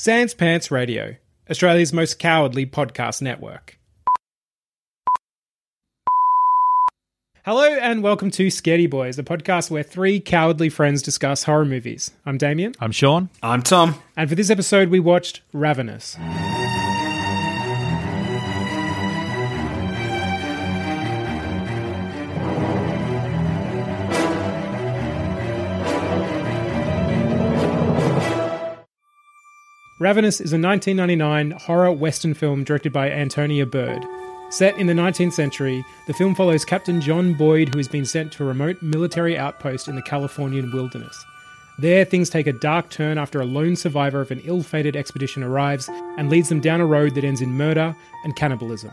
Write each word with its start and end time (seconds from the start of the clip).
Sans 0.00 0.32
Pants 0.32 0.70
Radio, 0.70 1.16
Australia's 1.50 1.92
most 1.92 2.20
cowardly 2.20 2.64
podcast 2.64 3.20
network. 3.20 3.80
Hello 7.44 7.64
and 7.64 8.04
welcome 8.04 8.30
to 8.30 8.46
Scaredy 8.46 8.88
Boys, 8.88 9.16
the 9.16 9.24
podcast 9.24 9.72
where 9.72 9.82
three 9.82 10.20
cowardly 10.20 10.68
friends 10.68 11.02
discuss 11.02 11.42
horror 11.42 11.64
movies. 11.64 12.12
I'm 12.24 12.38
Damien, 12.38 12.74
I'm 12.78 12.92
Sean. 12.92 13.28
I'm 13.42 13.60
Tom. 13.60 13.96
and 14.16 14.28
for 14.28 14.36
this 14.36 14.50
episode 14.50 14.88
we 14.88 15.00
watched 15.00 15.40
Ravenous. 15.52 16.16
Ravenous 30.00 30.40
is 30.40 30.52
a 30.52 30.60
1999 30.60 31.50
horror 31.58 31.90
western 31.90 32.32
film 32.32 32.62
directed 32.62 32.92
by 32.92 33.10
Antonia 33.10 33.66
Bird. 33.66 34.06
Set 34.48 34.78
in 34.78 34.86
the 34.86 34.92
19th 34.92 35.32
century, 35.32 35.84
the 36.06 36.14
film 36.14 36.36
follows 36.36 36.64
Captain 36.64 37.00
John 37.00 37.34
Boyd, 37.34 37.70
who 37.70 37.78
has 37.78 37.88
been 37.88 38.04
sent 38.04 38.30
to 38.32 38.44
a 38.44 38.46
remote 38.46 38.80
military 38.80 39.36
outpost 39.36 39.88
in 39.88 39.96
the 39.96 40.02
Californian 40.02 40.70
wilderness. 40.70 41.24
There, 41.80 42.04
things 42.04 42.30
take 42.30 42.46
a 42.46 42.52
dark 42.52 42.90
turn 42.90 43.18
after 43.18 43.40
a 43.40 43.44
lone 43.44 43.74
survivor 43.74 44.20
of 44.20 44.30
an 44.30 44.40
ill 44.44 44.62
fated 44.62 44.94
expedition 44.94 45.42
arrives 45.42 45.88
and 46.16 46.30
leads 46.30 46.48
them 46.48 46.60
down 46.60 46.80
a 46.80 46.86
road 46.86 47.16
that 47.16 47.24
ends 47.24 47.40
in 47.40 47.50
murder 47.54 47.96
and 48.22 48.36
cannibalism. 48.36 48.92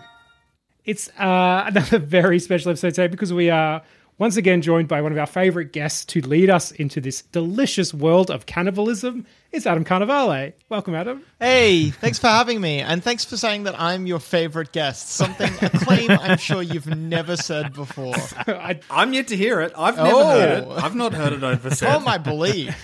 It's 0.85 1.09
uh, 1.19 1.65
another 1.67 1.99
very 1.99 2.39
special 2.39 2.71
episode 2.71 2.95
today 2.95 3.07
because 3.07 3.31
we 3.31 3.51
are 3.51 3.83
once 4.17 4.37
again 4.37 4.61
joined 4.61 4.87
by 4.87 5.01
one 5.01 5.11
of 5.11 5.17
our 5.17 5.25
favourite 5.25 5.73
guests 5.73 6.05
to 6.05 6.21
lead 6.21 6.49
us 6.49 6.71
into 6.71 7.01
this 7.01 7.21
delicious 7.21 7.93
world 7.93 8.31
of 8.31 8.45
cannibalism. 8.45 9.25
It's 9.51 9.65
Adam 9.65 9.83
Carnivale. 9.83 10.53
Welcome, 10.69 10.95
Adam. 10.95 11.21
Hey, 11.39 11.89
thanks 11.89 12.19
for 12.19 12.27
having 12.27 12.59
me, 12.61 12.79
and 12.79 13.03
thanks 13.03 13.23
for 13.25 13.37
saying 13.37 13.63
that 13.63 13.79
I'm 13.79 14.05
your 14.05 14.19
favorite 14.19 14.71
guest. 14.71 15.09
Something 15.09 15.51
a 15.61 15.69
claim 15.69 16.11
I'm 16.11 16.37
sure 16.37 16.61
you've 16.61 16.87
never 16.87 17.35
said 17.37 17.73
before. 17.73 18.15
I, 18.47 18.79
I'm 18.89 19.13
yet 19.13 19.27
to 19.29 19.37
hear 19.37 19.61
it. 19.61 19.73
I've 19.77 19.97
never 19.97 20.09
Oh. 20.09 20.29
heard 20.29 20.63
it. 20.63 20.67
I've 20.83 20.95
not 20.95 21.13
heard 21.13 21.33
it 21.33 21.43
over 21.43 21.69
said. 21.71 21.87
Tom, 21.87 22.07
I 22.07 22.17
believe. 22.17 22.75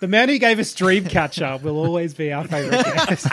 the 0.00 0.08
man 0.08 0.28
who 0.28 0.38
gave 0.38 0.58
us 0.58 0.74
Dreamcatcher 0.74 1.62
will 1.62 1.78
always 1.78 2.14
be 2.14 2.32
our 2.32 2.46
favourite 2.46 2.84
guest. 2.84 3.28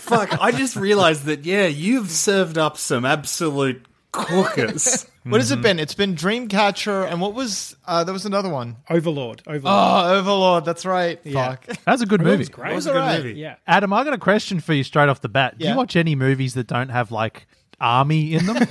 Fuck, 0.00 0.40
I 0.40 0.52
just 0.52 0.76
realized 0.76 1.24
that, 1.24 1.44
yeah, 1.44 1.66
you've 1.66 2.10
served 2.10 2.56
up 2.58 2.76
some 2.76 3.04
absolute 3.04 3.84
cookers. 4.12 5.06
What 5.24 5.40
has 5.40 5.50
it 5.50 5.60
been? 5.60 5.78
It's 5.78 5.94
been 5.94 6.14
Dreamcatcher, 6.14 7.10
and 7.10 7.20
what 7.20 7.34
was 7.34 7.76
uh, 7.86 8.04
there 8.04 8.12
was 8.14 8.24
another 8.24 8.48
one? 8.48 8.76
Overlord. 8.88 9.42
Overlord. 9.46 9.64
Oh, 9.66 10.14
Overlord. 10.18 10.64
That's 10.64 10.86
right. 10.86 11.20
Yeah. 11.24 11.56
Fuck. 11.56 11.66
That's 11.84 12.00
a 12.02 12.06
good 12.06 12.20
movie. 12.22 12.46
great. 12.46 12.72
It 12.72 12.74
was 12.74 12.86
a 12.86 12.92
good 12.92 12.98
right. 12.98 13.22
movie. 13.22 13.38
Yeah. 13.38 13.56
Adam, 13.66 13.92
I 13.92 14.02
got 14.04 14.14
a 14.14 14.18
question 14.18 14.60
for 14.60 14.72
you 14.72 14.82
straight 14.82 15.08
off 15.10 15.20
the 15.20 15.28
bat. 15.28 15.58
Do 15.58 15.64
Yeah. 15.64 15.72
you 15.72 15.76
watch 15.76 15.94
any 15.94 16.14
movies 16.14 16.54
that 16.54 16.66
don't 16.68 16.88
have 16.88 17.12
like 17.12 17.46
army 17.80 18.32
in 18.34 18.46
them? 18.46 18.56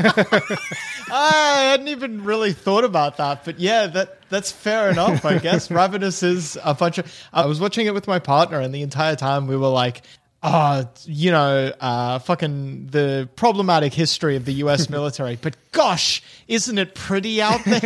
I 1.11 1.69
hadn't 1.71 1.87
even 1.87 2.23
really 2.23 2.53
thought 2.53 2.83
about 2.83 3.17
that, 3.17 3.45
but 3.45 3.59
yeah, 3.59 3.87
that 3.87 4.17
that's 4.29 4.51
fair 4.51 4.89
enough. 4.89 5.25
I 5.25 5.37
guess 5.39 5.69
Ravenous 5.71 6.23
is 6.23 6.57
a 6.63 6.73
bunch 6.73 6.97
of. 6.97 7.11
I 7.33 7.45
was 7.45 7.59
watching 7.59 7.85
it 7.87 7.93
with 7.93 8.07
my 8.07 8.19
partner, 8.19 8.59
and 8.59 8.73
the 8.73 8.81
entire 8.81 9.15
time 9.15 9.47
we 9.47 9.55
were 9.57 9.67
like. 9.69 10.01
Uh, 10.41 10.85
you 11.03 11.31
know, 11.31 11.73
uh, 11.81 12.17
fucking 12.19 12.87
the 12.87 13.27
problematic 13.35 13.93
history 13.93 14.37
of 14.37 14.45
the 14.45 14.53
U.S. 14.53 14.89
military. 14.89 15.37
But 15.41 15.57
gosh, 15.73 16.23
isn't 16.47 16.77
it 16.77 16.95
pretty 16.95 17.41
out 17.41 17.61
there? 17.65 17.85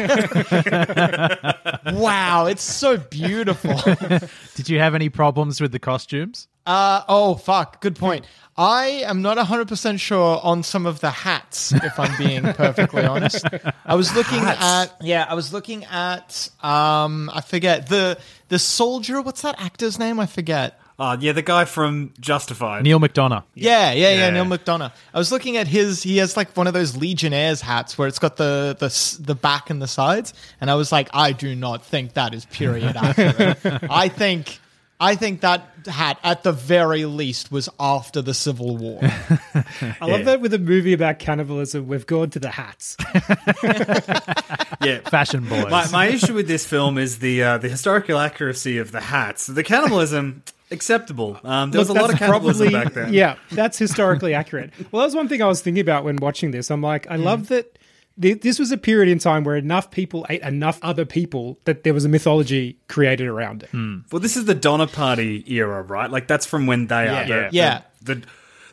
wow, 1.94 2.46
it's 2.46 2.62
so 2.62 2.97
beautiful. 2.97 3.74
Did 4.56 4.69
you 4.69 4.78
have 4.78 4.94
any 4.94 5.09
problems 5.09 5.59
with 5.59 5.72
the 5.72 5.80
costumes? 5.80 6.47
Uh, 6.66 7.02
oh, 7.09 7.36
fuck. 7.36 7.81
Good 7.81 7.96
point. 7.96 8.25
I 8.56 9.03
am 9.06 9.24
not 9.24 9.38
100% 9.38 10.00
sure 10.00 10.40
on 10.44 10.62
some 10.62 10.86
of 10.86 11.00
the 11.00 11.09
hats, 11.09 11.74
if 11.74 12.00
I'm 12.00 12.16
being 12.19 12.44
perfectly 12.53 13.03
honest. 13.03 13.47
I 13.84 13.96
was 13.96 14.16
looking 14.16 14.42
at, 14.42 14.96
yeah, 15.02 15.25
I 15.28 15.34
was 15.34 15.52
looking 15.52 15.86
at, 15.86 16.50
um, 16.62 17.31
I 17.34 17.42
forget, 17.42 17.90
the 17.90 18.19
the 18.50 18.59
soldier, 18.59 19.19
what's 19.24 19.42
that 19.42 19.59
actor's 19.59 19.97
name? 19.97 20.19
I 20.19 20.28
forget. 20.28 20.80
Uh, 21.00 21.18
yeah, 21.20 21.31
the 21.31 21.42
guy 21.42 21.66
from 21.66 22.14
Justified. 22.20 22.84
Neal 22.84 23.00
McDonough. 23.00 23.44
Yeah, 23.56 23.92
yeah, 23.94 24.09
yeah, 24.12 24.16
Yeah. 24.16 24.30
Neal 24.30 24.46
McDonough. 24.46 24.92
I 25.14 25.18
was 25.18 25.31
looking 25.31 25.58
at 25.58 25.68
his. 25.68 26.04
He 26.04 26.18
has 26.18 26.38
like 26.38 26.56
one 26.56 26.68
of 26.68 26.74
those 26.74 26.96
Legionnaires 26.96 27.62
hats 27.62 27.98
where 27.98 28.08
it's 28.08 28.20
got 28.20 28.38
the 28.38 28.76
the 28.80 29.24
the 29.24 29.36
back 29.36 29.70
and 29.70 29.81
the 29.81 29.88
sides, 29.88 30.34
and 30.62 30.70
I 30.70 30.76
was 30.76 30.92
like, 30.92 31.09
I 31.14 31.31
do 31.31 31.56
not 31.56 31.84
think 31.86 32.14
that 32.14 32.34
is 32.34 32.46
period 32.46 32.96
accurate. 32.96 33.58
I 33.90 34.08
think. 34.09 34.59
I 35.00 35.16
think 35.16 35.42
that 35.42 35.68
hat, 35.86 36.18
at 36.24 36.44
the 36.44 36.54
very 36.54 37.04
least, 37.04 37.52
was 37.52 37.68
after 37.78 38.22
the 38.22 38.34
Civil 38.34 38.78
War. 38.78 39.02
I 39.04 40.06
love 40.06 40.24
that 40.25 40.40
with 40.40 40.54
a 40.54 40.60
movie 40.60 40.94
about 40.94 41.20
cannibalism, 41.20 41.88
we've 41.88 42.06
gone 42.06 42.30
to 42.30 42.40
the 42.40 42.52
hats. 42.52 42.96
Yeah. 44.81 45.00
Fashion 45.10 45.46
boys. 45.46 45.70
My, 45.70 45.90
my 45.92 46.06
issue 46.08 46.34
with 46.34 46.48
this 46.48 46.66
film 46.66 46.98
is 46.98 47.20
the 47.20 47.42
uh, 47.44 47.58
the 47.58 47.70
historical 47.70 48.18
accuracy 48.20 48.78
of 48.80 48.92
the 48.92 49.00
hats. 49.00 49.48
The 49.48 49.64
cannibalism, 49.64 50.44
acceptable. 50.74 51.40
Um, 51.44 51.72
there 51.72 51.80
was 51.80 51.90
a 51.90 51.94
lot 51.94 52.06
of 52.06 52.10
that's 52.12 52.20
cannibalism 52.20 52.70
probably- 52.72 52.84
back 52.86 52.94
then. 52.94 53.14
Yeah, 53.22 53.36
that's 53.52 53.78
historically 53.78 54.34
accurate. 54.34 54.72
Well, 54.92 55.00
that 55.02 55.06
was 55.08 55.16
one 55.16 55.28
thing 55.30 55.42
I 55.42 55.48
was 55.48 55.62
thinking 55.62 55.82
about 55.82 56.04
when 56.04 56.18
watching 56.18 56.52
this. 56.52 56.70
I'm 56.72 56.82
like, 56.82 57.08
I 57.10 57.16
love 57.16 57.48
that 57.48 57.78
th- 58.22 58.42
this 58.42 58.60
was 58.60 58.72
a 58.72 58.78
period 58.78 59.10
in 59.12 59.20
time 59.20 59.44
where 59.44 59.56
enough 59.56 59.90
people 59.92 60.26
ate 60.30 60.42
enough 60.42 60.80
other 60.82 61.06
people 61.06 61.58
that 61.66 61.84
there 61.84 61.94
was 61.94 62.04
a 62.06 62.10
mythology 62.10 62.78
created 62.90 63.28
around 63.28 63.64
it. 63.64 63.70
Well, 64.12 64.20
this 64.20 64.36
is 64.36 64.46
the 64.46 64.56
Donner 64.56 64.88
Party 64.88 65.44
era, 65.48 65.82
right? 65.82 66.10
Like 66.12 66.28
that's 66.28 66.46
from 66.46 66.66
when 66.68 66.88
they 66.88 67.08
are. 67.08 67.24
Yeah. 67.26 67.26
The, 67.26 67.50
Yeah. 67.52 67.82
The, 68.02 68.16
the 68.16 68.24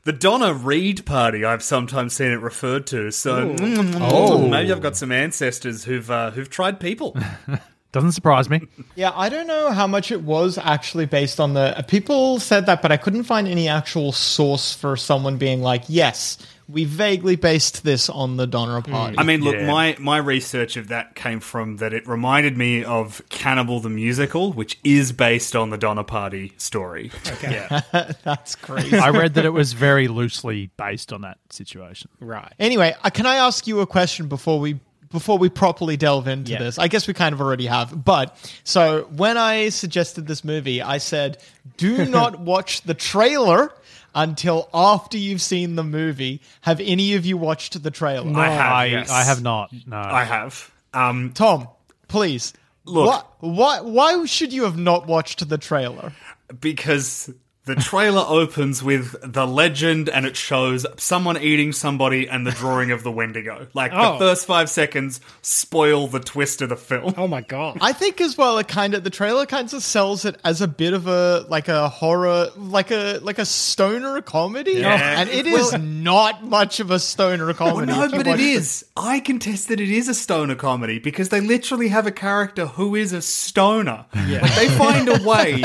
the 0.02 0.12
Donna 0.14 0.54
Reed 0.54 1.04
Party. 1.04 1.44
I've 1.44 1.62
sometimes 1.62 2.14
seen 2.14 2.30
it 2.32 2.40
referred 2.40 2.86
to. 2.86 3.10
So 3.10 3.54
Oh. 3.60 4.48
maybe 4.48 4.72
I've 4.72 4.80
got 4.80 4.96
some 4.96 5.12
ancestors 5.12 5.84
who've 5.84 6.10
uh, 6.10 6.30
who've 6.30 6.48
tried 6.48 6.80
people. 6.80 7.14
Doesn't 7.92 8.12
surprise 8.12 8.48
me. 8.48 8.60
Yeah, 8.94 9.10
I 9.14 9.28
don't 9.28 9.48
know 9.48 9.72
how 9.72 9.86
much 9.88 10.12
it 10.12 10.22
was 10.22 10.58
actually 10.58 11.06
based 11.06 11.40
on 11.40 11.54
the. 11.54 11.84
People 11.88 12.38
said 12.38 12.66
that, 12.66 12.82
but 12.82 12.92
I 12.92 12.96
couldn't 12.96 13.24
find 13.24 13.48
any 13.48 13.66
actual 13.68 14.12
source 14.12 14.72
for 14.72 14.96
someone 14.96 15.38
being 15.38 15.60
like, 15.60 15.82
yes, 15.88 16.38
we 16.68 16.84
vaguely 16.84 17.34
based 17.34 17.82
this 17.82 18.08
on 18.08 18.36
the 18.36 18.46
Donner 18.46 18.80
Party. 18.80 19.16
I 19.18 19.24
mean, 19.24 19.40
look, 19.40 19.56
Yeah. 19.56 19.66
my 19.66 19.96
my 19.98 20.18
research 20.18 20.76
of 20.76 20.86
that 20.86 21.16
came 21.16 21.40
from 21.40 21.78
that 21.78 21.92
it 21.92 22.06
reminded 22.06 22.56
me 22.56 22.84
of 22.84 23.22
Cannibal 23.28 23.80
the 23.80 23.90
musical, 23.90 24.52
which 24.52 24.78
is 24.84 25.10
based 25.10 25.56
on 25.56 25.70
the 25.70 25.76
Donner 25.78 26.04
Party 26.04 26.52
story. 26.58 27.10
Okay. 27.26 27.66
Yeah. 27.92 28.12
That's 28.22 28.54
crazy. 28.54 28.96
I 28.96 29.10
read 29.10 29.34
that 29.34 29.44
it 29.44 29.50
was 29.52 29.72
very 29.72 30.06
loosely 30.06 30.70
based 30.76 31.12
on 31.12 31.22
that 31.22 31.38
situation. 31.50 32.08
Right. 32.20 32.52
Anyway, 32.60 32.94
uh, 33.02 33.10
can 33.10 33.26
I 33.26 33.34
ask 33.34 33.66
you 33.66 33.80
a 33.80 33.86
question 33.86 34.28
before 34.28 34.60
we 34.60 34.78
before 35.10 35.38
we 35.38 35.48
properly 35.48 35.96
delve 35.96 36.28
into 36.28 36.52
Yeah. 36.52 36.58
this? 36.58 36.78
I 36.78 36.88
guess 36.88 37.06
we 37.06 37.14
kind 37.14 37.32
of 37.32 37.40
already 37.40 37.66
have. 37.66 38.04
But 38.04 38.36
so 38.64 39.08
when 39.16 39.36
I 39.36 39.68
suggested 39.70 40.26
this 40.26 40.44
movie, 40.44 40.80
I 40.82 40.98
said, 40.98 41.38
"Do 41.76 42.04
not 42.08 42.40
watch 42.40 42.82
the 42.82 42.94
trailer." 42.94 43.72
Until 44.12 44.68
after 44.74 45.16
you've 45.16 45.40
seen 45.40 45.76
the 45.76 45.84
movie, 45.84 46.40
have 46.62 46.80
any 46.80 47.14
of 47.14 47.24
you 47.24 47.36
watched 47.36 47.80
the 47.80 47.92
trailer? 47.92 48.36
I 48.36 48.48
have. 48.48 48.72
I, 48.72 48.84
yes. 48.86 49.08
I 49.08 49.22
have 49.22 49.40
not. 49.40 49.70
No. 49.86 49.96
I 49.98 50.24
have. 50.24 50.68
Um, 50.92 51.30
Tom, 51.32 51.68
please. 52.08 52.52
Look, 52.84 53.06
What? 53.06 53.26
Why? 53.38 53.80
Why 53.82 54.24
should 54.26 54.52
you 54.52 54.64
have 54.64 54.76
not 54.76 55.06
watched 55.06 55.48
the 55.48 55.58
trailer? 55.58 56.12
because 56.60 57.30
the 57.70 57.76
trailer 57.76 58.24
opens 58.26 58.82
with 58.82 59.14
the 59.22 59.46
legend 59.46 60.08
and 60.08 60.26
it 60.26 60.36
shows 60.36 60.84
someone 60.98 61.38
eating 61.38 61.72
somebody 61.72 62.28
and 62.28 62.46
the 62.46 62.50
drawing 62.50 62.90
of 62.90 63.02
the 63.02 63.10
Wendigo. 63.12 63.66
Like 63.74 63.92
Oh. 63.94 64.12
the 64.14 64.18
first 64.18 64.46
five 64.46 64.68
seconds 64.68 65.20
spoil 65.42 66.06
the 66.08 66.20
twist 66.20 66.60
of 66.62 66.68
the 66.68 66.76
film. 66.76 67.14
Oh 67.16 67.26
my 67.28 67.40
god. 67.40 67.78
I 67.80 67.92
think 67.92 68.20
as 68.20 68.36
well, 68.36 68.58
it 68.58 68.68
kind 68.68 68.94
of 68.94 69.04
the 69.04 69.10
trailer 69.10 69.46
kind 69.46 69.72
of 69.72 69.82
sells 69.82 70.24
it 70.24 70.36
as 70.44 70.60
a 70.60 70.68
bit 70.68 70.92
of 70.92 71.06
a 71.06 71.46
like 71.48 71.68
a 71.68 71.88
horror, 71.88 72.48
like 72.56 72.90
a 72.90 73.18
like 73.22 73.38
a 73.38 73.44
stoner 73.46 74.20
comedy, 74.20 74.72
Yeah. 74.72 74.94
Oh. 75.16 75.20
and 75.20 75.30
it 75.30 75.46
is 75.46 75.72
Well- 75.72 75.80
not 75.80 76.44
much 76.44 76.80
of 76.80 76.90
a 76.90 76.98
stoner 76.98 77.46
Well, 77.46 77.54
comedy. 77.54 77.92
no, 77.92 78.08
but 78.10 78.26
it 78.26 78.40
is. 78.40 78.80
the- 78.80 78.86
I 79.02 79.20
contest 79.20 79.68
that 79.68 79.80
it 79.80 79.88
is 79.90 80.08
a 80.08 80.14
stoner 80.14 80.54
comedy 80.54 80.98
because 80.98 81.28
they 81.30 81.40
literally 81.40 81.88
have 81.88 82.06
a 82.06 82.10
character 82.12 82.66
who 82.66 82.94
is 82.94 83.12
a 83.12 83.22
stoner. 83.22 84.04
Yeah. 84.28 84.40
Like 84.42 84.54
they 84.56 84.68
find 84.68 85.08
a 85.08 85.22
way 85.22 85.62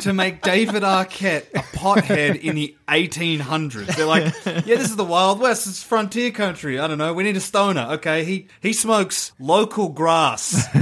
to 0.00 0.12
make 0.12 0.42
David 0.42 0.82
Arquette 0.82 1.47
a 1.54 1.58
pothead 1.76 2.40
in 2.40 2.54
the 2.54 2.76
1800s. 2.88 3.94
They're 3.96 4.06
like, 4.06 4.34
yeah, 4.46 4.76
this 4.76 4.90
is 4.90 4.96
the 4.96 5.04
Wild 5.04 5.40
West. 5.40 5.66
It's 5.66 5.82
frontier 5.82 6.30
country. 6.30 6.78
I 6.78 6.86
don't 6.86 6.98
know. 6.98 7.12
We 7.14 7.22
need 7.24 7.36
a 7.36 7.40
stoner. 7.40 7.88
Okay, 7.92 8.24
he 8.24 8.48
he 8.60 8.72
smokes 8.72 9.32
local 9.38 9.88
grass. 9.90 10.66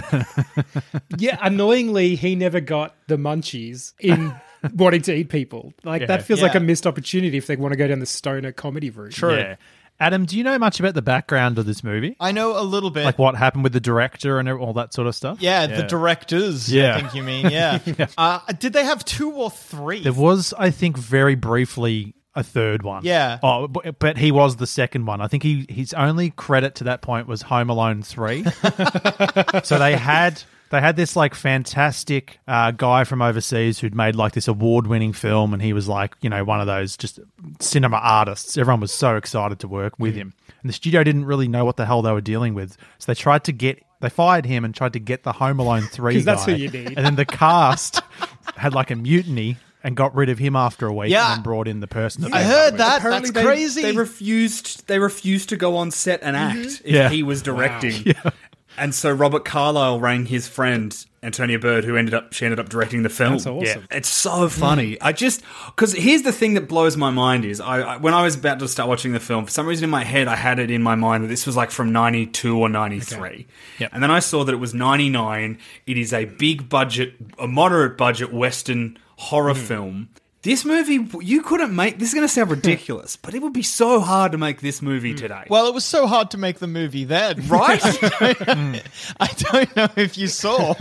Yeah, 1.18 1.38
annoyingly, 1.40 2.14
he 2.16 2.34
never 2.34 2.60
got 2.60 2.94
the 3.06 3.16
munchies 3.16 3.92
in 4.00 4.34
wanting 4.74 5.02
to 5.02 5.14
eat 5.14 5.28
people. 5.30 5.72
Like 5.84 6.06
that 6.08 6.22
feels 6.24 6.42
like 6.42 6.52
Yeah. 6.54 6.58
a 6.60 6.62
missed 6.62 6.86
opportunity 6.86 7.38
if 7.38 7.46
they 7.46 7.56
want 7.56 7.72
to 7.72 7.76
go 7.78 7.86
down 7.86 8.00
the 8.00 8.06
stoner 8.06 8.52
comedy 8.52 8.90
route. 8.90 9.12
True. 9.12 9.36
Yeah. 9.36 9.56
Adam, 9.98 10.26
do 10.26 10.37
you 10.37 10.44
know 10.44 10.58
much 10.58 10.78
about 10.78 10.94
the 10.94 11.02
background 11.02 11.58
of 11.58 11.66
this 11.66 11.82
movie? 11.82 12.16
I 12.20 12.32
know 12.32 12.58
a 12.58 12.62
little 12.62 12.90
bit. 12.90 13.04
Like 13.04 13.19
what 13.19 13.34
happened 13.34 13.64
with 13.64 13.72
the 13.72 13.81
director 13.81 14.38
and 14.38 14.48
all 14.48 14.75
that 14.75 14.93
sort 14.93 15.06
of 15.06 15.14
stuff? 15.14 15.40
yeah, 15.40 15.66
the 15.66 15.82
directors. 15.84 16.72
Yeah. 16.72 16.96
I 16.96 17.00
think 17.00 17.14
you 17.14 17.22
mean. 17.22 17.50
Yeah. 17.50 17.78
uh, 18.19 18.40
did 18.58 18.72
they 18.72 18.84
have 18.84 19.04
two 19.04 19.32
or 19.32 19.50
three? 19.50 20.02
There 20.02 20.12
was, 20.12 20.52
I 20.58 20.70
think, 20.70 20.98
very 20.98 21.34
briefly 21.34 22.14
a 22.34 22.43
third 22.43 22.82
one. 22.82 23.04
Yeah. 23.04 23.38
Oh, 23.43 23.66
but, 23.66 23.98
but 23.98 24.19
he 24.19 24.31
was 24.31 24.56
the 24.56 24.66
second 24.66 25.06
one. 25.06 25.20
I 25.22 25.26
think 25.26 25.43
he 25.43 25.64
his 25.69 25.94
only 25.94 26.31
credit 26.31 26.76
to 26.76 26.84
that 26.84 27.00
point 27.00 27.26
was 27.26 27.42
Home 27.42 27.70
Alone 27.70 28.02
three. 28.02 28.44
so 29.64 29.78
they 29.78 29.96
had 29.96 30.42
they 30.70 30.80
had 30.80 30.96
this 30.96 31.14
like 31.16 31.34
fantastic 31.34 32.38
uh, 32.48 32.70
guy 32.72 33.04
from 33.04 33.22
overseas 33.22 33.78
who'd 33.78 33.94
made 33.94 34.16
like 34.16 34.32
this 34.32 34.48
award 34.48 34.86
winning 34.86 35.12
film, 35.12 35.52
and 35.52 35.62
he 35.62 35.72
was 35.72 35.88
like 35.88 36.16
you 36.20 36.30
know 36.30 36.44
one 36.44 36.60
of 36.60 36.66
those 36.66 36.96
just 36.96 37.20
cinema 37.60 37.96
artists. 37.98 38.56
Everyone 38.56 38.80
was 38.80 38.92
so 38.92 39.16
excited 39.16 39.58
to 39.60 39.68
work 39.68 39.94
with 39.98 40.14
him, 40.14 40.32
and 40.62 40.68
the 40.68 40.72
studio 40.74 41.04
didn't 41.04 41.24
really 41.26 41.48
know 41.48 41.64
what 41.64 41.76
the 41.76 41.86
hell 41.86 42.02
they 42.02 42.12
were 42.12 42.20
dealing 42.20 42.54
with, 42.54 42.76
so 42.98 43.12
they 43.12 43.14
tried 43.14 43.44
to 43.44 43.52
get. 43.52 43.82
They 44.00 44.10
fired 44.10 44.44
him 44.44 44.64
and 44.64 44.74
tried 44.74 44.92
to 44.92 44.98
get 45.00 45.22
the 45.22 45.32
Home 45.32 45.58
Alone 45.58 45.82
three 45.82 46.14
'Cause 46.16 46.24
that's 46.26 46.44
who 46.44 46.52
you 46.52 46.68
need. 46.70 46.88
And 46.98 47.06
then 47.06 47.14
the 47.16 47.24
cast 47.24 48.02
had 48.56 48.74
like 48.74 48.90
a 48.90 48.96
mutiny 48.96 49.56
and 49.82 49.96
got 49.96 50.14
rid 50.14 50.28
of 50.28 50.38
him 50.38 50.54
after 50.54 50.86
a 50.86 50.92
week 50.92 51.10
Yeah. 51.10 51.28
and 51.28 51.36
then 51.38 51.42
brought 51.42 51.66
in 51.66 51.80
the 51.80 51.86
person 51.86 52.22
that 52.22 52.34
I 52.34 52.42
they 52.42 52.48
heard 52.48 52.76
that. 52.78 52.98
Apparently 52.98 53.30
That's 53.30 53.34
they, 53.40 53.42
crazy. 53.44 53.82
They 53.82 53.92
refused. 53.96 54.86
They 54.86 54.98
refused 54.98 55.48
to 55.48 55.56
go 55.56 55.76
on 55.76 55.92
set 55.92 56.20
and 56.22 56.36
act 56.36 56.82
if 56.84 56.94
Yeah. 56.94 57.08
he 57.08 57.22
was 57.22 57.40
directing. 57.40 58.14
And 58.78 58.94
so 58.94 59.11
Robert 59.12 59.44
Carlyle 59.44 59.99
rang 60.00 60.26
his 60.26 60.46
friend 60.49 60.96
Antonia 61.23 61.58
Bird, 61.58 61.84
who 61.84 61.96
ended 61.96 62.14
up 62.14 62.32
she 62.32 62.44
ended 62.44 62.61
up 62.61 62.69
directing 62.69 63.02
the 63.02 63.08
film. 63.08 63.32
That's 63.32 63.46
awesome. 63.46 63.87
It's 63.90 64.08
so 64.08 64.49
funny. 64.49 65.00
I 65.00 65.12
just 65.12 65.43
because 65.67 65.93
here's 65.94 66.23
the 66.23 66.32
thing 66.32 66.55
that 66.55 66.69
blows 66.69 66.96
my 66.96 67.11
mind 67.11 67.44
is 67.44 67.61
I, 67.61 67.81
I 67.81 67.96
when 67.96 68.14
I 68.14 68.23
was 68.23 68.37
about 68.37 68.58
to 68.61 68.69
start 68.69 68.88
watching 68.88 69.12
the 69.12 69.20
film, 69.20 69.44
for 69.46 69.50
some 69.50 69.67
reason 69.67 69.84
in 69.84 69.90
my 69.90 70.05
head 70.05 70.28
I 70.28 70.37
had 70.37 70.58
it 70.58 70.70
in 70.70 70.82
my 70.82 70.94
mind 70.94 71.25
that 71.25 71.28
this 71.28 71.46
was 71.46 71.56
like 71.56 71.70
from 71.70 71.90
ninety 71.93 72.26
two 72.26 72.58
or 72.58 72.69
ninety 72.69 73.00
three, 73.00 73.46
Yep. 73.78 73.90
and 73.93 74.02
then 74.02 74.11
I 74.11 74.20
saw 74.20 74.44
that 74.44 74.52
it 74.52 74.58
was 74.58 74.75
ninety 74.75 75.08
nine. 75.08 75.58
It 75.87 75.96
is 75.99 76.12
a 76.12 76.26
big 76.26 76.69
budget, 76.69 77.14
a 77.38 77.49
moderate 77.49 77.96
budget 77.96 78.32
Western 78.32 78.99
horror 79.17 79.55
Hmm. 79.55 79.61
film. 79.61 80.08
This 80.46 80.64
movie, 80.64 81.06
you 81.20 81.43
couldn't 81.43 81.75
make. 81.75 81.98
This 81.98 82.08
is 82.10 82.14
going 82.14 82.26
to 82.26 82.32
sound 82.32 82.50
ridiculous, 82.50 83.16
but 83.16 83.34
it 83.34 83.43
would 83.43 83.52
be 83.52 83.62
so 83.64 84.00
hard 84.00 84.32
to 84.32 84.38
make 84.38 84.60
this 84.60 84.81
movie 84.81 85.10
Hmm. 85.10 85.16
today. 85.19 85.43
well, 85.48 85.66
it 85.66 85.75
was 85.75 85.84
so 85.84 86.06
hard 86.06 86.31
to 86.31 86.38
make 86.38 86.60
the 86.60 86.66
movie 86.69 87.04
then, 87.04 87.46
right? 87.48 87.81
I 89.20 89.28
don't 89.38 89.76
know 89.76 89.88
if 89.96 90.16
you 90.16 90.28
saw. 90.28 90.75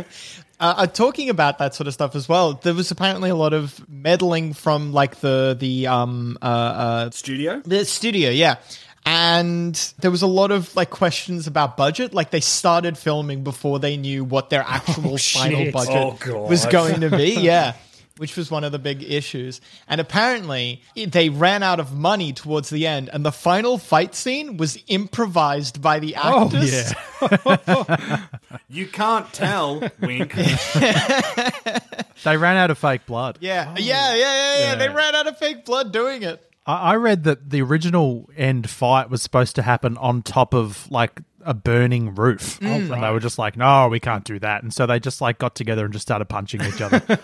Uh, 0.58 0.74
uh, 0.78 0.88
talking 0.88 1.30
about 1.30 1.58
that 1.58 1.76
sort 1.76 1.88
of 1.88 1.94
stuff 1.94 2.16
as 2.16 2.30
well, 2.30 2.54
there 2.54 2.74
was 2.74 2.90
apparently 2.92 3.30
a 3.30 3.36
lot 3.36 3.54
of 3.54 3.84
meddling 3.90 4.54
from 4.54 4.94
like 4.94 5.20
the 5.20 5.56
the 5.60 5.88
um 5.88 6.38
uh, 6.42 6.46
uh 6.46 7.10
Studio. 7.12 7.62
the 7.66 7.84
studio, 7.86 8.30
yeah. 8.30 8.56
And 9.08 9.76
there 10.00 10.10
was 10.12 10.22
a 10.22 10.28
lot 10.28 10.52
of 10.52 10.76
like 10.76 10.90
questions 10.90 11.46
about 11.48 11.76
budget. 11.78 12.14
Like 12.14 12.32
they 12.32 12.40
started 12.40 12.98
filming 12.98 13.44
before 13.44 13.80
they 13.80 13.98
knew 13.98 14.24
what 14.24 14.50
their 14.50 14.64
actual 14.68 15.18
final 15.18 15.66
shit. 15.66 15.74
budget 15.74 16.28
Oh, 16.28 16.48
was 16.48 16.66
going 16.68 17.02
to 17.02 17.10
be. 17.10 17.34
Yeah. 17.40 17.74
Which 18.18 18.38
was 18.38 18.50
one 18.50 18.64
of 18.64 18.72
the 18.72 18.80
big 18.80 19.04
issues. 19.04 19.60
And 19.90 20.00
apparently, 20.00 20.82
they 20.96 21.30
ran 21.30 21.64
out 21.64 21.82
of 21.82 21.94
money 21.94 22.32
towards 22.32 22.70
the 22.70 22.88
end, 22.88 23.10
and 23.12 23.26
the 23.26 23.32
final 23.32 23.78
fight 23.78 24.16
scene 24.16 24.56
was 24.56 24.82
improvised 24.88 25.82
by 25.82 26.00
the 26.00 26.16
oh, 26.22 26.46
actors. 26.46 26.94
Oh, 27.22 27.58
yeah. 27.68 28.22
You 28.70 28.88
can't 28.88 29.32
tell. 29.32 29.82
Wink. 30.02 30.34
They 32.24 32.38
ran 32.38 32.58
out 32.58 32.72
of 32.72 32.80
fake 32.80 33.06
blood. 33.06 33.38
Yeah, 33.40 33.68
oh. 33.70 33.80
yeah, 33.80 34.16
yeah, 34.16 34.18
yeah, 34.18 34.60
yeah. 34.60 34.76
They 34.76 34.90
ran 34.90 35.16
out 35.16 35.28
of 35.28 35.38
fake 35.38 35.64
blood 35.64 35.94
doing 35.94 36.24
it. 36.24 36.42
I, 36.66 36.94
I 36.94 36.96
read 36.96 37.24
that 37.24 37.50
the 37.50 37.62
original 37.62 38.30
end 38.36 38.70
fight 38.70 39.10
was 39.10 39.22
supposed 39.22 39.56
to 39.56 39.62
happen 39.62 39.98
on 39.98 40.22
top 40.22 40.54
of 40.54 40.90
like 40.92 41.22
a 41.46 41.54
burning 41.54 42.16
roof, 42.16 42.60
mm. 42.60 42.92
and 42.92 43.04
they 43.04 43.12
were 43.12 43.20
just 43.20 43.38
like, 43.38 43.56
"No, 43.56 43.88
we 43.88 44.00
can't 44.00 44.24
do 44.24 44.40
that." 44.40 44.64
And 44.64 44.74
so 44.74 44.86
they 44.86 45.00
just 45.00 45.22
like 45.22 45.38
got 45.38 45.56
together 45.56 45.86
and 45.86 45.94
just 45.94 46.02
started 46.04 46.26
punching 46.26 46.62
each 46.64 46.82
other. 46.82 47.02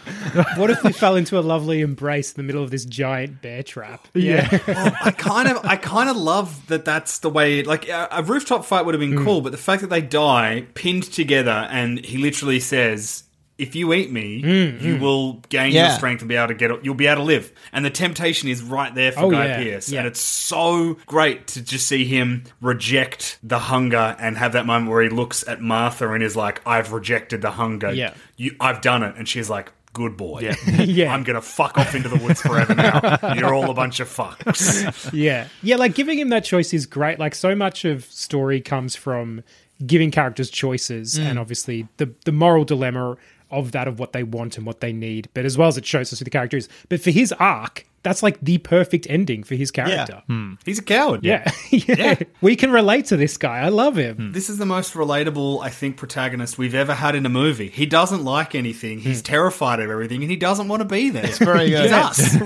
What 0.56 0.70
if 0.70 0.82
they 0.82 0.94
fell 0.94 1.18
into 1.18 1.38
a 1.38 1.42
lovely 1.42 1.82
embrace 1.82 2.32
in 2.32 2.38
the 2.38 2.44
middle 2.44 2.64
of 2.64 2.72
this 2.72 2.86
giant 2.86 3.42
bear 3.42 3.64
trap? 3.64 4.08
yeah, 4.14 4.48
oh, 4.68 4.98
I 5.04 5.12
kind 5.12 5.50
of, 5.50 5.66
I 5.66 5.76
kind 5.76 6.10
of 6.10 6.16
love 6.16 6.68
that. 6.68 6.86
That's 6.86 7.20
the 7.20 7.30
way. 7.30 7.64
Like 7.64 7.90
a, 7.90 8.08
a 8.12 8.24
rooftop 8.24 8.64
fight 8.64 8.86
would 8.86 8.94
have 8.94 9.00
been 9.00 9.20
mm. 9.20 9.26
cool, 9.26 9.42
but 9.42 9.52
the 9.52 9.58
fact 9.58 9.82
that 9.82 9.90
they 9.90 10.02
die 10.02 10.68
pinned 10.74 11.04
together, 11.04 11.68
and 11.70 12.00
he 12.06 12.18
literally 12.18 12.60
says, 12.60 13.24
"If 13.62 13.76
you 13.76 13.94
eat 13.94 14.12
me, 14.12 14.42
mm, 14.42 14.82
you 14.82 14.96
mm. 14.96 15.00
will 15.00 15.34
gain 15.50 15.74
your 15.74 15.90
strength 15.92 16.22
and 16.22 16.30
be 16.30 16.36
able 16.36 16.50
to 16.50 16.54
get. 16.54 16.84
You'll 16.84 16.96
be 16.96 17.08
able 17.08 17.22
to 17.22 17.26
live." 17.26 17.52
And 17.72 17.86
the 17.86 17.90
temptation 17.90 18.50
is 18.50 18.62
right 18.62 18.94
there 18.94 19.12
for 19.12 19.22
Oh, 19.22 19.32
Guy 19.32 19.46
yeah, 19.46 19.58
Pearce, 19.58 19.90
yeah. 19.90 20.00
and 20.00 20.08
it's 20.08 20.22
so 20.22 20.98
great 21.06 21.48
to 21.48 21.62
just 21.62 21.88
see 21.88 22.06
him 22.06 22.44
reject 22.62 23.38
the 23.44 23.60
hunger 23.60 24.16
and 24.20 24.38
have 24.38 24.54
that 24.54 24.66
moment 24.66 24.92
where 24.92 25.04
he 25.04 25.10
looks 25.10 25.48
at 25.48 25.62
Martha 25.62 26.12
and 26.12 26.24
is 26.24 26.36
like, 26.36 26.62
"I've 26.66 26.92
rejected 26.92 27.42
the 27.42 27.52
hunger. 27.52 27.94
Yeah. 27.94 28.14
you, 28.38 28.56
I've 28.60 28.82
done 28.82 29.04
it," 29.04 29.16
and 29.18 29.28
she's 29.28 29.50
like. 29.50 29.72
Good 29.94 30.16
boy. 30.16 30.40
Yeah. 30.40 30.56
Yeah. 30.86 31.14
I'm 31.14 31.24
going 31.24 31.36
to 31.36 31.42
fuck 31.42 31.78
off 31.78 31.96
into 31.96 32.08
the 32.10 32.16
woods 32.16 32.42
forever 32.42 32.74
now. 32.74 33.34
You're 33.34 33.54
all 33.54 33.70
a 33.70 33.74
bunch 33.74 34.00
of 34.00 34.08
fucks. 34.08 35.12
Yeah. 35.14 35.48
Yeah, 35.62 35.76
like 35.76 35.96
giving 35.96 36.18
him 36.18 36.30
that 36.30 36.46
choice 36.46 36.74
is 36.74 36.86
great. 36.86 37.20
Like 37.20 37.36
so 37.36 37.56
much 37.56 37.84
of 37.84 38.06
story 38.06 38.62
comes 38.62 38.96
from 38.96 39.44
giving 39.86 40.12
characters 40.12 40.50
choices 40.50 41.18
mm. 41.18 41.26
and 41.26 41.40
obviously 41.40 41.88
the 41.98 42.14
the 42.26 42.32
moral 42.32 42.64
dilemma 42.64 43.18
of 43.52 43.72
that 43.74 43.88
of 43.88 44.00
what 44.00 44.14
they 44.14 44.24
want 44.24 44.58
and 44.58 44.66
what 44.66 44.82
they 44.82 44.94
need, 44.94 45.30
but 45.34 45.46
as 45.46 45.58
well 45.58 45.68
as 45.68 45.78
it 45.78 45.86
shows 45.86 46.12
us 46.12 46.20
who 46.20 46.26
the 46.26 46.32
character 46.32 46.58
is. 46.58 46.70
But 46.90 47.02
for 47.02 47.12
his 47.12 47.32
arc, 47.34 47.86
that's 48.04 48.24
like 48.24 48.40
the 48.42 48.58
perfect 48.58 49.06
ending 49.10 49.44
for 49.44 49.56
his 49.56 49.70
character. 49.70 50.24
Hmm. 50.28 50.54
He's 50.66 50.80
a 50.80 50.84
coward. 50.84 51.22
Yeah. 51.32 51.50
yeah. 51.70 52.20
We 52.42 52.56
can 52.56 52.72
relate 52.72 53.06
to 53.08 53.18
this 53.18 53.38
guy. 53.38 53.60
I 53.60 53.70
love 53.70 53.96
him. 53.96 54.16
Hmm. 54.16 54.32
This 54.32 54.50
is 54.50 54.58
the 54.58 54.66
most 54.66 54.94
relatable, 54.94 55.64
I 55.64 55.70
think, 55.70 55.96
protagonist 55.96 56.58
we've 56.58 56.76
ever 56.76 56.94
had 56.94 57.16
in 57.16 57.26
a 57.26 57.30
movie. 57.30 57.70
He 57.70 57.86
doesn't 57.86 58.24
like 58.24 58.56
anything. 58.56 59.00
He's 59.00 59.20
hmm. 59.20 59.26
terrified 59.26 59.80
of 59.80 59.90
everything, 59.90 60.24
and 60.24 60.32
he 60.32 60.38
doesn't 60.38 60.68
want 60.68 60.82
to 60.82 60.88
be 60.88 61.10
there. 61.10 61.26
It's 61.26 61.38
very 61.38 61.70
good. 61.70 61.84
He's 61.84 61.92
us. 61.92 62.38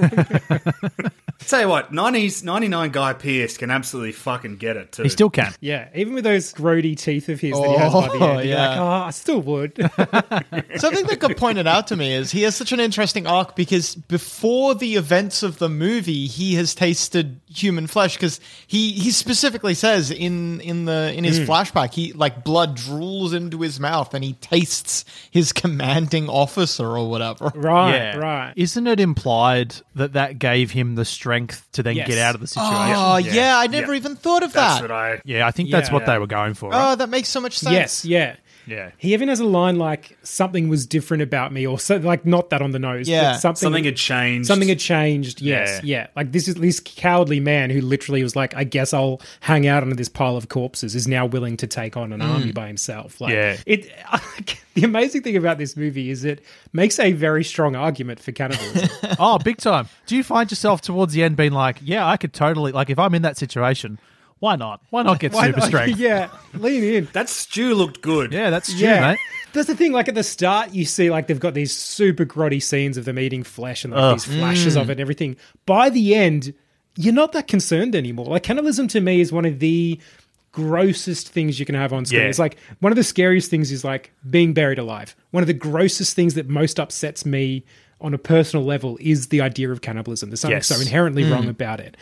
Tell 1.39 1.61
you 1.61 1.67
what, 1.67 1.91
90s, 1.91 2.43
99 2.43 2.91
Guy 2.91 3.13
Pearce 3.13 3.57
can 3.57 3.69
absolutely 3.69 4.13
fucking 4.13 4.55
get 4.57 4.77
it, 4.77 4.91
too. 4.93 5.03
he 5.03 5.09
still 5.09 5.29
can. 5.29 5.53
Yeah. 5.59 5.89
Even 5.93 6.13
with 6.15 6.23
those 6.23 6.53
grody 6.53 6.97
teeth 6.97 7.29
of 7.29 7.39
his 7.39 7.51
that 7.53 7.69
he 7.69 7.75
has 7.77 7.93
by 7.93 8.07
the 8.07 8.13
Oh, 8.23 8.37
end, 8.37 8.49
yeah. 8.49 8.69
like, 8.69 8.79
oh, 8.79 9.05
I 9.05 9.09
still 9.11 9.41
would. 9.41 9.75
Something 10.77 11.05
that 11.05 11.17
got 11.19 11.37
pointed 11.37 11.67
out 11.67 11.87
to 11.87 11.95
me 11.95 12.13
is 12.13 12.31
he 12.31 12.41
has 12.43 12.55
such 12.55 12.71
an 12.71 12.79
interesting 12.79 13.27
arc 13.27 13.55
because 13.55 13.95
before 13.95 14.75
the 14.75 14.95
events 14.95 15.43
of 15.43 15.59
the 15.59 15.69
movie, 15.69 16.25
he 16.27 16.55
has 16.55 16.73
tasted 16.73 17.39
human 17.55 17.87
flesh 17.87 18.15
because 18.15 18.39
he 18.67 18.91
he 18.91 19.11
specifically 19.11 19.73
says 19.73 20.11
in 20.11 20.61
in 20.61 20.85
the 20.85 21.13
in 21.15 21.23
his 21.23 21.39
mm. 21.39 21.45
flashback 21.45 21.93
he 21.93 22.13
like 22.13 22.43
blood 22.43 22.77
drools 22.77 23.33
into 23.33 23.61
his 23.61 23.79
mouth 23.79 24.13
and 24.13 24.23
he 24.23 24.33
tastes 24.33 25.05
his 25.31 25.51
commanding 25.53 26.29
officer 26.29 26.85
or 26.85 27.09
whatever. 27.09 27.51
right, 27.55 27.95
yeah, 27.95 28.17
right. 28.17 28.53
Isn't 28.55 28.87
it 28.87 28.99
implied 28.99 29.75
that 29.95 30.13
that 30.13 30.39
gave 30.39 30.71
him 30.71 30.95
the 30.95 31.05
strength 31.05 31.67
to 31.73 31.83
then 31.83 31.95
Yes. 31.95 32.07
get 32.07 32.17
out 32.17 32.35
of 32.35 32.41
the 32.41 32.47
situation? 32.47 32.95
Oh 32.97 33.17
yeah, 33.17 33.57
I 33.57 33.67
never 33.67 33.93
Yeah. 33.93 33.99
even 33.99 34.15
thought 34.15 34.43
of 34.43 34.53
That's 34.53 34.81
that. 34.81 34.89
what 34.89 34.91
I. 34.91 35.21
Yeah, 35.25 35.47
I 35.47 35.51
think 35.51 35.71
that's 35.71 35.91
what 35.91 36.03
Yeah. 36.03 36.13
they 36.13 36.19
were 36.19 36.27
going 36.27 36.53
for. 36.53 36.71
Oh, 36.73 36.95
that 36.95 37.09
makes 37.09 37.29
so 37.29 37.39
much 37.39 37.57
sense. 37.57 37.73
Yes, 37.73 38.05
yeah. 38.05 38.35
Yeah. 38.67 38.91
He 38.97 39.13
even 39.13 39.29
has 39.29 39.39
a 39.39 39.45
line 39.45 39.77
like 39.77 40.17
something 40.23 40.69
was 40.69 40.85
different 40.85 41.23
about 41.23 41.51
me, 41.51 41.65
or 41.65 41.79
so, 41.79 41.97
like 41.97 42.25
not 42.25 42.49
that 42.49 42.61
on 42.61 42.71
the 42.71 42.79
nose. 42.79 43.07
Yeah. 43.07 43.33
but 43.33 43.39
something 43.39 43.65
Something 43.65 43.83
had 43.83 43.95
changed. 43.95 44.47
Something 44.47 44.69
had 44.69 44.79
changed. 44.79 45.41
Yes, 45.41 45.83
Yeah. 45.83 45.99
yeah. 45.99 46.07
Like 46.15 46.31
this 46.31 46.47
is 46.47 46.55
this 46.55 46.79
cowardly 46.79 47.39
man 47.39 47.69
who 47.69 47.81
literally 47.81 48.23
was 48.23 48.35
like, 48.35 48.55
I 48.55 48.63
guess 48.63 48.93
I'll 48.93 49.21
hang 49.41 49.67
out 49.67 49.83
under 49.83 49.95
this 49.95 50.09
pile 50.09 50.37
of 50.37 50.49
corpses. 50.49 50.95
Is 50.95 51.07
now 51.07 51.25
willing 51.25 51.57
to 51.57 51.67
take 51.67 51.97
on 51.97 52.13
an 52.13 52.21
mm. 52.21 52.29
army 52.29 52.51
by 52.51 52.67
himself. 52.67 53.21
Like, 53.21 53.33
Yeah. 53.33 53.57
It. 53.65 53.91
the 54.73 54.83
amazing 54.83 55.21
thing 55.21 55.37
about 55.37 55.57
this 55.57 55.75
movie 55.75 56.09
is 56.09 56.23
it 56.23 56.43
makes 56.73 56.99
a 56.99 57.13
very 57.13 57.43
strong 57.43 57.75
argument 57.75 58.19
for 58.19 58.31
cannibalism. 58.31 58.89
oh, 59.19 59.39
big 59.39 59.57
time. 59.57 59.87
Do 60.05 60.15
you 60.15 60.23
find 60.23 60.51
yourself 60.51 60.81
towards 60.81 61.13
the 61.13 61.23
end 61.23 61.37
being 61.37 61.53
like, 61.53 61.77
yeah, 61.81 62.05
I 62.07 62.17
could 62.17 62.33
totally, 62.33 62.71
like, 62.71 62.89
if 62.89 62.99
I'm 62.99 63.15
in 63.15 63.21
that 63.23 63.37
situation, 63.37 63.99
why 64.39 64.55
not? 64.55 64.81
Why 64.89 65.03
not 65.03 65.19
get 65.19 65.33
Why 65.33 65.47
super 65.47 65.59
not? 65.59 65.67
strength? 65.67 65.99
yeah, 65.99 66.29
lean 66.53 66.83
in. 66.83 67.07
That 67.13 67.29
stew 67.29 67.73
looked 67.75 68.01
good. 68.01 68.33
Yeah, 68.33 68.49
that's 68.49 68.69
true, 68.71 68.79
Yeah. 68.87 69.11
mate. 69.11 69.19
That's 69.53 69.67
the 69.67 69.75
thing. 69.75 69.93
Like 69.93 70.09
at 70.09 70.15
the 70.15 70.23
start, 70.23 70.73
you 70.73 70.83
see 70.83 71.09
like 71.09 71.27
they've 71.27 71.39
got 71.39 71.53
these 71.53 71.73
super 71.73 72.25
grotty 72.25 72.61
scenes 72.61 72.97
of 72.97 73.05
them 73.05 73.17
eating 73.17 73.43
flesh 73.43 73.85
and 73.85 73.93
like 73.93 74.15
these 74.17 74.25
flashes 74.25 74.75
of 74.75 74.89
it 74.89 74.93
and 74.93 74.99
everything. 74.99 75.37
By 75.65 75.89
the 75.89 76.13
end, 76.13 76.53
you're 76.97 77.13
not 77.13 77.31
that 77.31 77.47
concerned 77.47 77.95
anymore. 77.95 78.25
Like 78.25 78.43
cannibalism 78.43 78.89
to 78.89 78.99
me 78.99 79.21
is 79.21 79.31
one 79.31 79.45
of 79.45 79.59
the 79.59 79.97
grossest 80.51 81.29
things 81.29 81.59
you 81.59 81.65
can 81.65 81.75
have 81.75 81.93
on 81.93 82.05
screen. 82.05 82.21
Yeah. 82.23 82.27
It's 82.27 82.39
like 82.39 82.57
one 82.79 82.91
of 82.91 82.95
the 82.95 83.03
scariest 83.03 83.49
things 83.49 83.71
is 83.71 83.83
like 83.83 84.11
being 84.29 84.53
buried 84.53 84.79
alive. 84.79 85.15
One 85.31 85.43
of 85.43 85.47
the 85.47 85.53
grossest 85.53 86.15
things 86.15 86.33
that 86.35 86.47
most 86.47 86.79
upsets 86.79 87.25
me 87.25 87.63
on 88.01 88.13
a 88.13 88.17
personal 88.17 88.65
level 88.65 88.97
is 89.01 89.27
the 89.27 89.41
idea 89.41 89.71
of 89.71 89.81
cannibalism. 89.81 90.29
There's 90.29 90.41
something 90.41 90.57
Yes. 90.57 90.67
so 90.67 90.79
inherently 90.79 91.23
hmm. 91.23 91.31
wrong 91.31 91.47
about 91.49 91.79
it. 91.79 91.95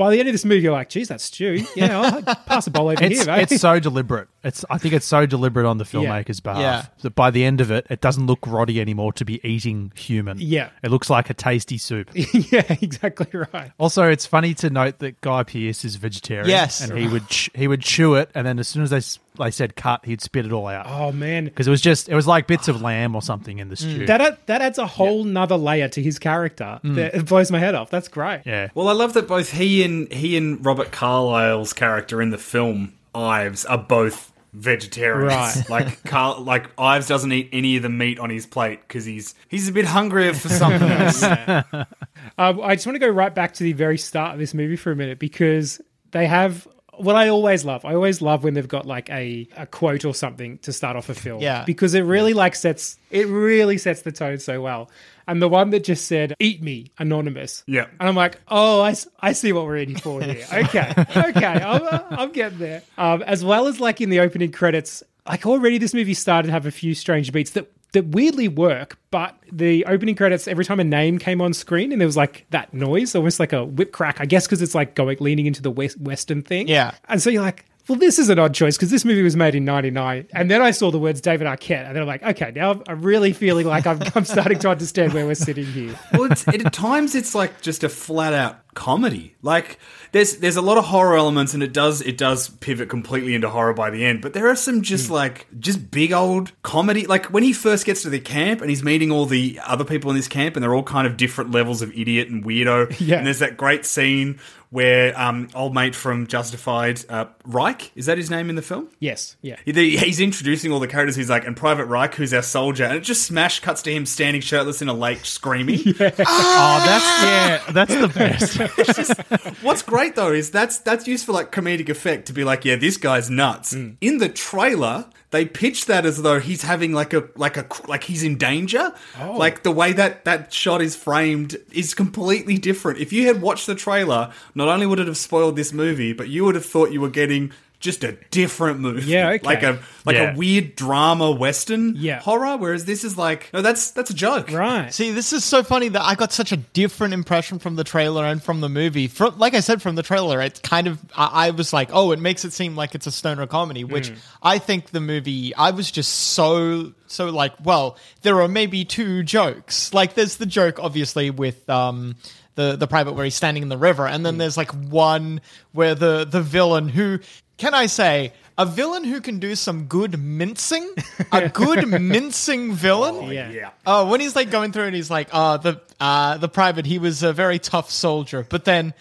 By 0.00 0.10
the 0.12 0.18
end 0.18 0.30
of 0.30 0.32
this 0.32 0.46
movie, 0.46 0.62
you're 0.62 0.72
like, 0.72 0.88
geez, 0.88 1.08
that's 1.08 1.24
Stew. 1.24 1.62
Yeah, 1.76 2.00
I'll 2.00 2.34
pass 2.46 2.64
the 2.64 2.70
ball 2.70 2.88
over 2.88 3.04
It's, 3.04 3.18
here, 3.24 3.26
mate. 3.36 3.52
it's 3.52 3.60
so 3.60 3.78
deliberate. 3.78 4.28
It's 4.42 4.64
I 4.70 4.78
think 4.78 4.94
it's 4.94 5.06
so 5.06 5.26
deliberate 5.26 5.66
on 5.66 5.78
the 5.78 5.84
filmmaker's 5.84 6.40
behalf 6.40 6.60
Yeah. 6.60 6.86
that 7.02 7.14
by 7.14 7.30
the 7.30 7.44
end 7.44 7.60
of 7.60 7.70
it, 7.70 7.86
it 7.90 8.00
doesn't 8.00 8.26
look 8.26 8.40
grotty 8.40 8.78
anymore 8.80 9.12
to 9.14 9.24
be 9.24 9.40
eating 9.46 9.92
human. 9.94 10.38
Yeah. 10.40 10.70
It 10.82 10.90
looks 10.90 11.10
like 11.10 11.28
a 11.28 11.34
tasty 11.34 11.76
soup. 11.78 12.10
yeah, 12.14 12.64
exactly 12.80 13.26
right. 13.52 13.72
Also, 13.78 14.04
it's 14.08 14.24
funny 14.26 14.54
to 14.54 14.70
note 14.70 14.98
that 15.00 15.20
Guy 15.20 15.42
Pearce 15.42 15.84
is 15.84 15.96
vegetarian. 15.96 16.48
Yes. 16.48 16.80
and 16.80 16.98
he 16.98 17.06
would 17.06 17.28
ch- 17.28 17.50
he 17.54 17.68
would 17.68 17.82
chew 17.82 18.14
it, 18.14 18.30
and 18.34 18.46
then 18.46 18.58
as 18.58 18.68
soon 18.68 18.82
as 18.82 18.90
they 18.90 18.96
s- 18.96 19.18
they 19.38 19.50
said 19.50 19.76
cut, 19.76 20.04
he'd 20.04 20.20
spit 20.20 20.44
it 20.44 20.52
all 20.52 20.66
out 20.66 20.86
Oh 20.88 21.12
man, 21.12 21.44
because 21.44 21.66
it 21.66 21.70
was 21.70 21.80
just 21.80 22.08
it 22.08 22.14
was 22.14 22.26
like 22.26 22.46
bits 22.46 22.68
of 22.68 22.80
lamb 22.82 23.14
or 23.14 23.22
something 23.22 23.58
in 23.58 23.68
the 23.68 23.76
mm. 23.76 23.78
stew. 23.78 24.06
That 24.06 24.20
ad- 24.20 24.38
that 24.46 24.62
adds 24.62 24.78
a 24.78 24.86
whole 24.86 25.24
nother 25.24 25.56
layer 25.56 25.88
to 25.88 26.02
his 26.02 26.18
character. 26.18 26.80
Mm. 26.82 26.94
That 26.94 27.14
it 27.14 27.26
blows 27.26 27.50
my 27.50 27.58
head 27.58 27.74
off. 27.74 27.90
That's 27.90 28.08
great. 28.08 28.42
yeah, 28.46 28.68
Well, 28.74 28.88
I 28.88 28.92
love 28.92 29.12
that 29.14 29.28
both 29.28 29.52
he 29.52 29.82
and 29.82 30.10
he 30.12 30.36
and 30.36 30.64
Robert 30.64 30.92
Carlyle's 30.92 31.72
character 31.72 32.22
in 32.22 32.30
the 32.30 32.38
film 32.38 32.94
Ives 33.14 33.64
are 33.64 33.78
both 33.78 34.29
vegetarians. 34.52 35.32
Right. 35.34 35.64
Like 35.70 36.02
Carl, 36.04 36.42
like 36.42 36.70
Ives 36.78 37.06
doesn't 37.06 37.30
eat 37.32 37.48
any 37.52 37.76
of 37.76 37.82
the 37.82 37.88
meat 37.88 38.18
on 38.18 38.28
his 38.30 38.46
plate 38.46 38.80
because 38.80 39.04
he's 39.04 39.34
he's 39.48 39.68
a 39.68 39.72
bit 39.72 39.84
hungrier 39.84 40.34
for 40.34 40.48
something 40.48 40.90
else. 40.90 41.24
Um, 42.38 42.60
I 42.62 42.74
just 42.74 42.86
want 42.86 42.94
to 42.94 43.00
go 43.00 43.08
right 43.08 43.34
back 43.34 43.54
to 43.54 43.64
the 43.64 43.72
very 43.72 43.98
start 43.98 44.34
of 44.34 44.38
this 44.38 44.54
movie 44.54 44.76
for 44.76 44.92
a 44.92 44.96
minute 44.96 45.18
because 45.18 45.80
they 46.12 46.26
have 46.26 46.66
what 46.96 47.16
I 47.16 47.28
always 47.28 47.64
love. 47.64 47.84
I 47.84 47.94
always 47.94 48.20
love 48.20 48.44
when 48.44 48.54
they've 48.54 48.68
got 48.68 48.86
like 48.86 49.08
a, 49.10 49.48
a 49.56 49.66
quote 49.66 50.04
or 50.04 50.14
something 50.14 50.58
to 50.58 50.72
start 50.72 50.96
off 50.96 51.08
a 51.08 51.14
film. 51.14 51.40
Yeah. 51.40 51.64
Because 51.64 51.94
it 51.94 52.02
really 52.02 52.34
like 52.34 52.54
sets 52.54 52.98
it 53.10 53.26
really 53.26 53.78
sets 53.78 54.02
the 54.02 54.12
tone 54.12 54.38
so 54.38 54.60
well. 54.60 54.90
And 55.26 55.40
the 55.40 55.48
one 55.48 55.70
that 55.70 55.84
just 55.84 56.06
said 56.06 56.34
"Eat 56.38 56.62
me, 56.62 56.92
anonymous." 56.98 57.62
Yeah. 57.66 57.86
And 57.98 58.08
I'm 58.08 58.16
like, 58.16 58.40
oh, 58.48 58.80
I, 58.80 58.94
I 59.20 59.32
see 59.32 59.52
what 59.52 59.66
we're 59.66 59.76
in 59.76 59.96
for 59.96 60.22
here. 60.22 60.46
Okay, 60.52 60.92
okay, 61.16 61.46
I'm, 61.46 61.82
uh, 61.82 62.00
I'm 62.10 62.32
getting 62.32 62.58
there. 62.58 62.82
Um, 62.98 63.22
as 63.22 63.44
well 63.44 63.66
as 63.66 63.80
like 63.80 64.00
in 64.00 64.10
the 64.10 64.20
opening 64.20 64.52
credits, 64.52 65.02
like 65.26 65.46
already 65.46 65.78
this 65.78 65.94
movie 65.94 66.14
started 66.14 66.48
to 66.48 66.52
have 66.52 66.66
a 66.66 66.70
few 66.70 66.94
strange 66.94 67.32
beats 67.32 67.52
that 67.52 67.70
that 67.92 68.06
weirdly 68.08 68.48
work. 68.48 68.98
But 69.10 69.36
the 69.50 69.84
opening 69.86 70.14
credits, 70.14 70.46
every 70.46 70.64
time 70.64 70.80
a 70.80 70.84
name 70.84 71.18
came 71.18 71.40
on 71.40 71.52
screen, 71.52 71.92
and 71.92 72.00
there 72.00 72.06
was 72.06 72.16
like 72.16 72.46
that 72.50 72.72
noise, 72.72 73.14
almost 73.14 73.40
like 73.40 73.52
a 73.52 73.64
whip 73.64 73.92
crack. 73.92 74.20
I 74.20 74.26
guess 74.26 74.46
because 74.46 74.62
it's 74.62 74.74
like 74.74 74.94
going 74.94 75.18
leaning 75.20 75.46
into 75.46 75.62
the 75.62 75.70
west, 75.70 76.00
western 76.00 76.42
thing. 76.42 76.68
Yeah. 76.68 76.92
And 77.08 77.20
so 77.20 77.30
you're 77.30 77.42
like. 77.42 77.64
Well, 77.88 77.98
this 77.98 78.18
is 78.18 78.28
an 78.28 78.38
odd 78.38 78.54
choice 78.54 78.76
because 78.76 78.90
this 78.90 79.04
movie 79.04 79.22
was 79.22 79.36
made 79.36 79.54
in 79.54 79.64
'99, 79.64 80.28
and 80.32 80.50
then 80.50 80.62
I 80.62 80.70
saw 80.70 80.90
the 80.90 80.98
words 80.98 81.20
David 81.20 81.46
Arquette, 81.46 81.86
and 81.86 81.94
then 81.96 82.02
I'm 82.02 82.06
like, 82.08 82.22
okay, 82.22 82.52
now 82.54 82.82
I'm- 82.86 83.02
really 83.02 83.32
feeling 83.32 83.66
like 83.66 83.86
I'm, 83.86 84.00
I'm 84.14 84.24
starting 84.24 84.58
to 84.60 84.68
understand 84.70 85.12
where 85.12 85.26
we're 85.26 85.34
sitting 85.34 85.64
here. 85.66 85.98
well, 86.12 86.30
at 86.30 86.72
times 86.72 87.14
it's 87.14 87.34
like 87.34 87.60
just 87.62 87.82
a 87.82 87.88
flat 87.88 88.32
out 88.32 88.58
comedy. 88.74 89.34
Like 89.42 89.78
there's 90.12 90.36
there's 90.38 90.56
a 90.56 90.62
lot 90.62 90.78
of 90.78 90.84
horror 90.84 91.16
elements, 91.16 91.54
and 91.54 91.62
it 91.62 91.72
does 91.72 92.00
it 92.02 92.16
does 92.18 92.48
pivot 92.48 92.88
completely 92.88 93.34
into 93.34 93.48
horror 93.48 93.74
by 93.74 93.90
the 93.90 94.04
end. 94.04 94.22
But 94.22 94.32
there 94.32 94.48
are 94.48 94.56
some 94.56 94.82
just 94.82 95.10
like 95.10 95.46
just 95.58 95.90
big 95.90 96.12
old 96.12 96.52
comedy. 96.62 97.06
Like 97.06 97.26
when 97.26 97.42
he 97.42 97.52
first 97.52 97.86
gets 97.86 98.02
to 98.02 98.10
the 98.10 98.20
camp 98.20 98.60
and 98.60 98.70
he's 98.70 98.82
meeting 98.82 99.10
all 99.10 99.26
the 99.26 99.60
other 99.66 99.84
people 99.84 100.10
in 100.10 100.16
this 100.16 100.28
camp, 100.28 100.56
and 100.56 100.62
they're 100.62 100.74
all 100.74 100.82
kind 100.82 101.06
of 101.06 101.16
different 101.16 101.50
levels 101.52 101.82
of 101.82 101.92
idiot 101.96 102.28
and 102.28 102.44
weirdo. 102.44 102.96
Yeah. 103.10 103.16
And 103.16 103.26
there's 103.26 103.38
that 103.40 103.56
great 103.56 103.84
scene 103.86 104.38
where 104.68 105.18
um, 105.20 105.48
old 105.54 105.74
mate 105.74 105.96
from 105.96 106.28
Justified, 106.28 107.00
uh, 107.08 107.24
Reich, 107.44 107.90
is 107.96 108.06
that 108.06 108.18
his 108.18 108.30
name 108.30 108.48
in 108.50 108.54
the 108.56 108.62
film? 108.62 108.88
Yes, 109.00 109.36
yeah. 109.42 109.56
He- 109.64 109.96
He's 109.96 110.20
introducing 110.20 110.70
all 110.70 110.78
the 110.78 110.86
characters. 110.86 111.16
He's 111.16 111.28
like, 111.30 111.44
and 111.44 111.56
Private 111.56 111.86
Reich, 111.86 112.14
who's 112.14 112.32
our 112.32 112.42
soldier, 112.42 112.84
and 112.84 112.94
it 112.94 113.00
just 113.00 113.22
smash 113.24 113.58
cuts 113.60 113.82
to 113.82 113.92
him 113.92 114.06
standing 114.06 114.40
shirtless 114.42 114.80
in 114.80 114.88
a 114.88 114.94
lake 114.94 115.24
screaming. 115.24 115.80
oh, 115.88 115.92
that's 115.98 117.22
yeah, 117.24 117.62
that's 117.72 117.94
the 117.96 118.08
best. 118.08 118.59
What's 119.62 119.82
great 119.82 120.16
though 120.16 120.32
is 120.32 120.50
that's 120.50 120.78
that's 120.78 121.06
used 121.06 121.26
for 121.26 121.32
like 121.32 121.52
comedic 121.52 121.88
effect 121.88 122.26
to 122.26 122.32
be 122.32 122.44
like, 122.44 122.64
yeah, 122.64 122.76
this 122.76 122.96
guy's 122.96 123.30
nuts. 123.30 123.72
Hmm. 123.72 123.90
In 124.00 124.18
the 124.18 124.28
trailer, 124.28 125.06
they 125.30 125.44
pitch 125.44 125.86
that 125.86 126.04
as 126.04 126.22
though 126.22 126.40
he's 126.40 126.62
having 126.62 126.92
like 126.92 127.12
a 127.12 127.28
like 127.36 127.56
a 127.56 127.66
like 127.86 128.04
he's 128.04 128.22
in 128.22 128.36
danger. 128.36 128.92
Oh. 129.20 129.32
Like 129.32 129.62
the 129.62 129.70
way 129.70 129.92
that 129.92 130.24
that 130.24 130.52
shot 130.52 130.82
is 130.82 130.96
framed 130.96 131.56
is 131.72 131.94
completely 131.94 132.58
different. 132.58 132.98
If 132.98 133.12
you 133.12 133.26
had 133.26 133.40
watched 133.40 133.66
the 133.66 133.74
trailer, 133.74 134.32
not 134.54 134.68
only 134.68 134.86
would 134.86 134.98
it 134.98 135.06
have 135.06 135.16
spoiled 135.16 135.56
this 135.56 135.72
movie, 135.72 136.12
but 136.12 136.28
you 136.28 136.44
would 136.44 136.54
have 136.54 136.66
thought 136.66 136.92
you 136.92 137.00
were 137.00 137.10
getting 137.10 137.52
just 137.80 138.04
a 138.04 138.12
different 138.30 138.78
movie. 138.78 139.06
Yeah, 139.10 139.30
okay. 139.34 139.44
Like 139.46 139.62
a 139.62 139.78
like 140.04 140.16
Yeah. 140.16 140.34
a 140.34 140.36
weird 140.36 140.76
drama 140.76 141.30
western 141.30 141.94
Yeah. 141.96 142.20
horror, 142.20 142.56
whereas 142.58 142.84
this 142.84 143.04
is 143.04 143.16
like 143.18 143.50
no, 143.52 143.62
that's 143.62 143.90
that's 143.90 144.10
a 144.10 144.14
joke. 144.14 144.50
Right. 144.52 144.92
See, 144.92 145.10
this 145.12 145.32
is 145.32 145.44
so 145.44 145.62
funny 145.62 145.88
that 145.88 146.02
I 146.02 146.14
got 146.14 146.32
such 146.32 146.52
a 146.52 146.56
different 146.58 147.14
impression 147.14 147.58
from 147.58 147.76
the 147.76 147.84
trailer 147.84 148.24
and 148.24 148.42
from 148.42 148.60
the 148.60 148.68
movie. 148.68 149.08
From, 149.08 149.38
like 149.38 149.54
I 149.54 149.60
said, 149.60 149.80
from 149.82 149.94
the 149.94 150.02
trailer, 150.02 150.40
it's 150.40 150.60
kind 150.60 150.86
of 150.86 150.98
I, 151.16 151.46
I 151.46 151.50
was 151.50 151.72
like, 151.72 151.88
oh, 151.92 152.12
it 152.12 152.20
makes 152.20 152.44
it 152.44 152.52
seem 152.52 152.76
like 152.76 152.94
it's 152.94 153.06
a 153.06 153.12
stoner 153.12 153.46
comedy, 153.46 153.84
which 153.84 154.12
I 154.42 154.58
think 154.58 154.90
the 154.90 155.00
movie. 155.00 155.54
I 155.54 155.70
was 155.70 155.90
just 155.90 156.12
so 156.12 156.92
so 157.06 157.30
like, 157.30 157.54
well, 157.64 157.96
there 158.22 158.40
are 158.42 158.48
maybe 158.48 158.84
two 158.84 159.22
jokes. 159.22 159.92
Like, 159.94 160.14
there's 160.14 160.36
the 160.36 160.46
joke 160.46 160.78
obviously 160.78 161.30
with 161.30 161.68
um 161.70 162.16
the 162.56 162.76
the 162.76 162.86
private 162.86 163.12
where 163.14 163.24
he's 163.24 163.34
standing 163.36 163.62
in 163.62 163.68
the 163.68 163.78
river, 163.78 164.06
and 164.06 164.26
then 164.26 164.36
there's 164.36 164.56
like 164.56 164.70
one 164.72 165.40
where 165.72 165.94
the 165.94 166.24
the 166.28 166.42
villain 166.42 166.88
who 166.88 167.20
can 167.60 167.74
I 167.74 167.86
say. 167.86 168.32
A 168.58 168.66
villain 168.66 169.04
who 169.04 169.22
can 169.22 169.38
do 169.38 169.54
some 169.54 169.86
good 169.86 170.18
mincing, 170.18 170.86
a 171.32 171.48
good 171.64 171.88
mincing 171.88 172.74
villain. 172.74 173.30
Yeah. 173.30 173.50
Yeah. 173.50 173.70
Oh, 173.86 174.06
when 174.10 174.20
he's 174.20 174.36
like 174.36 174.50
going 174.50 174.72
through 174.72 174.84
and 174.84 174.94
he's 174.94 175.10
like, 175.10 175.28
uh, 175.32 175.56
the 175.56 175.80
uh, 175.98 176.36
the 176.36 176.48
private, 176.48 176.84
he 176.84 176.98
was 176.98 177.22
a 177.22 177.32
very 177.32 177.58
tough 177.58 177.90
soldier, 177.90 178.44
but 178.46 178.66
then 178.66 178.92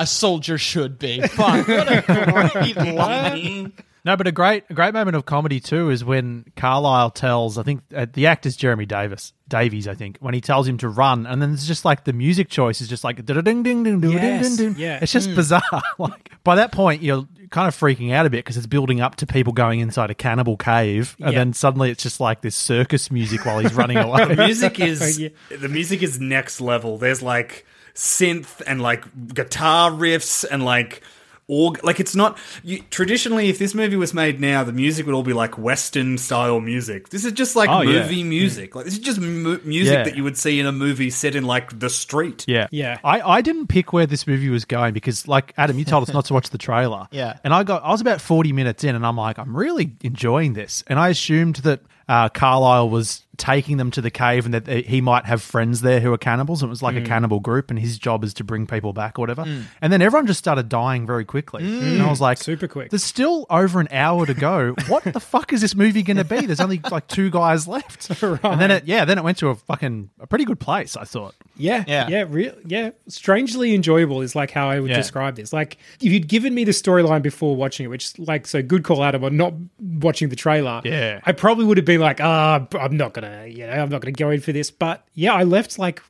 a 0.00 0.06
soldier 0.06 0.58
should 0.58 0.98
be. 0.98 1.20
Fuck, 1.20 1.68
what 1.68 1.86
a 1.92 2.50
great 2.60 2.76
line. 2.96 3.72
No, 4.06 4.16
but 4.16 4.26
a 4.26 4.32
great 4.32 4.64
a 4.68 4.74
great 4.74 4.92
moment 4.92 5.16
of 5.16 5.24
comedy 5.24 5.60
too 5.60 5.88
is 5.90 6.04
when 6.04 6.44
Carlyle 6.56 7.10
tells 7.10 7.56
I 7.56 7.62
think 7.62 7.80
uh, 7.96 8.06
the 8.12 8.26
actor's 8.26 8.54
Jeremy 8.56 8.84
Davis 8.86 9.32
Davies 9.48 9.88
I 9.88 9.94
think 9.94 10.18
when 10.20 10.34
he 10.34 10.40
tells 10.40 10.68
him 10.68 10.76
to 10.78 10.88
run 10.88 11.26
and 11.26 11.40
then 11.40 11.52
it's 11.54 11.66
just 11.66 11.84
like 11.86 12.04
the 12.04 12.12
music 12.12 12.48
choice 12.50 12.80
is 12.80 12.88
just 12.88 13.02
like 13.04 13.24
ding 13.24 13.42
ding 13.42 13.62
ding 13.62 13.82
ding 13.82 14.00
ding 14.00 14.12
Yes, 14.12 14.56
ding 14.56 14.72
ding. 14.74 14.80
yeah. 14.82 14.98
It's 15.00 15.12
just 15.12 15.34
bizarre. 15.34 15.62
like 15.98 16.30
by 16.44 16.56
that 16.56 16.70
point 16.72 17.02
you're 17.02 17.26
kind 17.50 17.68
of 17.68 17.74
freaking 17.74 18.12
out 18.12 18.26
a 18.26 18.30
bit 18.30 18.38
because 18.44 18.56
it's 18.56 18.66
building 18.66 19.00
up 19.00 19.14
to 19.16 19.26
people 19.26 19.52
going 19.52 19.80
inside 19.80 20.10
a 20.10 20.14
cannibal 20.14 20.56
cave 20.56 21.16
and 21.20 21.32
Yeah. 21.32 21.38
then 21.38 21.52
suddenly 21.54 21.90
it's 21.90 22.02
just 22.02 22.20
like 22.20 22.40
this 22.42 22.56
circus 22.56 23.10
music 23.10 23.46
while 23.46 23.58
he's 23.60 23.74
running 23.74 23.96
away. 23.96 24.26
the 24.34 24.44
music 24.44 24.80
is 24.80 25.18
Yeah. 25.20 25.28
the 25.60 25.68
music 25.68 26.02
is 26.02 26.20
next 26.20 26.60
level. 26.60 26.98
There's 26.98 27.22
like 27.22 27.64
synth 27.94 28.60
and 28.66 28.82
like 28.82 29.04
guitar 29.32 29.90
riffs 29.90 30.44
and 30.50 30.64
like 30.64 31.02
org 31.46 31.82
like 31.84 32.00
it's 32.00 32.14
not 32.14 32.38
you, 32.62 32.80
traditionally 32.90 33.48
if 33.50 33.58
this 33.58 33.74
movie 33.74 33.96
was 33.96 34.14
made 34.14 34.40
now 34.40 34.64
the 34.64 34.72
music 34.72 35.04
would 35.04 35.14
all 35.14 35.22
be 35.22 35.32
like 35.32 35.58
western 35.58 36.16
style 36.16 36.60
music 36.60 37.10
this 37.10 37.24
is 37.24 37.32
just 37.32 37.54
like 37.56 37.68
Oh, 37.68 37.82
yeah. 37.82 38.02
movie 38.02 38.22
music 38.22 38.74
like 38.74 38.84
this 38.86 38.94
is 38.94 39.00
just 39.00 39.20
mu- 39.20 39.60
music 39.64 39.94
Yeah. 39.94 40.04
that 40.04 40.16
you 40.16 40.24
would 40.24 40.38
see 40.38 40.58
in 40.60 40.66
a 40.66 40.72
movie 40.72 41.10
set 41.10 41.34
in 41.34 41.44
like 41.44 41.78
the 41.78 41.90
street 41.90 42.44
Yeah. 42.48 42.66
Yeah. 42.70 42.98
I, 43.04 43.20
I 43.20 43.40
didn't 43.42 43.66
pick 43.68 43.92
where 43.92 44.06
this 44.06 44.26
movie 44.26 44.48
was 44.48 44.64
going 44.64 44.94
because, 44.94 45.26
like, 45.28 45.52
Adam, 45.56 45.78
you 45.78 45.84
told 45.84 46.02
us 46.08 46.12
not 46.14 46.24
to 46.26 46.34
watch 46.34 46.50
the 46.50 46.58
trailer. 46.58 47.08
Yeah. 47.12 47.38
And 47.44 47.52
I 47.54 47.62
got, 47.64 47.82
I 47.84 47.90
was 47.90 48.00
about 48.00 48.20
40 48.20 48.52
minutes 48.52 48.84
in 48.84 48.94
and 48.94 49.04
I'm 49.06 49.16
like, 49.16 49.38
I'm 49.38 49.56
really 49.56 49.92
enjoying 50.02 50.52
this. 50.54 50.82
And 50.86 50.98
I 50.98 51.08
assumed 51.08 51.56
that 51.56 51.80
uh, 52.08 52.28
Carlyle 52.28 52.88
was 52.90 53.23
taking 53.36 53.76
them 53.76 53.90
to 53.92 54.00
the 54.00 54.10
cave 54.10 54.44
and 54.44 54.54
that 54.54 54.66
he 54.66 55.00
might 55.00 55.24
have 55.26 55.42
friends 55.42 55.80
there 55.80 56.00
who 56.00 56.12
are 56.12 56.18
cannibals. 56.18 56.62
It 56.62 56.66
was 56.66 56.82
like 56.82 56.96
a 56.96 57.00
mm. 57.00 57.06
cannibal 57.06 57.40
group, 57.40 57.70
and 57.70 57.78
his 57.78 57.98
job 57.98 58.24
is 58.24 58.34
to 58.34 58.44
bring 58.44 58.66
people 58.66 58.92
back 58.92 59.18
or 59.18 59.22
whatever. 59.22 59.44
Mm. 59.44 59.64
And 59.80 59.92
then 59.92 60.02
everyone 60.02 60.26
just 60.26 60.38
started 60.38 60.68
dying 60.68 61.06
very 61.06 61.24
quickly. 61.24 61.62
Mm. 61.62 61.82
And 61.94 62.02
I 62.02 62.10
was 62.10 62.20
like, 62.20 62.38
Super 62.38 62.68
quick. 62.68 62.90
There's 62.90 63.04
still 63.04 63.46
over 63.50 63.80
an 63.80 63.88
hour 63.90 64.26
to 64.26 64.34
go. 64.34 64.74
What 64.88 65.04
the 65.04 65.20
fuck 65.20 65.52
is 65.52 65.60
this 65.62 65.74
movie 65.74 66.02
going 66.02 66.18
to 66.18 66.24
be? 66.24 66.46
There's 66.46 66.60
only 66.60 66.80
like 66.90 67.08
two 67.08 67.30
guys 67.30 67.66
left. 67.76 68.10
And 68.44 68.60
then 68.60 68.70
it, 68.70 68.84
yeah, 68.84 69.04
then 69.04 69.18
it 69.18 69.24
went 69.24 69.38
to 69.38 69.48
a 69.48 69.54
fucking 69.54 70.10
a 70.20 70.26
pretty 70.26 70.44
good 70.44 70.60
place. 70.60 70.96
I 70.96 71.04
thought. 71.04 71.34
Yeah, 71.56 71.84
Yeah. 71.86 72.08
yeah, 72.08 72.24
real, 72.28 72.54
yeah. 72.66 72.90
Strangely 73.08 73.74
enjoyable 73.74 74.20
is 74.20 74.36
like 74.36 74.50
how 74.50 74.68
I 74.68 74.78
would 74.80 74.90
Yeah. 74.90 74.96
describe 74.96 75.36
this. 75.36 75.52
Like 75.52 75.78
if 76.00 76.12
you'd 76.12 76.28
given 76.28 76.54
me 76.54 76.64
the 76.64 76.72
storyline 76.72 77.22
before 77.22 77.56
watching 77.56 77.84
it, 77.84 77.88
which 77.88 78.18
like 78.18 78.46
so 78.46 78.62
good 78.62 78.84
call 78.84 79.02
Adam 79.02 79.24
on 79.24 79.36
not 79.36 79.54
watching 79.80 80.28
the 80.28 80.36
trailer. 80.36 80.80
Yeah. 80.84 81.20
I 81.24 81.32
probably 81.32 81.64
would 81.64 81.76
have 81.78 81.86
been 81.86 82.00
like, 82.00 82.20
ah, 82.20 82.66
I'm 82.78 82.96
not 82.96 83.14
gonna, 83.14 83.33
you 83.42 83.66
know, 83.66 83.72
I'm 83.72 83.88
not 83.88 84.00
gonna 84.00 84.12
go 84.12 84.30
in 84.30 84.40
for 84.40 84.52
this. 84.52 84.70
But 84.70 85.04
yeah, 85.14 85.34
I 85.34 85.42
left 85.42 85.78
like 85.78 86.00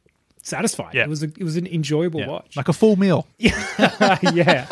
satisfied. 0.43 0.95
Yeah. 0.95 1.04
It 1.04 1.09
was 1.09 1.23
a, 1.23 1.26
it 1.38 1.43
was 1.43 1.57
an 1.57 1.66
enjoyable 1.66 2.21
Yeah, 2.21 2.28
watch. 2.28 2.57
like 2.57 2.69
a 2.69 2.73
full 2.75 2.97
meal. 2.97 3.26
yeah. 3.38 4.66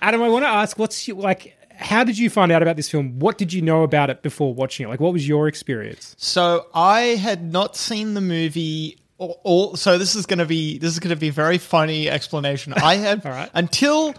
Adam, 0.00 0.22
I 0.22 0.28
want 0.28 0.44
to 0.44 0.48
ask, 0.48 0.78
what's 0.78 1.06
your, 1.06 1.16
like, 1.18 1.54
how 1.76 2.02
did 2.04 2.16
you 2.18 2.30
find 2.30 2.50
out 2.50 2.62
about 2.62 2.76
this 2.76 2.88
film? 2.88 3.18
What 3.18 3.36
did 3.38 3.52
you 3.52 3.62
know 3.62 3.82
about 3.82 4.10
it 4.10 4.22
before 4.22 4.54
watching 4.54 4.86
it? 4.86 4.88
Like, 4.88 5.00
what 5.00 5.12
was 5.12 5.26
your 5.28 5.48
experience? 5.48 6.14
So 6.18 6.66
I 6.74 7.00
had 7.00 7.52
not 7.52 7.76
seen 7.76 8.14
the 8.14 8.20
movie. 8.20 8.98
All, 9.18 9.40
all, 9.44 9.76
so 9.76 9.98
this 9.98 10.14
is 10.14 10.26
going 10.26 10.38
to 10.38 10.46
be 10.46 10.78
this 10.78 10.92
is 10.92 11.00
going 11.00 11.10
to 11.10 11.16
be 11.16 11.28
a 11.28 11.32
very 11.32 11.58
funny 11.58 12.08
explanation. 12.08 12.72
I 12.74 12.94
had 12.94 13.26
All 13.26 13.32
right. 13.32 13.50
until 13.52 14.14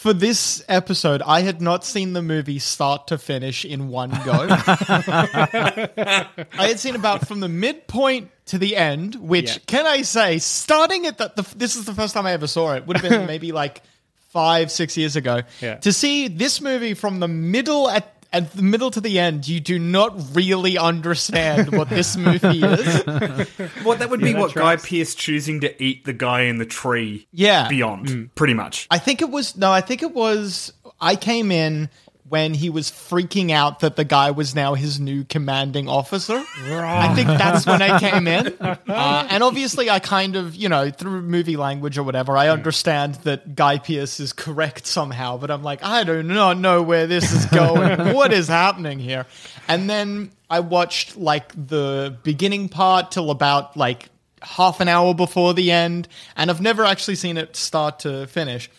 for 0.00 0.14
this 0.14 0.64
episode, 0.66 1.20
I 1.20 1.42
had 1.42 1.60
not 1.60 1.84
seen 1.84 2.14
the 2.14 2.22
movie 2.22 2.58
start 2.58 3.08
to 3.08 3.18
finish 3.18 3.66
in 3.66 3.88
one 3.88 4.10
go. 4.24 4.46
I 4.50 6.26
had 6.56 6.80
seen 6.80 6.94
about 6.94 7.28
from 7.28 7.40
the 7.40 7.48
midpoint 7.50 8.30
to 8.46 8.56
the 8.56 8.76
end, 8.76 9.14
which 9.16 9.50
Yeah. 9.52 9.58
can 9.66 9.86
I 9.86 10.00
say, 10.02 10.38
starting 10.38 11.06
at 11.06 11.18
the, 11.18 11.30
the 11.36 11.42
this 11.54 11.76
is 11.76 11.84
the 11.84 11.92
first 11.94 12.14
time 12.14 12.24
I 12.24 12.32
ever 12.32 12.46
saw 12.46 12.74
it. 12.76 12.86
Would 12.86 12.96
have 12.96 13.10
been 13.10 13.26
maybe 13.34 13.52
like 13.52 13.82
five, 14.30 14.70
six 14.70 14.96
years 14.96 15.16
ago. 15.16 15.42
Yeah. 15.60 15.74
To 15.76 15.92
see 15.92 16.28
this 16.28 16.62
movie 16.62 16.94
from 16.94 17.20
the 17.20 17.28
middle 17.28 17.90
at 17.90 18.14
at 18.32 18.52
the 18.52 18.62
middle 18.62 18.90
to 18.92 19.00
the 19.00 19.18
end, 19.18 19.48
you 19.48 19.60
do 19.60 19.78
not 19.78 20.14
really 20.34 20.78
understand 20.78 21.72
what 21.76 21.88
this 21.88 22.16
movie 22.16 22.62
is. 22.62 23.04
What 23.82 23.98
that 24.00 24.10
would 24.10 24.20
be 24.20 24.32
that 24.32 24.40
what 24.40 24.50
tracks. 24.52 24.82
Guy 24.84 24.88
Pearce 24.88 25.14
choosing 25.14 25.60
to 25.62 25.82
eat 25.82 26.04
the 26.04 26.12
guy 26.12 26.42
in 26.42 26.58
the 26.58 26.66
tree 26.66 27.26
Yeah. 27.32 27.68
beyond, 27.68 28.06
mm. 28.06 28.30
pretty 28.34 28.54
much. 28.54 28.86
I 28.90 28.98
think 28.98 29.22
it 29.22 29.30
was 29.30 29.56
no, 29.56 29.72
I 29.72 29.80
think 29.80 30.02
it 30.02 30.12
was 30.14 30.72
I 31.00 31.16
came 31.16 31.50
in 31.50 31.88
when 32.30 32.54
he 32.54 32.70
was 32.70 32.92
freaking 32.92 33.50
out 33.50 33.80
that 33.80 33.96
the 33.96 34.04
guy 34.04 34.30
was 34.30 34.54
now 34.54 34.74
his 34.74 35.00
new 35.00 35.24
commanding 35.24 35.88
officer. 35.88 36.40
I 37.10 37.12
think 37.12 37.26
that's 37.26 37.66
when 37.66 37.82
I 37.82 37.98
came 37.98 38.26
in. 38.26 38.56
Uh, 38.90 39.26
and 39.30 39.42
obviously, 39.42 39.90
I 39.90 39.98
kind 39.98 40.36
of, 40.36 40.54
you 40.54 40.68
know, 40.68 40.90
through 40.90 41.22
movie 41.22 41.56
language 41.56 41.98
or 41.98 42.02
whatever, 42.02 42.36
I 42.36 42.48
understand 42.48 43.16
that 43.16 43.54
Guy 43.54 43.78
Pearce 43.78 44.20
is 44.20 44.32
correct 44.32 44.86
somehow, 44.86 45.36
but 45.38 45.50
I'm 45.50 45.62
like, 45.62 45.82
I 45.82 46.04
do 46.04 46.22
not 46.22 46.58
know 46.58 46.82
where 46.82 47.06
this 47.06 47.32
is 47.32 47.46
going. 47.46 48.14
what 48.14 48.32
is 48.32 48.48
happening 48.48 48.98
here? 48.98 49.26
And 49.68 49.88
then 49.88 50.30
I 50.48 50.60
watched 50.60 51.16
like 51.16 51.52
the 51.54 52.16
beginning 52.22 52.68
part 52.68 53.10
till 53.10 53.30
about 53.30 53.76
like 53.76 54.08
half 54.42 54.80
an 54.80 54.88
hour 54.88 55.14
before 55.14 55.54
the 55.54 55.70
end, 55.70 56.08
and 56.36 56.50
I've 56.50 56.60
never 56.60 56.84
actually 56.84 57.16
seen 57.16 57.36
it 57.36 57.56
start 57.56 58.00
to 58.00 58.26
finish. 58.26 58.70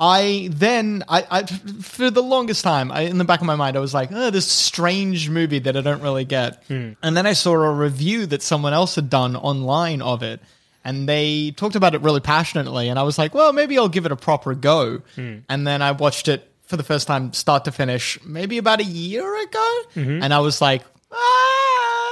I 0.00 0.48
then, 0.52 1.02
I, 1.08 1.26
I 1.30 1.42
for 1.42 2.10
the 2.10 2.22
longest 2.22 2.62
time, 2.62 2.92
I, 2.92 3.02
in 3.02 3.18
the 3.18 3.24
back 3.24 3.40
of 3.40 3.46
my 3.46 3.56
mind, 3.56 3.76
I 3.76 3.80
was 3.80 3.92
like, 3.92 4.10
oh, 4.12 4.30
this 4.30 4.46
strange 4.46 5.28
movie 5.28 5.58
that 5.58 5.76
I 5.76 5.80
don't 5.80 6.02
really 6.02 6.24
get. 6.24 6.62
Hmm. 6.68 6.92
And 7.02 7.16
then 7.16 7.26
I 7.26 7.32
saw 7.32 7.52
a 7.54 7.72
review 7.72 8.26
that 8.26 8.42
someone 8.42 8.72
else 8.72 8.94
had 8.94 9.10
done 9.10 9.34
online 9.34 10.00
of 10.00 10.22
it, 10.22 10.40
and 10.84 11.08
they 11.08 11.50
talked 11.50 11.74
about 11.74 11.94
it 11.96 12.00
really 12.02 12.20
passionately. 12.20 12.88
And 12.88 12.98
I 12.98 13.02
was 13.02 13.18
like, 13.18 13.34
well, 13.34 13.52
maybe 13.52 13.76
I'll 13.76 13.88
give 13.88 14.06
it 14.06 14.12
a 14.12 14.16
proper 14.16 14.54
go. 14.54 15.02
Hmm. 15.16 15.38
And 15.48 15.66
then 15.66 15.82
I 15.82 15.90
watched 15.92 16.28
it 16.28 16.48
for 16.68 16.76
the 16.76 16.84
first 16.84 17.06
time, 17.06 17.32
start 17.32 17.64
to 17.64 17.72
finish, 17.72 18.18
maybe 18.24 18.58
about 18.58 18.80
a 18.80 18.84
year 18.84 19.42
ago, 19.42 19.82
mm-hmm. 19.94 20.22
and 20.22 20.34
I 20.34 20.40
was 20.40 20.60
like, 20.60 20.82
ah, 21.10 21.67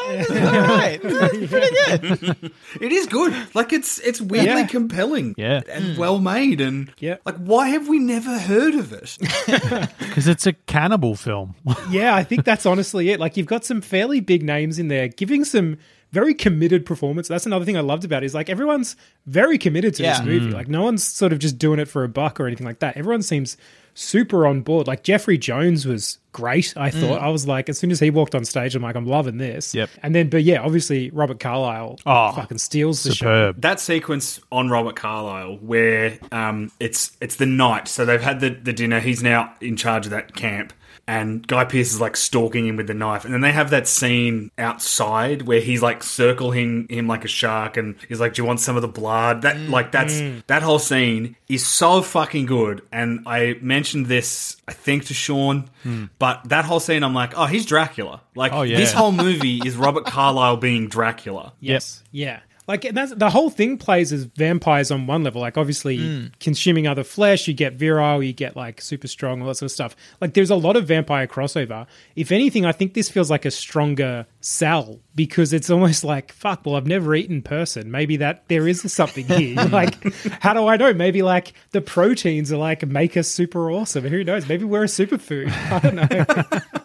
this 0.09 0.31
all 0.31 0.61
right, 0.61 1.03
This 1.03 1.51
pretty 1.51 1.75
good. 1.75 2.53
It 2.81 2.93
is 2.93 3.07
good. 3.07 3.35
Like 3.55 3.73
it's 3.73 3.99
it's 4.01 4.21
weirdly 4.21 4.63
Yeah. 4.63 4.67
compelling. 4.67 5.35
Yeah. 5.37 5.61
And 5.71 5.95
hmm. 5.95 6.01
well 6.01 6.19
made 6.19 6.61
and 6.61 6.93
Yeah. 6.99 7.17
like 7.25 7.37
why 7.37 7.69
have 7.69 7.89
we 7.89 7.99
never 7.99 8.39
heard 8.39 8.75
of 8.75 8.93
it? 8.93 9.17
Because 9.99 10.29
it's 10.29 10.47
a 10.47 10.55
cannibal 10.55 11.15
film. 11.15 11.55
Yeah, 11.91 12.15
I 12.15 12.25
think 12.25 12.45
that's 12.45 12.65
honestly 12.65 13.11
it. 13.11 13.21
Like 13.21 13.37
you've 13.37 13.47
got 13.47 13.65
some 13.67 13.83
fairly 13.83 14.21
big 14.21 14.43
names 14.43 14.79
in 14.79 14.89
there 14.89 15.09
giving 15.09 15.45
some 15.45 15.77
very 16.21 16.35
committed 16.35 16.87
performance. 16.87 17.29
That's 17.29 17.47
another 17.47 17.65
thing 17.67 17.77
I 17.77 17.81
loved 17.81 18.05
about 18.05 18.23
it 18.23 18.27
is 18.27 18.35
like 18.35 18.49
everyone's 18.49 18.97
very 19.27 19.59
committed 19.59 19.95
to 19.97 20.03
Yeah. 20.03 20.17
this 20.19 20.27
movie. 20.27 20.51
Like 20.51 20.69
no 20.69 20.83
one's 20.83 21.05
sort 21.05 21.33
of 21.33 21.39
just 21.39 21.59
doing 21.59 21.79
it 21.79 21.89
for 21.89 22.05
a 22.05 22.09
buck 22.09 22.41
or 22.41 22.47
anything 22.47 22.67
like 22.67 22.79
that. 22.79 22.97
Everyone 22.97 23.23
seems 23.23 23.57
super 23.95 24.47
on 24.47 24.61
board. 24.63 24.87
Like 24.87 25.02
Jeffrey 25.02 25.39
Jones 25.39 25.87
was 25.87 26.19
great. 26.33 26.75
I 26.76 26.91
thought 26.91 27.21
I 27.21 27.29
was 27.29 27.47
like 27.47 27.69
as 27.69 27.79
soon 27.79 27.91
as 27.91 27.99
he 28.00 28.11
walked 28.11 28.35
on 28.35 28.45
stage, 28.45 28.75
I'm 28.75 28.83
like 28.83 28.97
I'm 28.97 29.07
loving 29.07 29.39
this. 29.39 29.75
Yep. 29.75 29.91
And 30.02 30.15
then, 30.15 30.29
but 30.31 30.43
yeah, 30.43 30.61
obviously 30.63 31.11
Robert 31.11 31.39
Carlyle 31.41 31.99
Oh, 32.07 32.33
fucking 32.33 32.59
steals 32.59 33.02
the 33.05 33.15
show. 33.15 33.52
That 33.59 33.79
sequence 33.81 34.41
on 34.50 34.69
Robert 34.71 34.97
Carlyle 34.97 35.57
where 35.59 36.19
um 36.33 36.71
it's 36.81 37.17
it's 37.21 37.37
the 37.37 37.47
night, 37.47 37.89
so 37.89 38.05
they've 38.05 38.21
had 38.31 38.41
the, 38.41 38.50
the 38.50 38.73
dinner, 38.73 39.00
he's 39.00 39.23
now 39.23 39.52
in 39.61 39.76
charge 39.76 40.07
of 40.07 40.11
that 40.13 40.35
camp. 40.35 40.73
And 41.08 41.47
Guy 41.47 41.64
Pearce 41.64 41.92
is 41.92 42.00
like 42.00 42.16
stalking 42.16 42.66
him 42.66 42.76
with 42.76 42.88
the 42.88 42.95
knife, 42.95 43.25
and 43.25 43.32
then 43.32 43.40
they 43.40 43.52
have 43.52 43.71
that 43.71 43.86
scene 43.86 44.50
outside 44.58 45.42
where 45.42 45.60
he's 45.60 45.80
like 45.82 46.02
circling 46.02 46.88
him 46.88 47.06
like 47.06 47.25
a 47.25 47.28
shark, 47.28 47.76
and 47.76 47.95
he's 48.08 48.19
like, 48.19 48.34
"Do 48.34 48.42
you 48.42 48.47
want 48.47 48.60
some 48.60 48.75
of 48.75 48.82
the 48.82 48.88
blood?" 48.88 49.42
That 49.42 49.56
mm, 49.56 49.71
like 49.71 49.92
that's 49.92 50.14
mm. 50.14 50.45
that 50.49 50.62
whole 50.62 50.80
scene 50.80 51.36
is 51.49 51.64
so 51.64 52.02
fucking 52.02 52.47
good. 52.47 52.82
And 52.90 53.21
I 53.26 53.56
mentioned 53.60 54.06
this, 54.06 54.56
I 54.66 54.73
think, 54.73 55.04
to 55.06 55.14
Sean, 55.14 55.71
hmm. 55.84 56.06
but 56.19 56.49
that 56.49 56.64
whole 56.64 56.80
scene, 56.80 57.04
I'm 57.04 57.14
like, 57.14 57.34
"Oh, 57.36 57.47
he's 57.47 57.66
Dracula." 57.66 58.23
Like 58.34 58.52
Oh, 58.52 58.62
yeah. 58.62 58.76
this 58.76 58.92
whole 58.92 59.12
movie 59.12 59.60
is 59.64 59.76
Robert 59.76 60.06
Carlyle 60.06 60.56
being 60.56 60.88
Dracula. 60.88 61.52
Yes. 61.60 62.02
Yeah. 62.10 62.40
Like 62.69 62.85
and 62.85 62.97
that's 62.97 63.15
the 63.15 63.31
whole 63.31 63.50
thing 63.50 63.79
plays 63.79 64.13
as 64.13 64.25
vampires 64.25 64.91
on 64.91 65.07
one 65.07 65.23
level. 65.23 65.41
Like 65.41 65.57
obviously 65.57 65.99
mm. 65.99 66.33
consuming 66.41 66.87
other 66.87 67.05
flesh, 67.05 67.47
you 67.47 67.55
get 67.55 67.75
virile, 67.75 68.23
you 68.23 68.33
get 68.33 68.57
like 68.57 68.81
super 68.81 69.07
strong, 69.07 69.41
all 69.41 69.49
that 69.49 69.55
sort 69.57 69.71
of 69.71 69.73
stuff. 69.73 69.97
Like 70.21 70.35
there's 70.35 70.50
a 70.50 70.57
lot 70.57 70.76
of 70.76 70.87
vampire 70.87 71.26
crossover. 71.26 71.87
If 72.17 72.33
anything, 72.33 72.67
I 72.67 72.73
think 72.73 72.95
this 72.95 73.09
feels 73.09 73.31
like 73.31 73.45
a 73.45 73.50
stronger 73.50 74.26
sell 74.41 74.99
because 75.15 75.52
it's 75.52 75.71
almost 75.71 76.02
like 76.05 76.33
fuck. 76.33 76.67
Well, 76.67 76.75
I've 76.75 76.87
never 76.87 77.15
eaten 77.15 77.41
person. 77.43 77.91
Maybe 77.91 78.17
that 78.17 78.49
there 78.49 78.67
is 78.67 78.93
something 78.93 79.26
here. 79.26 79.55
like, 79.71 80.13
how 80.43 80.52
do 80.52 80.67
I 80.67 80.76
know? 80.76 80.93
Maybe 80.93 81.23
like 81.23 81.52
the 81.71 81.81
proteins 81.81 82.52
are 82.52 82.57
like 82.57 82.87
make 82.87 83.17
us 83.17 83.29
super 83.29 83.71
awesome. 83.71 84.05
Who 84.05 84.25
knows? 84.25 84.49
Maybe 84.49 84.65
we're 84.65 84.85
a 84.85 84.87
superfood. 84.87 85.50
I 85.71 85.79
don't 85.79 85.95
know. 85.95 86.81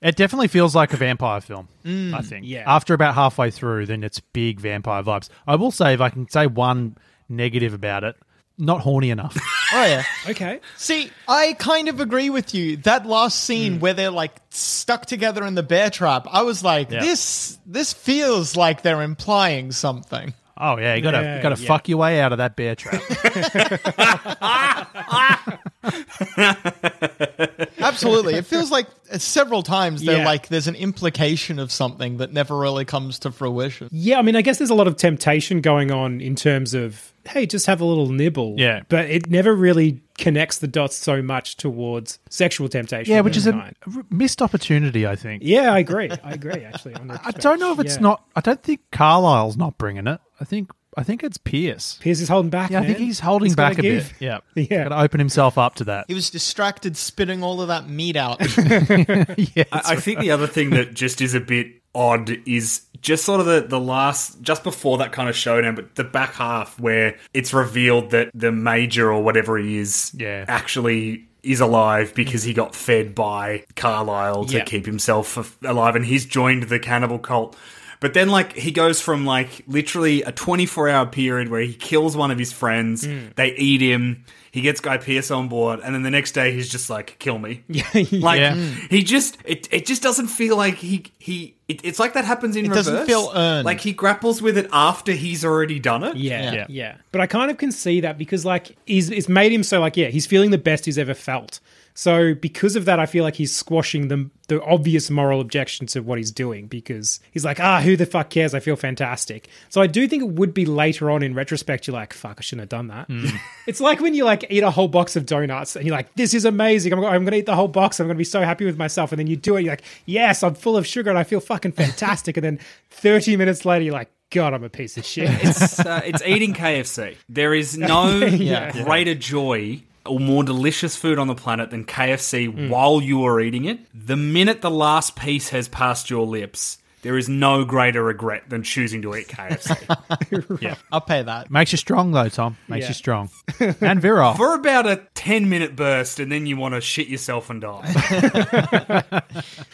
It 0.00 0.16
definitely 0.16 0.48
feels 0.48 0.76
like 0.76 0.92
a 0.92 0.96
vampire 0.96 1.40
film, 1.40 1.68
mm, 1.84 2.14
I 2.14 2.20
think. 2.22 2.46
yeah. 2.46 2.62
After 2.66 2.94
about 2.94 3.14
halfway 3.14 3.50
through, 3.50 3.86
then 3.86 4.04
it's 4.04 4.20
big 4.20 4.60
vampire 4.60 5.02
vibes. 5.02 5.28
I 5.46 5.56
will 5.56 5.72
say, 5.72 5.94
if 5.94 6.00
I 6.00 6.08
can 6.10 6.28
say 6.28 6.46
one 6.46 6.96
negative 7.28 7.74
about 7.74 8.04
it, 8.04 8.16
not 8.58 8.80
horny 8.80 9.10
enough. 9.10 9.36
Oh 9.70 9.84
yeah. 9.84 10.02
okay. 10.30 10.60
See, 10.78 11.10
I 11.28 11.52
kind 11.58 11.90
of 11.90 12.00
agree 12.00 12.30
with 12.30 12.54
you. 12.54 12.78
That 12.78 13.04
last 13.04 13.38
scene 13.44 13.76
mm. 13.76 13.80
where 13.80 13.92
they're 13.92 14.10
like 14.10 14.32
stuck 14.48 15.04
together 15.04 15.44
in 15.44 15.54
the 15.54 15.62
bear 15.62 15.90
trap, 15.90 16.26
I 16.30 16.40
was 16.40 16.64
like, 16.64 16.90
Yeah. 16.90 17.00
this 17.00 17.58
this 17.66 17.92
feels 17.92 18.56
like 18.56 18.80
they're 18.80 19.02
implying 19.02 19.72
something. 19.72 20.32
oh 20.56 20.78
yeah, 20.78 20.94
you 20.94 21.02
gotta 21.02 21.20
Yeah, 21.20 21.36
you 21.36 21.42
gotta 21.42 21.60
yeah. 21.60 21.68
fuck 21.68 21.86
your 21.86 21.98
way 21.98 22.18
out 22.18 22.32
of 22.32 22.38
that 22.38 22.56
bear 22.56 22.76
trap. 22.76 23.02
Absolutely. 27.80 28.34
it 28.34 28.46
feels 28.46 28.70
like 28.70 28.86
uh, 29.12 29.18
several 29.18 29.62
times 29.62 30.02
they're 30.02 30.18
Yeah. 30.18 30.24
like 30.26 30.48
there's 30.48 30.66
an 30.68 30.74
implication 30.74 31.58
of 31.58 31.70
something 31.72 32.18
that 32.18 32.32
never 32.32 32.56
really 32.56 32.84
comes 32.84 33.18
to 33.20 33.30
fruition. 33.32 33.88
Yeah, 33.92 34.18
I 34.18 34.22
mean, 34.22 34.36
I 34.36 34.42
guess 34.42 34.58
there's 34.58 34.70
a 34.70 34.74
lot 34.74 34.86
of 34.88 34.96
temptation 34.96 35.60
going 35.60 35.90
on 35.90 36.20
in 36.20 36.34
terms 36.34 36.74
of, 36.74 37.12
hey, 37.26 37.46
just 37.46 37.66
have 37.66 37.80
a 37.80 37.84
little 37.84 38.08
nibble. 38.08 38.54
Yeah. 38.58 38.80
But 38.88 39.06
it 39.10 39.28
never 39.30 39.54
really 39.54 40.02
connects 40.18 40.58
the 40.58 40.66
dots 40.68 40.96
so 40.96 41.22
much 41.22 41.56
towards 41.56 42.18
sexual 42.28 42.68
temptation. 42.68 43.12
yeah, 43.12 43.20
which 43.20 43.36
is 43.36 43.46
any 43.46 43.58
a 43.58 43.72
missed 44.10 44.42
opportunity, 44.42 45.06
I 45.06 45.14
think. 45.16 45.42
Yeah, 45.44 45.72
I 45.72 45.78
agree. 45.78 46.10
I 46.24 46.32
agree, 46.32 46.64
actually. 46.64 46.94
I 47.24 47.30
don't 47.32 47.60
know 47.60 47.72
if 47.72 47.78
it's 47.80 47.94
Yeah. 47.96 48.02
not. 48.02 48.24
I 48.34 48.40
don't 48.40 48.62
think 48.62 48.80
Carlyle's 48.90 49.56
not 49.56 49.78
bringing 49.78 50.06
it. 50.06 50.20
I 50.40 50.44
think 50.44 50.70
I 50.98 51.02
think 51.04 51.22
it's 51.22 51.38
Pearce. 51.38 51.98
Pearce 52.00 52.20
is 52.20 52.28
holding 52.28 52.50
back. 52.50 52.70
Yeah, 52.70 52.80
I 52.80 52.86
think 52.86 52.98
he's 52.98 53.20
holding 53.20 53.52
gotta 53.52 53.70
back 53.76 53.78
a 53.78 53.82
give. 53.82 54.14
bit. 54.18 54.20
Yeah, 54.20 54.38
Yeah. 54.54 54.84
got 54.84 54.88
to 54.90 55.00
open 55.00 55.20
himself 55.20 55.56
up 55.56 55.76
to 55.76 55.84
that. 55.84 56.06
He 56.08 56.14
was 56.14 56.28
distracted 56.30 56.96
spitting 56.96 57.42
all 57.42 57.60
of 57.62 57.68
that 57.68 57.88
meat 57.88 58.16
out. 58.16 58.40
yeah, 58.58 59.64
I, 59.72 59.80
I 59.84 59.96
think 59.96 60.20
the 60.20 60.30
other 60.32 60.46
thing 60.46 60.70
that 60.70 60.94
just 60.94 61.20
is 61.20 61.34
a 61.34 61.40
bit 61.40 61.68
odd 61.94 62.30
is 62.46 62.82
just 63.00 63.24
sort 63.24 63.38
of 63.40 63.46
the, 63.46 63.60
the 63.66 63.80
last, 63.80 64.42
just 64.42 64.64
before 64.64 64.98
that 64.98 65.12
kind 65.12 65.28
of 65.28 65.36
showdown, 65.36 65.74
but 65.76 65.94
the 65.94 66.04
back 66.04 66.34
half 66.34 66.78
where 66.80 67.16
it's 67.32 67.54
revealed 67.54 68.10
that 68.10 68.30
the 68.34 68.50
major 68.52 69.12
or 69.12 69.22
whatever 69.22 69.56
he 69.56 69.78
is 69.78 70.12
Yeah. 70.16 70.44
actually 70.48 71.24
is 71.44 71.60
alive 71.60 72.12
because 72.14 72.42
he 72.42 72.52
got 72.52 72.74
fed 72.74 73.14
by 73.14 73.64
Carlyle 73.76 74.44
to 74.46 74.56
Yeah. 74.58 74.64
keep 74.64 74.84
himself 74.84 75.56
alive, 75.62 75.94
and 75.94 76.04
he's 76.04 76.26
joined 76.26 76.64
the 76.64 76.80
cannibal 76.80 77.20
cult. 77.20 77.56
But 78.00 78.14
then, 78.14 78.28
like, 78.28 78.52
he 78.52 78.70
goes 78.70 79.00
from 79.00 79.26
like 79.26 79.62
literally 79.66 80.22
a 80.22 80.30
24 80.32 80.88
hour 80.88 81.06
period 81.06 81.48
where 81.48 81.60
he 81.62 81.74
kills 81.74 82.16
one 82.16 82.30
of 82.30 82.38
his 82.38 82.52
friends, 82.52 83.04
Hmm. 83.04 83.18
they 83.36 83.54
eat 83.56 83.80
him, 83.80 84.24
he 84.50 84.60
gets 84.60 84.80
Guy 84.80 84.96
Pearce 84.98 85.30
on 85.30 85.48
board, 85.48 85.80
and 85.82 85.94
then 85.94 86.02
the 86.02 86.10
next 86.10 86.32
day 86.32 86.52
he's 86.52 86.68
just 86.68 86.88
like, 86.90 87.16
kill 87.18 87.38
me. 87.38 87.62
Yeah, 87.68 87.84
Like 88.12 88.40
Yeah. 88.40 88.54
he 88.90 89.02
just 89.02 89.38
it 89.44 89.68
it 89.72 89.86
just 89.86 90.02
doesn't 90.02 90.28
feel 90.28 90.56
like 90.56 90.76
he 90.76 91.04
he 91.18 91.54
it, 91.68 91.80
it's 91.84 91.98
like 91.98 92.14
that 92.14 92.24
happens 92.24 92.56
in 92.56 92.64
It 92.64 92.68
reverse. 92.70 92.86
doesn't 92.86 93.06
feel 93.06 93.30
earned. 93.34 93.66
Like 93.66 93.80
he 93.80 93.92
grapples 93.92 94.40
with 94.40 94.56
it 94.56 94.68
after 94.72 95.12
he's 95.12 95.44
already 95.44 95.78
done 95.78 96.02
it. 96.04 96.16
Yeah, 96.16 96.52
Yeah. 96.52 96.66
yeah, 96.68 96.96
But 97.12 97.20
I 97.20 97.26
kind 97.26 97.50
of 97.50 97.58
can 97.58 97.72
see 97.72 98.00
that 98.00 98.16
because 98.18 98.44
like 98.44 98.76
he's 98.86 99.10
it's 99.10 99.28
made 99.28 99.52
him 99.52 99.62
so 99.62 99.80
like 99.80 99.96
yeah, 99.96 100.08
he's 100.08 100.26
feeling 100.26 100.50
the 100.50 100.58
best 100.58 100.84
he's 100.86 100.98
ever 100.98 101.14
felt. 101.14 101.60
So 101.94 102.32
because 102.32 102.76
of 102.76 102.84
that, 102.84 103.00
I 103.00 103.06
feel 103.06 103.24
like 103.24 103.34
he's 103.34 103.52
squashing 103.54 104.06
the 104.06 104.30
the 104.46 104.62
obvious 104.62 105.10
moral 105.10 105.40
objections 105.40 105.92
to 105.94 106.00
what 106.00 106.16
he's 106.16 106.30
doing 106.30 106.68
because 106.68 107.18
he's 107.32 107.44
like, 107.44 107.58
ah, 107.60 107.80
who 107.82 107.96
the 107.96 108.06
fuck 108.06 108.30
cares? 108.30 108.54
I 108.54 108.60
feel 108.60 108.76
fantastic. 108.76 109.48
So 109.68 109.80
I 109.82 109.88
do 109.88 110.06
think 110.08 110.22
it 110.22 110.28
would 110.28 110.54
be 110.54 110.64
later 110.64 111.10
on 111.10 111.22
in 111.24 111.34
retrospect, 111.34 111.86
you're 111.88 111.92
like, 111.94 112.12
fuck, 112.14 112.36
I 112.38 112.40
shouldn't 112.42 112.62
have 112.62 112.68
done 112.68 112.86
that. 112.86 113.08
it's 113.66 113.80
like 113.80 114.00
when 114.00 114.14
you 114.14 114.24
like 114.24 114.37
eat 114.50 114.62
a 114.62 114.70
whole 114.70 114.88
box 114.88 115.16
of 115.16 115.26
donuts 115.26 115.76
and 115.76 115.86
you're 115.86 115.94
like, 115.96 116.12
this 116.14 116.34
is 116.34 116.44
amazing. 116.44 116.92
I'm, 116.92 116.98
I'm 117.00 117.22
going 117.24 117.32
to 117.32 117.38
eat 117.38 117.46
the 117.46 117.54
whole 117.56 117.68
box. 117.68 118.00
I'm 118.00 118.06
going 118.06 118.16
to 118.16 118.18
be 118.18 118.24
so 118.24 118.40
happy 118.42 118.64
with 118.64 118.76
myself. 118.78 119.12
And 119.12 119.18
then 119.18 119.26
you 119.26 119.36
do 119.36 119.56
it. 119.56 119.62
You're 119.62 119.72
like, 119.72 119.82
yes, 120.06 120.42
I'm 120.42 120.54
full 120.54 120.76
of 120.76 120.86
sugar 120.86 121.10
and 121.10 121.18
I 121.18 121.24
feel 121.24 121.40
fucking 121.40 121.72
fantastic. 121.72 122.36
and 122.36 122.44
then 122.44 122.58
30 122.90 123.36
minutes 123.36 123.64
later, 123.64 123.84
you're 123.84 123.94
like, 123.94 124.10
God, 124.30 124.52
I'm 124.54 124.62
a 124.64 124.68
piece 124.68 124.96
of 124.98 125.04
shit. 125.06 125.30
It's 125.42 125.80
uh, 125.80 126.02
it's 126.04 126.22
eating 126.26 126.52
KFC. 126.52 127.16
There 127.30 127.54
is 127.54 127.78
no 127.78 128.10
Yeah. 128.26 128.72
greater 128.84 129.14
joy 129.14 129.82
or 130.04 130.20
more 130.20 130.42
delicious 130.44 130.96
food 130.96 131.18
on 131.18 131.26
the 131.28 131.34
planet 131.34 131.70
than 131.70 131.84
KFC 131.84 132.52
Mm. 132.52 132.68
while 132.70 133.00
you 133.00 133.24
are 133.24 133.40
eating 133.40 133.64
it. 133.64 133.80
The 133.94 134.16
minute 134.16 134.60
the 134.60 134.70
last 134.70 135.16
piece 135.16 135.48
has 135.50 135.66
passed 135.68 136.10
your 136.10 136.26
lips, 136.26 136.78
there 137.02 137.16
is 137.16 137.28
no 137.28 137.64
greater 137.64 138.02
regret 138.02 138.48
than 138.48 138.62
choosing 138.62 139.02
to 139.02 139.14
eat 139.16 139.28
KFC. 139.28 140.60
Yeah. 140.60 140.74
I'll 140.90 141.00
pay 141.00 141.22
that. 141.22 141.50
Makes 141.50 141.72
you 141.72 141.78
strong 141.78 142.10
though, 142.12 142.28
Tom. 142.28 142.56
Makes 142.68 142.84
Yeah. 142.84 142.88
you 142.88 142.94
strong. 142.94 143.30
and 143.80 144.00
virile. 144.00 144.34
For 144.34 144.54
about 144.54 144.86
a 144.86 145.02
10 145.14 145.48
minute 145.48 145.76
burst, 145.76 146.18
and 146.20 146.30
then 146.32 146.46
you 146.46 146.56
want 146.56 146.74
to 146.74 146.80
shit 146.80 147.08
yourself 147.08 147.50
and 147.50 147.60
die. 147.60 147.92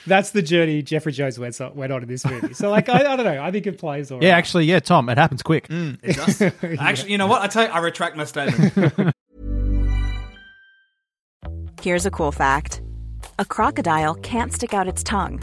That's 0.07 0.31
the 0.31 0.43
journey 0.43 0.83
Jeffrey 0.83 1.13
Jones 1.13 1.39
went, 1.39 1.59
went 1.75 1.93
on 1.93 2.03
in 2.03 2.09
this 2.09 2.25
movie. 2.27 2.55
So, 2.55 2.71
like, 2.71 2.89
I, 2.89 2.99
I 3.13 3.17
don't 3.17 3.25
know. 3.25 3.43
I 3.43 3.51
think 3.51 3.67
it 3.67 3.79
plays 3.79 4.11
all 4.11 4.23
yeah, 4.23 4.31
right. 4.33 4.39
actually, 4.39 4.67
yeah, 4.67 4.81
Tom, 4.81 5.09
it 5.09 5.17
happens 5.19 5.43
quick. 5.43 5.69
Mm, 5.69 5.99
it 6.03 6.17
does. 6.17 6.43
Actually, 6.79 7.13
you 7.13 7.19
know 7.19 7.27
what? 7.27 7.43
I 7.43 7.47
tell 7.47 7.65
you, 7.65 7.71
I 7.71 7.79
retract 7.79 8.17
my 8.17 8.25
statement. 8.25 9.15
Here's 11.81 12.07
a 12.07 12.11
cool 12.11 12.33
fact 12.33 12.83
a 13.39 13.45
crocodile 13.45 14.15
can't 14.17 14.53
stick 14.53 14.75
out 14.75 14.87
its 14.89 15.03
tongue. 15.03 15.43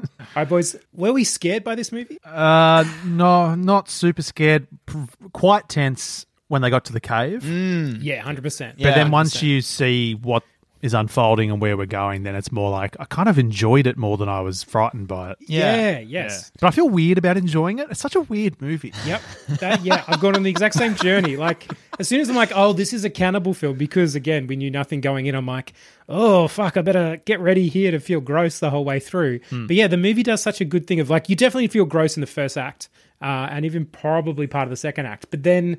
All 0.00 0.26
right, 0.36 0.48
boys. 0.48 0.76
Were 0.92 1.12
we 1.12 1.24
scared 1.24 1.64
by 1.64 1.74
this 1.74 1.90
movie? 1.92 2.18
Uh, 2.24 2.84
no, 3.04 3.54
not 3.54 3.88
super 3.88 4.22
scared. 4.22 4.66
P- 4.86 4.98
Quite 5.32 5.68
tense 5.68 6.26
when 6.48 6.62
they 6.62 6.70
got 6.70 6.84
to 6.86 6.92
the 6.92 7.00
cave. 7.00 7.44
Yeah, 7.44 8.22
100%. 8.24 8.42
But 8.42 8.78
Yeah, 8.80 8.94
then 8.94 9.10
once 9.10 9.34
100%. 9.36 9.42
you 9.42 9.60
see 9.60 10.14
what 10.14 10.42
is 10.80 10.94
unfolding 10.94 11.50
and 11.50 11.60
where 11.60 11.76
we're 11.76 11.86
going, 11.86 12.22
then 12.22 12.34
it's 12.36 12.52
more 12.52 12.70
like 12.70 12.96
I 13.00 13.04
kind 13.04 13.28
of 13.28 13.38
enjoyed 13.38 13.86
it 13.86 13.96
more 13.96 14.16
than 14.16 14.28
I 14.28 14.40
was 14.40 14.62
frightened 14.62 15.08
by 15.08 15.32
it. 15.32 15.38
Yeah, 15.40 15.98
yes. 15.98 16.52
But 16.60 16.68
I 16.68 16.70
feel 16.70 16.88
weird 16.88 17.18
about 17.18 17.36
enjoying 17.36 17.80
it. 17.80 17.88
It's 17.90 18.00
such 18.00 18.14
a 18.14 18.20
weird 18.20 18.60
movie. 18.62 18.92
Yep. 19.04 19.22
That, 19.60 19.84
yeah, 19.84 20.04
I've 20.06 20.20
gone 20.20 20.36
on 20.36 20.44
the 20.44 20.50
exact 20.50 20.74
same 20.74 20.94
journey. 20.94 21.36
Like, 21.36 21.68
as 21.98 22.06
soon 22.06 22.20
as 22.20 22.28
I'm 22.28 22.36
like, 22.36 22.52
oh, 22.54 22.72
this 22.72 22.92
is 22.92 23.04
a 23.04 23.10
cannibal 23.10 23.54
film, 23.54 23.76
because 23.76 24.14
again, 24.14 24.46
we 24.46 24.54
knew 24.54 24.70
nothing 24.70 25.00
going 25.00 25.26
in, 25.26 25.34
I'm 25.34 25.46
like, 25.46 25.72
oh, 26.08 26.46
fuck, 26.46 26.76
I 26.76 26.82
better 26.82 27.20
get 27.24 27.40
ready 27.40 27.68
here 27.68 27.90
to 27.90 27.98
feel 27.98 28.20
gross 28.20 28.60
the 28.60 28.70
whole 28.70 28.84
way 28.84 29.00
through. 29.00 29.40
But 29.50 29.74
yeah, 29.74 29.88
the 29.88 29.96
movie 29.96 30.22
does 30.22 30.42
such 30.42 30.60
a 30.60 30.64
good 30.64 30.86
thing 30.86 31.00
of 31.00 31.10
like, 31.10 31.28
you 31.28 31.34
definitely 31.34 31.68
feel 31.68 31.86
gross 31.86 32.16
in 32.16 32.20
the 32.20 32.28
first 32.28 32.56
act, 32.56 32.88
uh, 33.20 33.48
and 33.50 33.64
even 33.64 33.84
probably 33.84 34.46
part 34.46 34.64
of 34.64 34.70
the 34.70 34.76
second 34.76 35.06
act. 35.06 35.26
But 35.30 35.42
then 35.42 35.78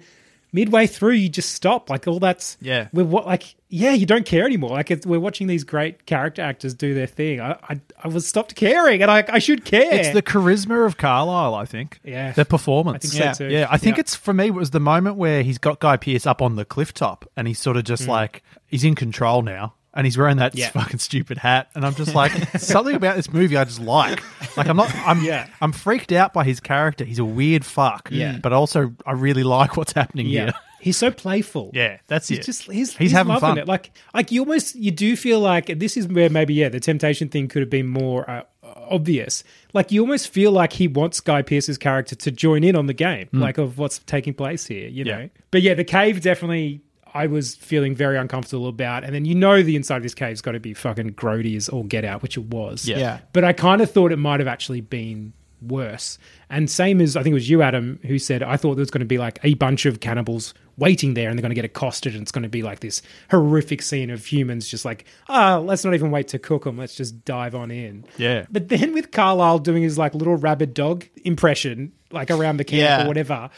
midway 0.52 0.88
through, 0.88 1.14
you 1.14 1.30
just 1.30 1.54
stop. 1.54 1.90
Like, 1.90 2.08
all 2.08 2.20
that's, 2.20 2.58
Yeah. 2.62 2.88
we're 2.94 3.04
what, 3.04 3.26
like, 3.26 3.56
yeah, 3.70 3.92
you 3.92 4.06
don't 4.06 4.26
care 4.26 4.46
anymore. 4.46 4.72
Like, 4.72 4.90
it's, 4.92 5.06
we're 5.06 5.20
watching 5.20 5.48
these 5.48 5.64
great 5.64 6.06
character 6.06 6.42
actors 6.42 6.74
do 6.74 6.94
their 6.94 7.08
thing. 7.08 7.40
I, 7.40 7.52
I, 7.70 7.80
I 8.04 8.08
was 8.08 8.28
stopped 8.28 8.56
caring, 8.56 9.02
and 9.02 9.12
I, 9.12 9.24
I 9.30 9.40
should 9.40 9.66
care. 9.66 9.94
It's 9.94 10.10
the 10.10 10.24
charisma 10.24 10.86
of 10.86 10.98
Carlyle, 10.98 11.56
I 11.56 11.66
think. 11.66 12.00
Yeah. 12.04 12.32
The 12.32 12.46
performance. 12.46 13.06
I 13.06 13.08
think 13.08 13.14
so 13.14 13.24
yeah. 13.24 13.34
too. 13.50 13.54
Yeah, 13.54 13.68
I 13.70 13.78
think 13.78 13.98
Yeah. 13.98 14.02
it's 14.02 14.16
for 14.16 14.34
me 14.34 14.48
it 14.48 14.54
was 14.54 14.72
the 14.72 14.80
moment 14.80 15.18
where 15.18 15.44
he's 15.44 15.58
got 15.58 15.80
Guy 15.80 15.98
Pearce 15.98 16.26
up 16.26 16.42
on 16.42 16.56
the 16.56 16.66
cliff 16.66 16.94
top 16.94 17.30
and 17.36 17.48
he's 17.48 17.60
sort 17.60 17.78
of 17.78 17.84
just 17.84 18.04
mm. 18.04 18.08
like 18.08 18.44
he's 18.68 18.84
in 18.84 18.96
control 18.96 19.42
now. 19.42 19.74
And 20.00 20.06
he's 20.06 20.18
wearing 20.18 20.38
that 20.38 20.54
Mm. 20.54 20.60
Yeah. 20.60 20.70
fucking 20.70 21.00
stupid 21.00 21.38
hat, 21.38 21.68
and 21.76 21.86
I'm 21.86 21.94
just 21.94 22.16
like 22.16 22.32
something 22.60 22.96
about 22.96 23.18
this 23.18 23.34
movie 23.34 23.58
I 23.58 23.66
just 23.66 23.82
like. 23.82 24.24
Like 24.56 24.68
I'm 24.68 24.78
not, 24.78 24.90
I'm, 25.06 25.22
Yeah. 25.22 25.46
I'm 25.60 25.74
freaked 25.74 26.14
out 26.14 26.32
by 26.34 26.46
his 26.46 26.62
character. 26.62 27.04
He's 27.04 27.20
a 27.20 27.26
weird 27.26 27.66
fuck. 27.66 28.08
Yeah. 28.10 28.38
but 28.42 28.54
also 28.54 28.94
I 29.06 29.12
really 29.12 29.44
like 29.44 29.76
what's 29.76 29.92
happening 29.92 30.28
Yeah. 30.28 30.44
here. 30.46 30.54
He's 30.80 30.96
so 30.96 31.12
playful. 31.12 31.72
Yeah, 31.74 31.98
that's 32.08 32.30
he's 32.30 32.40
it. 32.40 32.46
Just 32.46 32.62
he's, 32.64 32.92
He's 32.92 32.98
he's, 32.98 33.12
having 33.12 33.38
fun. 33.42 33.58
it. 33.58 33.68
Like 33.68 33.92
like 34.14 34.32
you 34.32 34.40
almost 34.44 34.76
you 34.78 34.92
do 34.92 35.18
feel 35.18 35.42
like 35.42 35.66
this 35.78 35.98
is 35.98 36.08
where 36.08 36.30
maybe 36.30 36.54
yeah 36.54 36.70
the 36.70 36.80
temptation 36.80 37.28
thing 37.28 37.50
could 37.50 37.62
have 37.62 37.70
been 37.70 37.88
more 37.90 38.30
uh, 38.30 38.44
obvious. 38.64 39.44
Like 39.74 39.92
you 39.92 40.02
almost 40.02 40.30
feel 40.30 40.52
like 40.54 40.72
he 40.74 40.88
wants 40.88 41.20
Guy 41.20 41.42
Pearce's 41.42 41.78
character 41.78 42.16
to 42.16 42.32
join 42.32 42.64
in 42.64 42.76
on 42.78 42.86
the 42.88 42.94
game, 42.94 43.28
Hmm. 43.28 43.42
like 43.42 43.58
of 43.58 43.78
what's 43.78 44.00
taking 44.00 44.34
place 44.34 44.66
here. 44.68 44.88
You 44.88 45.04
Yeah. 45.04 45.18
know. 45.18 45.30
But 45.52 45.62
yeah, 45.64 45.74
the 45.74 45.84
cave 45.84 46.22
definitely. 46.22 46.82
I 47.20 47.28
was 47.28 47.56
feeling 47.56 47.96
very 47.96 48.18
uncomfortable 48.18 48.68
about, 48.68 49.04
and 49.04 49.14
then 49.14 49.26
you 49.26 49.36
know 49.36 49.62
the 49.62 49.76
inside 49.76 49.98
of 49.98 50.04
this 50.04 50.14
cave's 50.16 50.42
got 50.42 50.52
to 50.54 50.60
be 50.60 50.74
fucking 50.74 51.14
grody 51.14 51.56
as 51.58 51.68
all 51.70 51.84
get 51.84 52.06
out, 52.06 52.22
which 52.22 52.38
it 52.38 52.46
was. 52.46 52.88
Yeah. 52.88 52.98
Yeah. 53.00 53.20
But 53.34 53.44
I 53.44 53.54
kind 53.54 53.82
of 53.82 53.92
thought 53.92 54.12
it 54.12 54.18
might 54.20 54.40
have 54.40 54.48
actually 54.48 54.82
been 54.82 55.34
worse. 55.62 56.18
And 56.50 56.70
same 56.70 57.02
as 57.02 57.18
I 57.18 57.22
think 57.24 57.32
it 57.34 57.36
was 57.36 57.50
you, 57.50 57.62
Adam, 57.62 58.00
who 58.06 58.18
said 58.18 58.42
I 58.42 58.56
thought 58.56 58.76
there 58.76 58.82
was 58.82 58.92
going 58.92 59.02
to 59.02 59.06
be 59.06 59.18
like 59.18 59.40
a 59.44 59.56
bunch 59.56 59.86
of 59.86 60.00
cannibals 60.00 60.54
waiting 60.78 61.14
there 61.14 61.28
and 61.30 61.38
they're 61.38 61.42
going 61.42 61.50
to 61.52 61.56
get 61.56 61.66
accosted 61.66 62.14
and 62.14 62.22
it's 62.22 62.32
going 62.32 62.44
to 62.44 62.48
be 62.50 62.62
like 62.64 62.80
this 62.80 63.02
horrific 63.30 63.82
scene 63.82 64.10
of 64.10 64.26
humans 64.26 64.70
just 64.70 64.86
like, 64.86 65.04
ah, 65.28 65.58
let's 65.58 65.84
not 65.84 65.94
even 65.94 66.12
wait 66.12 66.30
to 66.30 66.40
cook 66.40 66.64
them. 66.64 66.78
Let's 66.78 66.96
just 66.96 67.26
dive 67.26 67.54
on 67.56 67.72
in. 67.72 68.06
Yeah. 68.18 68.46
But 68.50 68.70
then 68.70 68.94
with 68.94 69.12
Carlyle 69.12 69.60
doing 69.60 69.84
his 69.84 69.98
like 69.98 70.16
little 70.16 70.38
rabid 70.38 70.74
dog 70.74 71.06
impression, 71.26 71.92
like 72.12 72.32
around 72.32 72.56
the 72.58 72.64
camp 72.64 72.80
Yeah. 72.80 73.04
or 73.04 73.08
whatever, 73.10 73.50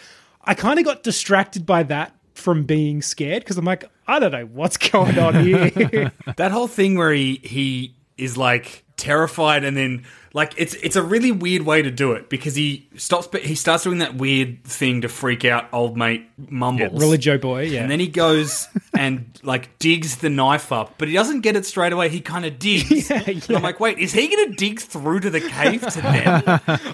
I 0.43 0.55
kind 0.55 0.79
of 0.79 0.85
got 0.85 1.03
distracted 1.03 1.67
by 1.67 1.83
that 1.83 2.15
from 2.41 2.63
being 2.63 3.01
scared 3.01 3.43
because 3.43 3.57
I'm 3.57 3.65
like, 3.65 3.89
I 4.07 4.19
don't 4.19 4.31
know 4.31 4.45
what's 4.45 4.77
going 4.91 5.17
on 5.17 5.43
here. 5.45 6.11
That 6.37 6.51
whole 6.51 6.67
thing 6.67 6.97
where 6.97 7.13
he 7.13 7.39
he 7.43 7.95
is 8.17 8.37
like 8.37 8.83
terrified 8.97 9.63
and 9.63 9.75
then 9.75 10.03
like 10.33 10.53
it's 10.57 10.75
it's 10.75 10.95
a 10.95 11.01
really 11.01 11.31
weird 11.31 11.63
way 11.63 11.81
to 11.81 11.89
do 11.89 12.11
it 12.11 12.29
because 12.29 12.53
he 12.55 12.87
stops 12.95 13.25
but 13.27 13.41
he 13.41 13.55
starts 13.55 13.83
doing 13.83 13.97
that 13.97 14.15
weird 14.15 14.63
thing 14.63 15.01
to 15.01 15.09
freak 15.09 15.43
out 15.43 15.67
old 15.73 15.97
mate 15.97 16.29
Mumbles. 16.49 16.99
Religio 16.99 17.37
boy, 17.37 17.63
yeah. 17.63 17.81
And 17.81 17.91
then 17.91 17.99
he 17.99 18.07
goes 18.07 18.67
and 18.97 19.39
like 19.43 19.77
digs 19.79 20.17
the 20.17 20.29
knife 20.29 20.71
up, 20.71 20.95
but 20.97 21.07
he 21.07 21.13
doesn't 21.13 21.41
get 21.41 21.55
it 21.55 21.65
straight 21.65 21.93
away. 21.93 22.09
He 22.09 22.21
kind 22.21 22.45
of 22.45 22.59
digs. 22.59 23.09
And 23.21 23.45
I'm 23.49 23.63
like, 23.63 23.79
wait, 23.79 23.97
is 23.99 24.13
he 24.13 24.27
going 24.27 24.49
to 24.49 24.55
dig 24.55 24.79
through 24.79 25.21
to 25.21 25.29
the 25.29 25.41
cave 25.41 25.81
to 25.81 26.01
them? 26.01 26.43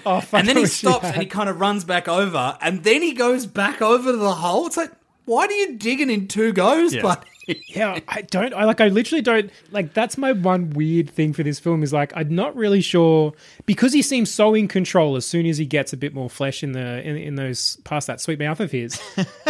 oh, 0.06 0.20
fuck, 0.20 0.40
and 0.40 0.48
then 0.48 0.56
he 0.56 0.66
stops 0.66 1.04
and 1.06 1.16
he 1.16 1.26
kind 1.26 1.48
of 1.48 1.60
runs 1.60 1.84
back 1.84 2.08
over, 2.08 2.56
and 2.60 2.84
then 2.84 3.02
he 3.02 3.12
goes 3.12 3.46
back 3.46 3.80
over 3.82 4.10
to 4.10 4.16
the 4.16 4.34
hole. 4.34 4.66
It's 4.66 4.76
like, 4.76 4.92
why 5.28 5.46
do 5.46 5.54
you 5.54 5.76
dig 5.76 6.00
it 6.00 6.10
in 6.10 6.26
two 6.26 6.52
goes, 6.52 6.96
buddy? 6.96 7.26
Yeah, 7.68 8.00
I 8.08 8.20
don't. 8.20 8.52
I 8.52 8.64
like. 8.64 8.82
I 8.82 8.88
literally 8.88 9.22
don't 9.22 9.50
like. 9.70 9.94
That's 9.94 10.18
my 10.18 10.32
one 10.32 10.68
weird 10.68 11.08
thing 11.08 11.32
for 11.32 11.42
this 11.42 11.58
film 11.58 11.82
is 11.82 11.94
like 11.94 12.12
I'm 12.14 12.34
not 12.34 12.54
really 12.54 12.82
sure 12.82 13.32
because 13.64 13.94
he 13.94 14.02
seems 14.02 14.30
so 14.30 14.52
in 14.54 14.68
control 14.68 15.16
as 15.16 15.24
soon 15.24 15.46
as 15.46 15.56
he 15.56 15.64
gets 15.64 15.94
a 15.94 15.96
bit 15.96 16.12
more 16.12 16.28
flesh 16.28 16.62
in 16.62 16.72
the 16.72 17.00
in, 17.08 17.16
in 17.16 17.34
those 17.36 17.76
past 17.84 18.06
that 18.06 18.20
sweet 18.20 18.38
mouth 18.38 18.60
of 18.60 18.70
his, 18.70 19.00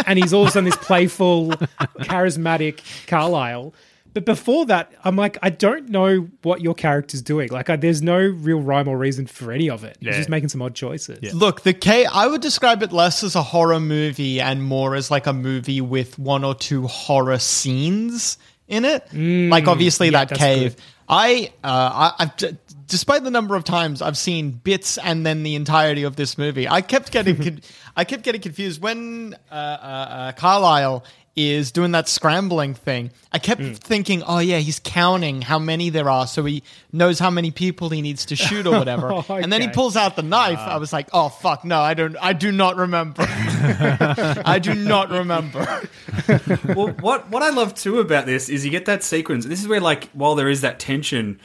and 0.07 0.17
he's 0.17 0.31
all 0.31 0.43
of 0.43 0.47
a 0.47 0.51
sudden 0.51 0.69
this 0.69 0.77
playful, 0.77 1.49
charismatic 1.99 2.79
Carlyle. 3.07 3.73
But 4.13 4.25
before 4.25 4.65
that, 4.67 4.91
I'm 5.03 5.15
like, 5.15 5.37
I 5.41 5.49
don't 5.49 5.89
know 5.89 6.27
what 6.41 6.61
your 6.61 6.73
character's 6.73 7.21
doing. 7.21 7.49
Like, 7.49 7.69
I, 7.69 7.75
there's 7.75 8.01
no 8.01 8.17
real 8.17 8.59
rhyme 8.59 8.87
or 8.87 8.97
reason 8.97 9.27
for 9.27 9.51
any 9.51 9.69
of 9.69 9.83
it. 9.83 9.97
He's 10.01 10.15
just 10.15 10.29
making 10.29 10.49
some 10.49 10.61
odd 10.61 10.73
choices. 10.75 11.33
Look, 11.33 11.61
the 11.61 11.73
K. 11.73 12.05
I 12.05 12.27
would 12.27 12.41
describe 12.41 12.81
it 12.81 12.91
less 12.91 13.23
as 13.23 13.35
a 13.35 13.43
horror 13.43 13.79
movie 13.79 14.41
and 14.41 14.63
more 14.63 14.95
as 14.95 15.11
like 15.11 15.27
a 15.27 15.33
movie 15.33 15.81
with 15.81 16.17
one 16.17 16.43
or 16.43 16.55
two 16.55 16.87
horror 16.87 17.37
scenes 17.39 18.37
in 18.67 18.85
it. 18.85 19.07
like 19.13 19.67
obviously 19.67 20.09
yeah, 20.09 20.25
that 20.25 20.37
cave. 20.37 20.75
good. 20.75 20.83
I, 21.11 21.51
uh, 21.63 22.11
I, 22.17 22.23
I've, 22.23 22.37
d- 22.37 22.57
despite 22.85 23.23
the 23.23 23.31
number 23.31 23.55
of 23.55 23.63
times 23.63 24.01
I've 24.01 24.17
seen 24.17 24.51
bits 24.51 24.99
and 24.99 25.25
then 25.25 25.41
the 25.41 25.55
entirety 25.55 26.03
of 26.03 26.15
this 26.15 26.37
movie, 26.37 26.67
I 26.67 26.81
kept 26.81 27.11
getting, 27.11 27.35
con- 27.43 27.61
I 27.95 28.03
kept 28.03 28.23
getting 28.23 28.41
confused 28.41 28.79
when 28.81 29.35
uh, 29.51 29.53
uh, 29.53 29.57
uh, 29.57 30.31
Carlyle 30.33 31.03
is 31.35 31.71
doing 31.71 31.91
that 31.91 32.07
scrambling 32.07 32.73
thing. 32.73 33.11
I 33.31 33.39
kept 33.39 33.61
mm. 33.61 33.77
thinking, 33.77 34.23
oh 34.23 34.39
yeah, 34.39 34.57
he's 34.57 34.79
counting 34.79 35.41
how 35.41 35.59
many 35.59 35.89
there 35.89 36.09
are, 36.09 36.27
so 36.27 36.43
he 36.45 36.63
knows 36.91 37.19
how 37.19 37.29
many 37.29 37.51
people 37.51 37.89
he 37.89 38.01
needs 38.01 38.25
to 38.27 38.35
shoot 38.35 38.65
or 38.67 38.71
whatever. 38.71 39.09
Oh, 39.19 39.35
And 39.35 39.51
then 39.51 39.61
he 39.61 39.67
pulls 39.67 39.97
out 39.97 40.15
the 40.15 40.23
knife. 40.23 40.59
Ah. 40.59 40.75
I 40.75 40.77
was 40.77 40.93
like, 40.93 41.09
oh 41.13 41.29
fuck, 41.29 41.65
no, 41.65 41.79
I 41.79 41.93
don't, 41.93 42.15
I 42.21 42.33
do 42.33 42.51
not 42.51 42.75
remember. 42.77 43.25
I 43.27 44.59
do 44.61 44.73
not 44.73 45.09
remember. 45.09 45.89
well, 46.75 46.89
what 46.99 47.29
what 47.29 47.43
I 47.43 47.49
love 47.49 47.73
too 47.73 47.99
about 47.99 48.25
this 48.25 48.49
is 48.49 48.63
you 48.63 48.71
get 48.71 48.85
that 48.85 49.03
sequence. 49.03 49.45
This 49.45 49.61
is 49.61 49.67
where 49.67 49.81
like 49.81 50.09
while 50.11 50.35
there 50.35 50.49
is 50.49 50.61
that 50.61 50.79
tension, 50.79 51.39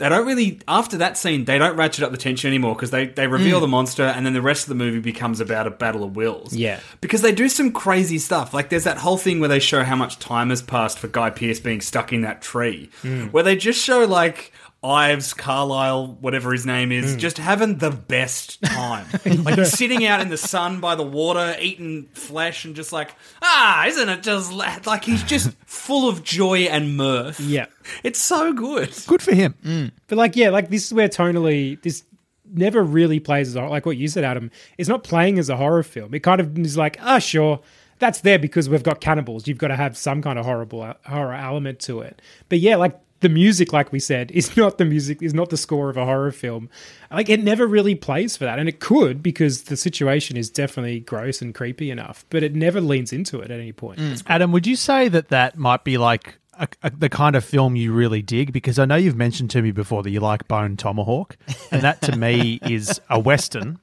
they 0.00 0.08
don't 0.08 0.26
really 0.26 0.60
after 0.66 0.96
that 0.96 1.18
scene 1.18 1.44
they 1.44 1.58
don't 1.58 1.76
ratchet 1.76 2.02
up 2.02 2.10
the 2.10 2.16
tension 2.16 2.48
anymore 2.48 2.74
because 2.74 2.90
they 2.90 3.06
they 3.06 3.26
reveal 3.26 3.58
mm. 3.58 3.60
the 3.60 3.68
monster 3.68 4.02
and 4.02 4.24
then 4.24 4.32
the 4.32 4.42
rest 4.42 4.64
of 4.64 4.70
the 4.70 4.74
movie 4.74 4.98
becomes 4.98 5.40
about 5.40 5.66
a 5.66 5.70
battle 5.70 6.02
of 6.02 6.16
wills. 6.16 6.54
Yeah. 6.54 6.80
because 7.00 7.22
they 7.22 7.32
do 7.32 7.48
some 7.48 7.70
crazy 7.70 8.18
stuff. 8.18 8.54
Like 8.54 8.70
there's 8.70 8.84
that 8.84 8.96
whole 8.96 9.18
thing 9.18 9.40
where 9.40 9.48
they 9.48 9.58
show 9.58 9.84
how 9.84 9.96
much 9.96 10.18
time 10.18 10.48
has 10.50 10.62
passed 10.62 10.98
for 10.98 11.08
Guy 11.08 11.30
Pearce 11.30 11.60
being 11.60 11.80
stuck 11.80 12.12
in 12.12 12.22
that 12.22 12.40
tree, 12.42 12.90
mm. 13.02 13.30
where 13.30 13.42
they 13.42 13.56
just 13.56 13.82
show 13.82 14.04
like. 14.04 14.52
Ives, 14.82 15.34
Carlyle, 15.34 16.16
whatever 16.20 16.52
his 16.52 16.64
name 16.64 16.90
is, 16.90 17.14
just 17.16 17.36
having 17.36 17.76
the 17.76 17.90
best 17.90 18.62
time. 18.64 19.06
Like 19.24 19.56
he's 19.56 19.72
sitting 19.76 20.06
out 20.06 20.22
in 20.22 20.30
the 20.30 20.38
sun 20.38 20.80
by 20.80 20.94
the 20.94 21.02
water, 21.02 21.54
eating 21.60 22.08
flesh, 22.14 22.64
and 22.64 22.74
just 22.74 22.90
like, 22.90 23.14
ah, 23.42 23.86
isn't 23.86 24.08
it 24.08 24.22
just 24.22 24.50
la-" 24.52 24.78
like 24.86 25.04
he's 25.04 25.22
just 25.22 25.52
full 25.66 26.08
of 26.08 26.24
joy 26.24 26.60
and 26.60 26.96
mirth. 26.96 27.38
Yeah. 27.40 27.66
It's 28.02 28.18
so 28.18 28.54
good. 28.54 28.94
Good 29.06 29.20
for 29.20 29.34
him. 29.34 29.92
But 30.06 30.16
like, 30.16 30.34
yeah, 30.34 30.48
like 30.48 30.70
this 30.70 30.86
is 30.86 30.94
where 30.94 31.08
tonally 31.08 31.80
this 31.82 32.04
never 32.52 32.82
really 32.82 33.20
plays 33.20 33.48
as 33.48 33.56
a, 33.56 33.62
like 33.62 33.84
what 33.84 33.98
you 33.98 34.08
said, 34.08 34.24
Adam. 34.24 34.50
It's 34.78 34.88
not 34.88 35.04
playing 35.04 35.38
as 35.38 35.50
a 35.50 35.56
horror 35.56 35.82
film. 35.82 36.14
It 36.14 36.20
kind 36.20 36.40
of 36.40 36.58
is 36.58 36.78
like, 36.78 36.96
ah, 37.02 37.18
sure, 37.18 37.60
that's 37.98 38.22
there 38.22 38.38
because 38.38 38.68
we've 38.70 38.82
got 38.82 39.02
cannibals. 39.02 39.46
You've 39.46 39.58
got 39.58 39.68
to 39.68 39.76
have 39.76 39.96
some 39.96 40.22
kind 40.22 40.38
of 40.38 40.46
horrible 40.46 40.94
horror 41.04 41.34
element 41.34 41.80
to 41.80 42.00
it. 42.00 42.22
But 42.48 42.60
yeah, 42.60 42.76
like 42.76 42.98
the 43.20 43.28
music, 43.28 43.72
like 43.72 43.92
we 43.92 44.00
said, 44.00 44.30
is 44.30 44.56
not 44.56 44.78
the 44.78 44.84
music, 44.84 45.22
is 45.22 45.34
not 45.34 45.50
the 45.50 45.56
score 45.56 45.90
of 45.90 45.96
a 45.96 46.04
horror 46.04 46.32
film. 46.32 46.68
Like 47.10 47.28
it 47.28 47.42
never 47.42 47.66
really 47.66 47.94
plays 47.94 48.36
for 48.36 48.44
that, 48.44 48.58
and 48.58 48.68
it 48.68 48.80
could 48.80 49.22
because 49.22 49.64
the 49.64 49.76
situation 49.76 50.36
is 50.36 50.50
definitely 50.50 51.00
gross 51.00 51.42
and 51.42 51.54
creepy 51.54 51.90
enough. 51.90 52.24
But 52.30 52.42
it 52.42 52.54
never 52.54 52.80
leans 52.80 53.12
into 53.12 53.40
it 53.40 53.50
at 53.50 53.58
any 53.58 53.72
point. 53.72 53.98
Mm. 53.98 54.22
Adam, 54.26 54.52
would 54.52 54.66
you 54.66 54.76
say 54.76 55.08
that 55.08 55.28
that 55.28 55.58
might 55.58 55.84
be 55.84 55.98
like 55.98 56.38
a, 56.54 56.68
a, 56.82 56.90
the 56.90 57.08
kind 57.08 57.36
of 57.36 57.44
film 57.44 57.76
you 57.76 57.92
really 57.92 58.22
dig? 58.22 58.52
Because 58.52 58.78
I 58.78 58.84
know 58.84 58.96
you've 58.96 59.16
mentioned 59.16 59.50
to 59.50 59.62
me 59.62 59.70
before 59.70 60.02
that 60.02 60.10
you 60.10 60.20
like 60.20 60.46
Bone 60.48 60.76
Tomahawk, 60.76 61.36
and 61.70 61.82
that 61.82 62.00
to 62.02 62.16
me 62.16 62.60
is 62.66 63.00
a 63.10 63.18
western, 63.18 63.78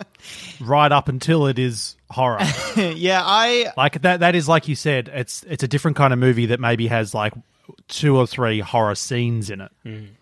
right 0.60 0.92
up 0.92 1.10
until 1.10 1.48
it 1.48 1.60
is 1.60 1.98
horror. 2.10 2.40
yeah, 2.78 3.22
I 3.24 3.74
Like 3.76 4.02
that. 4.02 4.22
That 4.22 4.36
is 4.36 4.48
like 4.48 4.68
you 4.68 4.76
said. 4.76 5.12
It's 5.14 5.44
it's 5.48 5.64
a 5.64 5.68
different 5.68 5.98
kind 5.98 6.14
of 6.14 6.20
movie 6.20 6.48
that 6.48 6.60
maybe 6.60 6.88
has 6.88 7.14
like 7.14 7.34
two 7.88 8.18
or 8.18 8.28
three 8.28 8.60
horror 8.60 8.96
scenes 8.96 9.50
in 9.50 9.62
it. 9.62 9.72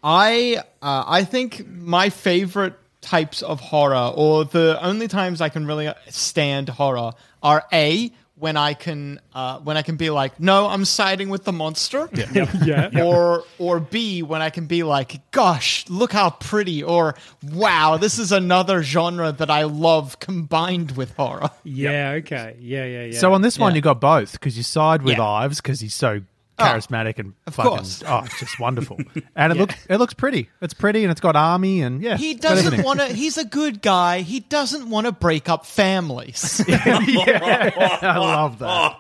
I 0.03 0.58
uh, 0.81 1.03
I 1.08 1.23
think 1.23 1.67
my 1.67 2.10
favorite 2.10 2.73
types 3.01 3.41
of 3.41 3.60
horror, 3.60 4.12
or 4.15 4.45
the 4.45 4.77
only 4.81 5.08
times 5.08 5.41
I 5.41 5.49
can 5.49 5.65
really 5.67 5.91
stand 6.10 6.69
horror, 6.69 7.13
are 7.43 7.63
a 7.71 8.12
when 8.38 8.58
I 8.58 8.73
can 8.73 9.21
uh, 9.34 9.60
when 9.60 9.77
I 9.77 9.81
can 9.81 9.95
be 9.95 10.10
like, 10.10 10.39
no, 10.41 10.67
I'm 10.67 10.84
siding 10.84 11.29
with 11.29 11.45
the 11.45 11.53
monster. 11.53 12.10
yeah. 12.13 12.51
yeah. 12.93 13.03
Or 13.03 13.43
or 13.60 13.79
B 13.79 14.23
when 14.23 14.41
I 14.41 14.49
can 14.49 14.65
be 14.67 14.84
like, 14.84 15.31
gosh, 15.31 15.86
look 15.88 16.12
how 16.12 16.31
pretty, 16.31 16.84
or 16.84 17.15
wow, 17.53 17.97
this 17.97 18.19
is 18.19 18.31
another 18.31 18.84
genre 18.84 19.31
that 19.31 19.49
I 19.49 19.63
love 19.63 20.19
combined 20.19 20.97
with 20.97 21.15
horror. 21.15 21.49
Yeah, 21.63 22.12
okay. 22.17 22.58
Yeah, 22.60 22.86
yeah, 22.86 23.03
yeah. 23.05 23.19
So 23.19 23.34
on 23.34 23.41
this 23.41 23.58
one, 23.58 23.73
you 23.73 23.81
got 23.81 24.01
both 24.01 24.34
because 24.34 24.58
you 24.58 24.63
side 24.63 25.01
with 25.01 25.17
Yeah. 25.17 25.23
Ives 25.23 25.62
because 25.62 25.79
he's 25.79 25.95
so 25.95 26.21
charismatic 26.58 27.20
and 27.20 27.34
of 27.48 27.56
fucking, 27.56 27.70
course. 27.70 28.04
oh, 28.08 28.24
it's 28.26 28.39
just 28.39 28.60
wonderful. 28.60 28.98
And 29.36 29.52
it 29.52 29.58
looks 29.58 29.76
it 29.89 29.98
looks 29.98 30.13
pretty. 30.13 30.50
It's 30.62 30.74
pretty 30.74 31.04
and 31.04 31.12
it's 31.12 31.20
got 31.20 31.36
army 31.36 31.82
and 31.82 32.02
yeah, 32.02 32.15
He 32.15 32.36
doesn't 32.36 32.84
want 32.84 33.00
to. 33.00 33.08
He's 33.08 33.38
a 33.38 33.44
good 33.46 33.82
guy. 33.82 34.22
He 34.22 34.39
doesn't 34.39 34.89
want 34.89 35.08
to 35.08 35.12
break 35.12 35.50
up 35.50 35.65
families. 35.65 36.63
I 36.70 38.18
love 38.18 38.60
that. 38.60 39.00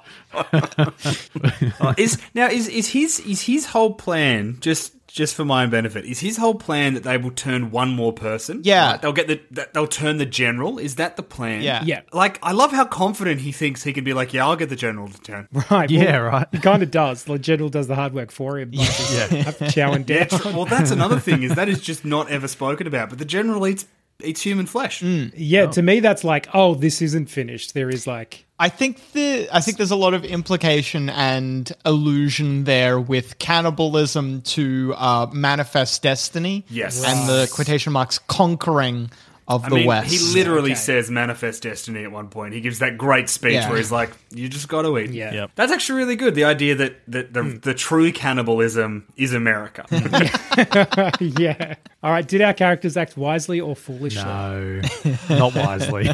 Uh, 1.79 1.93
now 2.33 2.47
is 2.49 2.67
is 2.67 2.89
his 2.89 3.19
is 3.21 3.41
his 3.41 3.65
whole 3.67 3.93
plan 3.93 4.57
just 4.59 4.93
just 5.15 5.33
for 5.33 5.45
my 5.45 5.63
own 5.63 5.69
benefit? 5.69 6.03
Is 6.05 6.19
his 6.19 6.35
whole 6.37 6.55
plan 6.55 6.93
that 6.93 7.03
they 7.03 7.17
will 7.17 7.31
turn 7.31 7.71
one 7.71 7.89
more 7.95 8.11
person? 8.11 8.61
Yeah. 8.63 8.91
Like, 8.91 9.01
they'll 9.01 9.13
get 9.13 9.27
the 9.29 9.39
that 9.51 9.73
they'll 9.73 9.87
turn 9.87 10.17
the 10.17 10.25
general. 10.25 10.77
Is 10.77 10.95
that 10.95 11.15
the 11.15 11.23
plan? 11.23 11.61
Yeah. 11.61 11.83
Yeah. 11.85 12.01
Like 12.11 12.37
I 12.43 12.51
love 12.51 12.71
how 12.73 12.83
confident 12.85 13.39
he 13.41 13.51
thinks 13.53 13.81
he 13.83 13.93
can 13.93 14.03
be. 14.03 14.13
Like, 14.13 14.33
yeah, 14.33 14.45
I'll 14.45 14.57
get 14.57 14.67
the 14.69 14.75
general 14.75 15.07
to 15.07 15.21
turn. 15.21 15.47
Right. 15.71 15.89
Yeah, 15.89 16.17
right. 16.17 16.47
He 16.51 16.59
kind 16.59 16.83
of 16.83 16.91
does. 16.91 17.23
The 17.23 17.39
general 17.39 17.69
does 17.69 17.87
the 17.87 17.95
hard 17.95 18.13
work 18.13 18.29
for 18.31 18.59
him. 18.59 18.71
Like, 18.71 18.87
yeah. 19.11 19.27
Chowing 19.71 20.07
Yeah, 20.07 20.25
down. 20.25 20.39
tr- 20.39 20.49
well, 20.49 20.65
that's 20.65 20.91
another 20.91 21.19
thing 21.19 21.43
is 21.43 21.55
that 21.55 21.69
is 21.69 21.79
just 21.81 22.03
not 22.05 22.29
ever 22.29 22.47
spoken 22.47 22.85
about. 22.85 23.09
But 23.09 23.17
the 23.19 23.25
general 23.25 23.65
eats 23.65 23.85
eats 24.23 24.41
human 24.41 24.65
flesh. 24.65 25.01
Yeah, 25.01 25.67
to 25.67 25.81
me, 25.81 25.99
that's 25.99 26.23
like, 26.23 26.47
oh, 26.53 26.75
this 26.75 27.01
isn't 27.01 27.29
finished. 27.29 27.73
There 27.73 27.89
is 27.89 28.07
like, 28.07 28.45
I 28.59 28.69
think 28.69 29.11
the 29.11 29.49
I 29.51 29.59
think 29.59 29.77
there's 29.77 29.91
a 29.91 29.95
lot 29.97 30.13
of 30.13 30.23
implication 30.23 31.09
and 31.09 31.71
illusion 31.85 32.63
there 32.63 32.99
with 32.99 33.37
cannibalism 33.39 34.41
to 34.43 34.93
uh, 34.97 35.27
manifest 35.33 36.01
destiny. 36.01 36.65
Yes. 36.69 37.03
and 37.03 37.27
the 37.27 37.51
quotation 37.53 37.91
marks 37.93 38.17
conquering 38.19 39.11
of 39.47 39.63
I 39.65 39.69
the 39.69 39.75
mean, 39.75 39.85
West. 39.85 40.11
he 40.11 40.33
literally 40.33 40.71
Okay. 40.71 40.79
says 40.79 41.11
manifest 41.11 41.63
destiny 41.63 42.03
at 42.03 42.11
one 42.11 42.29
point. 42.29 42.53
He 42.53 42.61
gives 42.61 42.79
that 42.79 42.97
great 42.97 43.29
speech 43.29 43.53
Yeah. 43.53 43.69
where 43.69 43.77
he's 43.77 43.91
like, 43.91 44.11
"You 44.31 44.49
just 44.49 44.67
got 44.67 44.81
to 44.83 44.97
eat." 44.97 45.11
Yeah. 45.11 45.33
Yep. 45.33 45.51
that's 45.55 45.71
actually 45.71 45.99
really 45.99 46.15
good. 46.15 46.33
The 46.35 46.45
idea 46.45 46.73
that 46.75 46.95
that 47.07 47.33
the, 47.33 47.43
hmm. 47.43 47.57
the 47.59 47.73
true 47.75 48.11
cannibalism 48.11 49.05
is 49.17 49.33
America. 49.33 49.85
yeah. 51.19 51.75
All 52.03 52.11
right. 52.11 52.27
Did 52.27 52.41
our 52.41 52.53
characters 52.53 52.97
act 52.97 53.17
wisely 53.17 53.59
or 53.59 53.75
foolishly? 53.75 54.23
No, 54.23 54.81
not 55.29 55.55
wisely. 55.55 56.09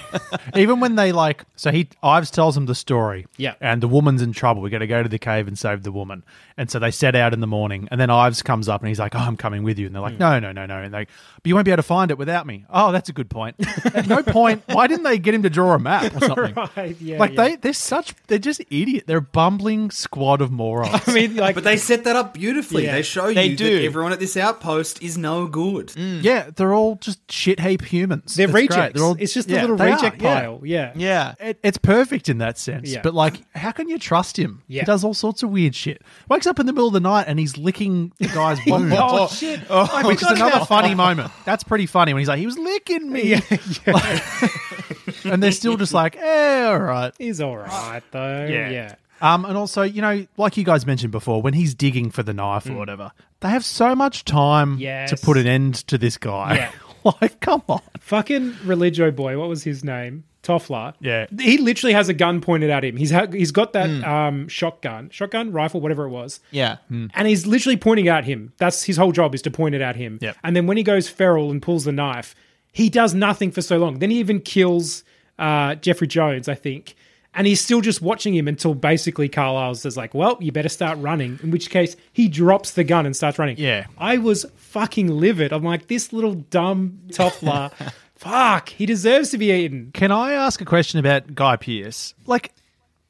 Even 0.55 0.79
when 0.79 0.95
they 0.95 1.11
like, 1.11 1.43
so 1.55 1.71
he 1.71 1.89
Ives 2.01 2.31
tells 2.31 2.55
them 2.55 2.65
the 2.65 2.75
story. 2.75 3.25
Yeah. 3.37 3.55
and 3.61 3.81
the 3.81 3.87
woman's 3.87 4.21
in 4.21 4.31
trouble. 4.33 4.61
We 4.61 4.69
got 4.69 4.79
to 4.79 4.87
go 4.87 5.03
to 5.03 5.09
the 5.09 5.19
cave 5.19 5.47
and 5.47 5.57
save 5.57 5.83
the 5.83 5.91
woman. 5.91 6.23
And 6.57 6.69
so 6.69 6.79
they 6.79 6.91
set 6.91 7.15
out 7.15 7.33
in 7.33 7.39
the 7.39 7.47
morning, 7.47 7.87
and 7.91 7.99
then 7.99 8.09
Ives 8.09 8.41
comes 8.41 8.69
up 8.69 8.81
and 8.81 8.87
he's 8.89 8.99
like, 8.99 9.15
"Oh, 9.15 9.19
I'm 9.19 9.35
coming 9.37 9.63
with 9.63 9.79
you." 9.79 9.87
And 9.87 9.95
they're 9.95 10.01
like, 10.01 10.13
hmm. 10.13 10.19
"No, 10.19 10.39
no, 10.39 10.51
no, 10.51 10.65
no." 10.65 10.77
And 10.81 10.93
they, 10.93 11.05
but 11.05 11.45
you 11.45 11.55
won't 11.55 11.65
be 11.65 11.71
able 11.71 11.77
to 11.77 11.87
find 11.87 12.11
it 12.11 12.17
without 12.17 12.45
me. 12.45 12.65
Oh, 12.69 12.91
that's 12.91 13.09
a 13.09 13.13
good 13.13 13.20
good 13.21 13.29
point. 13.29 13.55
At 13.95 14.07
no 14.15 14.23
point, 14.23 14.63
why 14.67 14.87
didn't 14.87 15.03
they 15.03 15.17
get 15.19 15.33
him 15.33 15.43
to 15.43 15.49
draw 15.49 15.73
a 15.73 15.79
map 15.79 16.15
or 16.15 16.19
something? 16.25 16.55
Right, 16.77 16.95
yeah, 17.01 17.17
like 17.17 17.31
yeah. 17.33 17.43
they, 17.43 17.55
they're 17.57 17.73
such, 17.73 18.13
they're 18.27 18.37
just 18.39 18.61
idiot. 18.69 19.03
They're 19.07 19.17
a 19.17 19.21
bumbling 19.21 19.91
squad 19.91 20.41
of 20.41 20.51
morons. 20.51 21.01
I 21.07 21.13
mean, 21.13 21.35
like, 21.35 21.55
But 21.55 21.63
they 21.63 21.77
set 21.77 22.03
that 22.05 22.15
up 22.15 22.33
beautifully. 22.33 22.85
Yeah, 22.85 22.93
they 22.93 23.01
show 23.01 23.33
they 23.33 23.47
you 23.47 23.55
do. 23.57 23.75
that 23.79 23.85
everyone 23.85 24.11
at 24.13 24.19
this 24.19 24.37
outpost 24.37 25.01
is 25.03 25.17
no 25.17 25.47
good. 25.47 25.87
Mm. 25.89 26.23
yeah, 26.23 26.49
they're 26.55 26.73
all 26.73 26.95
just 26.95 27.19
shit 27.31 27.59
heap 27.59 27.81
humans. 27.83 28.35
they're 28.35 28.45
It's 28.45 28.51
great. 28.51 28.69
rejects. 28.69 28.95
They're 28.99 29.05
all- 29.07 29.17
it's 29.19 29.33
just 29.33 29.49
a 29.49 29.53
yeah, 29.53 29.61
little 29.61 29.75
they 29.75 29.91
are, 29.91 29.95
reject 29.95 30.21
yeah. 30.21 30.41
pile. 30.41 30.61
Yeah. 30.63 30.93
Yeah. 30.95 31.33
It, 31.39 31.59
it's 31.63 31.77
perfect 31.77 32.29
in 32.29 32.37
that 32.39 32.57
sense. 32.57 32.89
Yeah. 32.89 33.01
But 33.01 33.13
like, 33.13 33.41
how 33.55 33.71
can 33.71 33.89
you 33.89 33.97
trust 33.99 34.37
him? 34.37 34.63
Yeah. 34.67 34.81
He 34.81 34.85
does 34.85 35.03
all 35.03 35.13
sorts 35.13 35.43
of 35.43 35.49
weird 35.51 35.75
shit. 35.75 36.01
Wakes 36.29 36.47
up 36.47 36.59
in 36.59 36.65
the 36.65 36.73
middle 36.73 36.87
of 36.87 36.93
the 36.93 36.99
night 36.99 37.25
and 37.27 37.37
he's 37.39 37.57
licking 37.57 38.13
the 38.19 38.27
guy's 38.27 38.59
wound. 38.65 38.93
Oh, 38.95 39.27
shit. 39.27 39.59
Oh, 39.69 40.07
which 40.07 40.21
is 40.21 40.29
another 40.29 40.65
funny 40.65 40.95
moment. 40.95 41.31
That's 41.45 41.63
pretty 41.63 41.85
funny 41.85 42.13
when 42.13 42.21
he's 42.21 42.27
like, 42.27 42.39
he 42.39 42.45
was 42.45 42.57
licking 42.57 43.10
me. 43.11 43.33
and 45.25 45.41
they're 45.41 45.51
still 45.51 45.77
just 45.77 45.93
like, 45.93 46.15
eh, 46.17 46.63
all 46.65 46.79
right. 46.79 47.13
He's 47.17 47.41
all 47.41 47.57
right, 47.57 48.01
though. 48.11 48.45
Yeah. 48.45 48.69
yeah. 48.69 48.95
Um, 49.21 49.45
and 49.45 49.55
also, 49.55 49.83
you 49.83 50.01
know, 50.01 50.25
like 50.37 50.57
you 50.57 50.63
guys 50.63 50.85
mentioned 50.85 51.11
before, 51.11 51.41
when 51.41 51.53
he's 51.53 51.75
digging 51.75 52.09
for 52.09 52.23
the 52.23 52.33
knife 52.33 52.67
or 52.67 52.73
whatever, 52.73 53.11
they 53.41 53.49
have 53.49 53.63
so 53.63 53.93
much 53.95 54.25
time 54.25 54.77
Yes. 54.79 55.11
to 55.11 55.17
put 55.17 55.37
an 55.37 55.45
end 55.45 55.75
to 55.87 55.97
this 55.97 56.17
guy. 56.17 56.55
Yeah. 56.55 56.71
like, 57.21 57.39
come 57.39 57.61
on. 57.69 57.81
Fucking 57.99 58.55
religio 58.65 59.11
boy. 59.11 59.37
What 59.37 59.47
was 59.47 59.63
his 59.63 59.83
name? 59.83 60.23
Toffler. 60.41 60.95
Yeah. 60.99 61.27
He 61.39 61.59
literally 61.59 61.93
has 61.93 62.09
a 62.09 62.15
gun 62.15 62.41
pointed 62.41 62.71
at 62.71 62.83
him. 62.83 62.97
He's 62.97 63.11
ha- 63.11 63.27
he's 63.31 63.51
got 63.51 63.73
that 63.73 63.87
Hmm. 63.91 64.03
um, 64.03 64.47
shotgun, 64.47 65.11
shotgun, 65.11 65.51
rifle, 65.51 65.81
whatever 65.81 66.05
it 66.05 66.09
was. 66.09 66.39
Yeah. 66.49 66.77
and 66.89 67.27
he's 67.27 67.45
literally 67.45 67.77
pointing 67.77 68.07
at 68.07 68.23
him. 68.23 68.53
That's 68.57 68.83
his 68.83 68.97
whole 68.97 69.11
job 69.11 69.35
is 69.35 69.43
to 69.43 69.51
point 69.51 69.75
it 69.75 69.81
at 69.81 69.95
him. 69.95 70.17
Yep. 70.19 70.35
And 70.43 70.55
then 70.55 70.65
when 70.65 70.77
he 70.77 70.83
goes 70.83 71.07
feral 71.07 71.51
and 71.51 71.61
pulls 71.61 71.83
the 71.83 71.91
knife, 71.91 72.33
he 72.71 72.89
does 72.89 73.13
nothing 73.13 73.51
for 73.51 73.61
so 73.61 73.77
long. 73.77 73.99
Then 73.99 74.11
he 74.11 74.19
even 74.19 74.39
kills 74.39 75.03
uh, 75.37 75.75
Jeffrey 75.75 76.07
Jones, 76.07 76.47
I 76.47 76.55
think. 76.55 76.95
And 77.33 77.47
he's 77.47 77.61
still 77.61 77.79
just 77.79 78.01
watching 78.01 78.35
him 78.35 78.49
until 78.49 78.73
basically 78.73 79.29
Carlyle 79.29 79.73
says 79.75 79.95
like, 79.95 80.13
"Well, 80.13 80.37
you 80.41 80.51
better 80.51 80.67
start 80.67 80.97
running." 80.97 81.39
In 81.41 81.51
which 81.51 81.69
case, 81.69 81.95
he 82.11 82.27
drops 82.27 82.71
the 82.71 82.83
gun 82.83 83.05
and 83.05 83.15
starts 83.15 83.39
running. 83.39 83.57
Yeah. 83.57 83.85
I 83.97 84.17
was 84.17 84.45
fucking 84.57 85.07
livid. 85.07 85.53
I'm 85.53 85.63
like, 85.63 85.87
this 85.87 86.11
little 86.11 86.33
dumb 86.35 86.99
toffler. 87.07 87.71
Fuck, 88.15 88.69
he 88.69 88.85
deserves 88.85 89.31
to 89.31 89.37
be 89.37 89.49
eaten. 89.51 89.91
Can 89.93 90.11
I 90.11 90.33
ask 90.33 90.61
a 90.61 90.65
question 90.65 90.99
about 90.99 91.33
Guy 91.33 91.55
Pearce? 91.55 92.13
Like, 92.27 92.53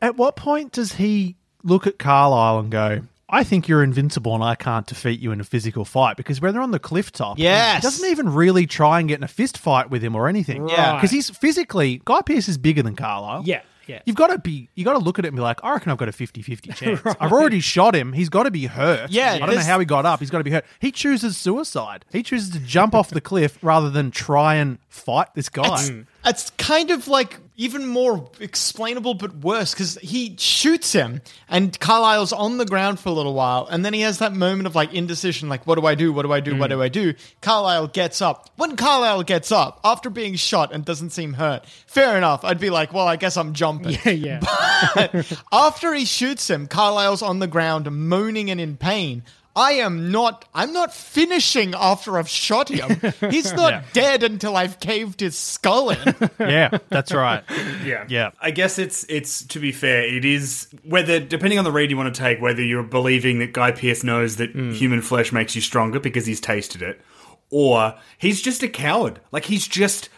at 0.02 0.16
what 0.16 0.38
point 0.38 0.72
does 0.72 0.94
he 0.94 1.36
look 1.64 1.86
at 1.86 2.00
Carlyle 2.00 2.60
and 2.60 2.72
go, 2.72 3.02
I 3.32 3.44
think 3.44 3.68
you're 3.68 3.84
invincible 3.84 4.36
and 4.36 4.44
I 4.44 4.56
can't 4.56 4.86
defeat 4.86 5.20
you 5.22 5.32
in 5.32 5.40
a 5.40 5.44
physical 5.44 5.86
fight? 5.86 6.18
Because 6.18 6.42
when 6.42 6.54
they're 6.54 6.62
on 6.62 6.72
the 6.72 6.80
cliff 6.80 7.12
top, 7.12 7.40
Yes. 7.40 7.78
he 7.78 7.82
doesn't 7.82 8.10
even 8.10 8.34
really 8.34 8.68
try 8.68 9.00
and 9.00 9.08
get 9.08 9.18
in 9.20 9.24
a 9.24 9.28
fist 9.30 9.58
fight 9.58 9.90
with 9.90 10.04
him 10.04 10.16
or 10.16 10.28
anything. 10.28 10.68
Yeah. 10.68 10.96
Because 10.96 11.12
he's 11.12 11.30
physically, 11.30 12.02
Guy 12.06 12.22
Pearce 12.22 12.48
is 12.50 12.58
bigger 12.58 12.84
than 12.84 12.96
Carlyle. 12.96 13.44
Yeah, 13.46 13.62
yeah. 13.88 14.02
You've 14.06 14.16
got 14.18 14.28
to 14.28 14.38
be, 14.38 14.70
you 14.76 14.84
got 14.84 14.94
to 14.94 15.00
look 15.00 15.18
at 15.18 15.26
it 15.26 15.30
and 15.30 15.38
be 15.38 15.42
like, 15.42 15.64
I 15.64 15.72
reckon 15.74 15.92
I've 15.92 15.98
got 15.98 16.10
a 16.10 16.12
50 16.12 16.42
50 16.42 16.72
chance. 16.74 17.02
I've 17.20 17.32
already 17.32 17.62
shot 17.62 17.96
him. 17.96 18.14
He's 18.14 18.30
got 18.30 18.44
to 18.44 18.52
be 18.52 18.66
hurt. 18.66 19.10
Yeah, 19.12 19.34
I 19.34 19.40
don't 19.40 19.56
know 19.56 19.62
how 19.62 19.80
he 19.80 19.86
got 19.86 20.06
up. 20.06 20.20
He's 20.20 20.30
got 20.30 20.40
to 20.40 20.44
be 20.44 20.52
hurt. 20.52 20.66
He 20.80 20.92
chooses 20.92 21.38
suicide. 21.38 22.06
He 22.12 22.24
chooses 22.24 22.50
to 22.52 22.60
jump 22.60 22.94
off 22.94 23.10
the 23.10 23.22
cliff 23.22 23.58
rather 23.64 23.90
than 23.90 24.12
try 24.12 24.56
and 24.56 24.78
fight 24.90 25.34
this 25.36 25.50
guy. 25.50 25.74
It's, 25.74 25.90
mm. 25.90 26.06
It's 26.26 26.52
kind 26.52 26.92
of 26.92 27.08
like 27.08 27.40
even 27.58 27.86
more 27.86 28.30
explainable, 28.40 29.14
but 29.14 29.36
worse 29.38 29.74
because 29.74 29.96
he 30.00 30.36
shoots 30.38 30.94
him, 30.94 31.22
and 31.48 31.80
Carlyle's 31.80 32.34
on 32.34 32.58
the 32.58 32.66
ground 32.66 33.00
for 33.00 33.10
a 33.10 33.12
little 33.12 33.34
while, 33.34 33.68
and 33.70 33.86
then 33.86 33.94
he 33.94 34.02
has 34.02 34.18
that 34.20 34.34
moment 34.34 34.66
of 34.68 34.76
like 34.76 34.94
indecision, 34.94 35.50
like 35.50 35.68
what 35.68 35.80
do 35.80 35.86
I 35.86 35.96
do? 35.96 36.12
What 36.12 36.24
do 36.24 36.34
I 36.34 36.40
do? 36.40 36.58
What 36.58 36.70
do 36.70 36.82
I 36.82 36.90
do? 36.90 37.14
Carlyle 37.42 37.88
gets 37.88 38.22
up. 38.22 38.50
When 38.56 38.76
Carlyle 38.76 39.24
gets 39.24 39.52
up 39.52 39.80
after 39.84 40.10
being 40.10 40.36
shot 40.36 40.74
and 40.74 40.84
doesn't 40.84 41.12
seem 41.12 41.34
hurt, 41.34 41.66
fair 41.86 42.18
enough. 42.18 42.44
I'd 42.44 42.60
be 42.60 42.70
like, 42.70 42.94
well, 42.94 43.08
I 43.08 43.16
guess 43.16 43.38
I'm 43.38 43.54
jumping. 43.54 43.98
Yeah, 44.06 44.12
yeah. 44.12 44.40
But 44.96 45.40
after 45.52 45.94
he 45.94 46.06
shoots 46.06 46.50
him, 46.50 46.68
Carlyle's 46.68 47.22
on 47.22 47.38
the 47.40 47.48
ground 47.48 47.90
moaning 47.92 48.50
and 48.50 48.60
in 48.60 48.78
pain. 48.78 49.24
I 49.56 49.74
am 49.74 50.12
not. 50.12 50.46
I'm 50.54 50.72
not 50.72 50.94
finishing 50.94 51.74
after 51.76 52.18
I've 52.18 52.30
shot 52.30 52.70
him. 52.70 53.02
He's 53.30 53.52
not 53.52 53.84
dead 53.92 54.24
until 54.24 54.56
I've 54.56 54.80
caved 54.80 55.20
his 55.20 55.38
skull 55.38 55.90
in. 55.90 56.16
yeah, 56.40 56.78
that's 56.90 57.14
right. 57.14 57.44
Yeah. 57.86 58.06
Yeah. 58.08 58.32
I 58.40 58.52
guess 58.52 58.78
it's 58.78 59.06
it's 59.10 59.44
to 59.48 59.60
be 59.60 59.72
fair, 59.72 60.04
it 60.04 60.24
is 60.24 60.68
whether 60.84 61.20
depending 61.20 61.58
on 61.58 61.66
the 61.66 61.72
read 61.72 61.90
you 61.90 61.98
want 61.98 62.14
to 62.14 62.22
take, 62.22 62.40
whether 62.40 62.62
you're 62.62 62.84
believing 62.84 63.40
that 63.40 63.54
Guy 63.54 63.72
Pearce 63.72 64.04
knows 64.04 64.36
that 64.38 64.56
mm. 64.56 64.74
human 64.74 65.02
flesh 65.02 65.32
makes 65.32 65.56
you 65.56 65.62
stronger 65.62 66.00
because 66.00 66.26
he's 66.26 66.40
tasted 66.40 66.82
it, 66.82 67.02
or 67.50 67.96
he's 68.18 68.42
just 68.42 68.62
a 68.62 68.68
coward. 68.68 69.20
Like 69.32 69.46
he's 69.46 69.68
just 69.68 70.10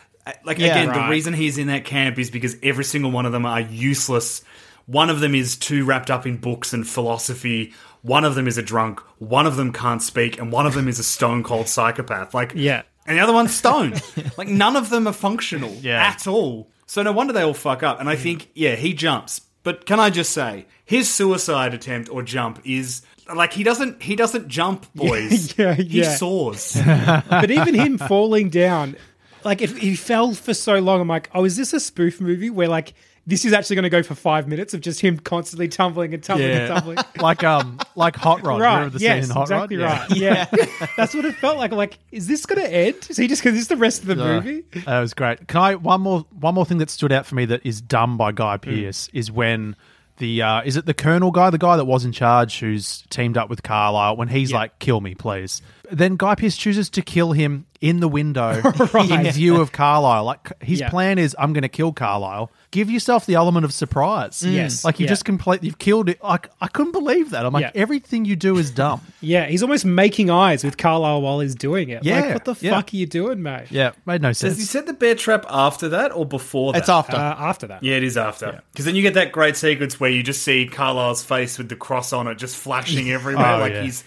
like 0.44 0.58
Yeah, 0.60 0.78
again, 0.78 0.94
the 0.94 1.10
reason 1.10 1.34
he's 1.34 1.58
in 1.58 1.68
that 1.68 1.86
camp 1.86 2.20
is 2.20 2.30
because 2.30 2.58
every 2.64 2.84
single 2.84 3.12
one 3.12 3.26
of 3.26 3.32
them 3.32 3.46
are 3.46 3.62
useless. 3.62 4.44
One 4.86 5.10
of 5.10 5.22
them 5.22 5.34
is 5.34 5.56
too 5.56 5.86
wrapped 5.86 6.12
up 6.12 6.26
in 6.26 6.38
books 6.38 6.74
and 6.74 6.88
philosophy. 6.88 7.74
One 8.04 8.24
of 8.26 8.36
them 8.36 8.48
is 8.48 8.58
a 8.58 8.62
drunk. 8.62 9.00
One 9.18 9.48
of 9.48 9.56
them 9.56 9.74
can't 9.74 10.02
speak, 10.04 10.38
and 10.40 10.52
one 10.52 10.66
of 10.68 10.74
them 10.76 10.88
is 10.88 11.00
a 11.00 11.04
stone 11.04 11.42
cold 11.44 11.68
psychopath. 11.68 12.34
Like 12.34 12.52
Yeah. 12.56 12.84
and 13.08 13.18
the 13.18 13.22
other 13.22 13.34
one's 13.34 13.54
stoned. 13.56 14.02
like 14.38 14.48
none 14.48 14.76
of 14.76 14.90
them 14.90 15.08
are 15.08 15.14
functional 15.14 15.72
Yeah. 15.82 16.04
at 16.06 16.28
all. 16.28 16.70
So 16.86 17.02
no 17.02 17.12
wonder 17.12 17.34
they 17.34 17.42
all 17.42 17.54
fuck 17.54 17.82
up. 17.82 18.00
And 18.00 18.08
I 18.10 18.16
think, 18.16 18.50
yeah, 18.54 18.76
he 18.76 18.94
jumps. 18.94 19.42
But 19.64 19.86
can 19.86 20.00
I 20.00 20.10
just 20.10 20.32
say, 20.32 20.66
his 20.86 21.10
suicide 21.12 21.74
attempt 21.74 22.10
or 22.10 22.22
jump 22.24 22.60
is 22.66 23.02
like 23.34 23.54
he 23.54 23.64
doesn't 23.64 24.04
he 24.04 24.16
doesn't 24.18 24.50
jump, 24.50 24.86
boys. 24.96 25.58
yeah, 25.58 25.74
He 25.74 26.04
soars. 26.04 26.78
but 26.86 27.50
even 27.50 27.74
him 27.74 27.98
falling 27.98 28.50
down, 28.50 28.98
like 29.46 29.62
if 29.62 29.78
he 29.78 29.96
fell 29.96 30.34
for 30.34 30.54
so 30.54 30.80
long, 30.80 31.00
I'm 31.00 31.08
like, 31.08 31.30
oh, 31.34 31.46
is 31.46 31.56
this 31.56 31.72
a 31.72 31.80
spoof 31.80 32.20
movie 32.20 32.50
where 32.50 32.68
like 32.68 32.94
this 33.26 33.46
is 33.46 33.54
actually 33.54 33.78
going 33.78 33.84
to 33.84 33.90
go 33.90 34.04
for 34.04 34.16
five 34.16 34.48
minutes 34.48 34.74
of 34.74 34.82
just 34.82 35.00
him 35.00 35.18
constantly 35.18 35.68
tumbling 35.68 36.14
and 36.14 36.24
tumbling 36.24 36.52
and 36.52 36.68
tumbling? 36.68 36.98
like 37.22 37.44
um, 37.44 37.80
like 37.96 38.16
Hot 38.18 38.46
Rod. 38.46 38.60
Right. 38.60 38.76
Remember 38.76 38.98
the 38.98 39.04
yes, 39.04 39.24
scene 39.24 39.32
in 39.32 39.36
Hot 39.36 39.44
exactly 39.44 39.78
Rod? 39.78 40.10
right. 40.10 40.18
Yeah. 40.18 40.46
That's 40.98 41.14
what 41.14 41.26
it 41.26 41.36
felt 41.36 41.58
like. 41.58 41.72
I'm 41.72 41.78
like, 41.78 42.00
is 42.12 42.28
this 42.28 42.46
going 42.46 42.62
to 42.62 42.70
end? 42.70 43.08
Is 43.10 43.18
he 43.18 43.28
just 43.28 43.42
because 43.42 43.54
this 43.54 43.64
is 43.64 43.68
the 43.70 43.78
rest 43.78 44.02
of 44.02 44.08
the 44.08 44.16
movie? 44.16 44.64
That 44.86 45.00
was 45.00 45.14
great. 45.14 45.48
Can 45.48 45.62
I 45.62 45.76
one 45.76 46.02
more 46.02 46.26
one 46.40 46.56
more 46.56 46.66
thing 46.66 46.80
that 46.80 46.90
stood 46.90 47.12
out 47.12 47.26
for 47.26 47.36
me 47.36 47.46
that 47.46 47.66
is 47.66 47.82
done 47.82 48.18
by 48.18 48.32
Guy 48.32 48.58
Pearce 48.58 49.10
is 49.14 49.32
when 49.32 49.76
the 50.18 50.42
uh, 50.42 50.62
is 50.64 50.78
it 50.78 50.86
the 50.86 50.94
Colonel 50.94 51.32
guy, 51.32 51.50
the 51.50 51.58
guy 51.58 51.76
that 51.78 51.86
was 51.86 52.06
in 52.06 52.12
charge, 52.12 52.60
who's 52.60 53.04
teamed 53.10 53.38
up 53.38 53.50
with 53.50 53.64
Carlyle, 53.64 54.16
when 54.16 54.28
he's 54.28 54.52
like, 54.54 54.78
"Kill 54.80 55.02
me, 55.02 55.16
please." 55.16 55.62
Then 55.92 56.16
Guy 56.16 56.36
Pearce 56.36 56.56
chooses 56.56 56.90
to 56.92 57.02
kill 57.02 57.34
him 57.34 57.66
in 57.82 58.00
the 58.00 58.08
window 58.08 58.62
in 58.94 59.30
view 59.32 59.60
of 59.60 59.74
Carlyle. 59.74 60.24
Like 60.24 60.64
his 60.64 60.80
Yeah. 60.80 60.90
plan 60.90 61.20
is, 61.20 61.36
"I'm 61.38 61.52
going 61.52 61.64
to 61.64 61.68
kill 61.70 61.92
Carlyle." 61.92 62.50
Give 62.72 62.90
yourself 62.90 63.26
the 63.26 63.36
element 63.36 63.66
of 63.66 63.74
surprise. 63.74 64.42
Yes. 64.44 64.84
like 64.86 65.00
you 65.00 65.04
Yeah. 65.06 65.10
just 65.10 65.26
complete. 65.26 65.62
you've 65.64 65.78
killed 65.80 66.08
it. 66.10 66.24
Like 66.24 66.50
I 66.62 66.68
couldn't 66.68 66.94
believe 66.94 67.32
that. 67.32 67.46
I'm 67.46 67.54
like, 67.54 67.64
Yeah. 67.64 67.72
everything 67.76 68.24
you 68.26 68.36
do 68.38 68.58
is 68.58 68.72
dumb. 68.72 69.02
Yeah, 69.22 69.46
he's 69.46 69.62
almost 69.62 69.86
making 69.86 70.30
eyes 70.30 70.64
with 70.64 70.78
Carlyle 70.78 71.22
while 71.22 71.40
he's 71.42 71.56
doing 71.56 71.90
it. 71.90 72.04
Yeah, 72.04 72.22
Like, 72.22 72.34
what 72.34 72.46
the 72.46 72.56
yeah. 72.66 72.72
fuck 72.76 72.94
are 72.94 72.98
you 72.98 73.06
doing, 73.06 73.42
mate? 73.44 73.68
yeah, 73.70 73.92
made 74.06 74.22
no 74.22 74.30
sense. 74.34 74.54
Does 74.54 74.58
he 74.58 74.64
sense. 74.64 74.72
set 74.72 74.86
the 74.86 74.94
bear 74.94 75.16
trap 75.16 75.46
after 75.50 75.90
that 75.90 76.12
or 76.14 76.26
before 76.26 76.74
that? 76.74 76.80
It's 76.80 76.90
after. 76.90 77.16
Uh, 77.18 77.20
after 77.38 77.68
that. 77.68 77.84
Yeah, 77.84 77.98
it 77.98 78.04
is 78.04 78.18
after. 78.18 78.62
Because 78.72 78.86
then 78.86 78.96
you 78.96 79.02
get 79.02 79.14
that 79.16 79.32
great 79.34 79.56
sequence 79.58 80.00
where 80.00 80.10
you 80.10 80.24
just 80.24 80.44
see 80.44 80.66
Carlyle's 80.66 81.24
face 81.24 81.58
with 81.58 81.70
the 81.70 81.76
cross 81.76 82.12
on 82.14 82.28
it 82.28 82.38
just 82.38 82.56
flashing 82.58 83.12
everywhere. 83.18 83.56
Oh, 83.56 83.60
like 83.60 83.74
yeah. 83.74 83.82
he's. 83.84 84.04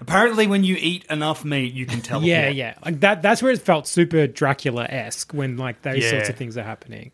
Apparently, 0.00 0.46
when 0.46 0.64
you 0.64 0.76
eat 0.78 1.04
enough 1.10 1.44
meat, 1.44 1.72
you 1.74 1.86
can 1.86 2.00
teleport. 2.00 2.28
Yeah, 2.28 2.48
yeah. 2.48 2.74
Like 2.84 3.00
that 3.00 3.22
that's 3.22 3.42
where 3.42 3.52
it 3.52 3.60
felt 3.62 3.86
super 3.86 4.26
Dracula 4.26 4.84
esque 4.84 5.32
when 5.32 5.56
like 5.56 5.82
those 5.82 6.02
Yeah. 6.04 6.10
sorts 6.10 6.28
of 6.28 6.36
things 6.36 6.56
are 6.56 6.62
happening. 6.62 7.10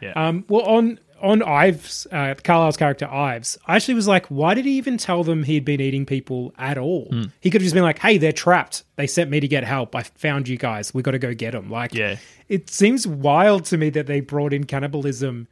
Yeah. 0.00 0.12
Um 0.14 0.44
well 0.48 0.62
on 0.64 1.00
on 1.22 1.42
Ives, 1.42 2.06
uh, 2.12 2.34
Carlyle's 2.44 2.76
character 2.76 3.06
Ives, 3.10 3.56
I 3.66 3.76
actually 3.76 3.94
was 3.94 4.06
like, 4.06 4.26
why 4.26 4.52
did 4.52 4.66
he 4.66 4.72
even 4.76 4.98
tell 4.98 5.24
them 5.24 5.44
he'd 5.44 5.64
been 5.64 5.80
eating 5.80 6.04
people 6.04 6.52
at 6.58 6.76
all? 6.76 7.06
Hmm. 7.10 7.22
He 7.40 7.48
could 7.48 7.62
have 7.62 7.64
just 7.64 7.74
been 7.74 7.82
like, 7.84 7.98
hey, 8.00 8.18
they're 8.18 8.32
trapped. 8.32 8.84
They 8.96 9.06
sent 9.06 9.30
me 9.30 9.40
to 9.40 9.48
get 9.48 9.64
help. 9.64 9.96
I 9.96 10.02
found 10.02 10.46
you 10.46 10.58
guys. 10.58 10.92
We 10.92 11.00
got 11.02 11.12
to 11.12 11.18
go 11.18 11.32
get 11.32 11.52
them. 11.52 11.70
Like, 11.70 11.94
Yeah. 11.94 12.16
it 12.50 12.68
seems 12.68 13.06
wild 13.06 13.64
to 13.66 13.78
me 13.78 13.88
that 13.90 14.06
they 14.06 14.20
brought 14.20 14.52
in 14.52 14.64
cannibalism 14.64 15.48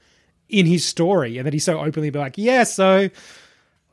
in 0.50 0.66
his 0.66 0.84
story 0.84 1.38
and 1.38 1.46
that 1.46 1.54
he's 1.54 1.64
so 1.64 1.80
openly 1.80 2.10
be 2.10 2.18
like, 2.18 2.36
yeah, 2.36 2.64
so, 2.64 3.08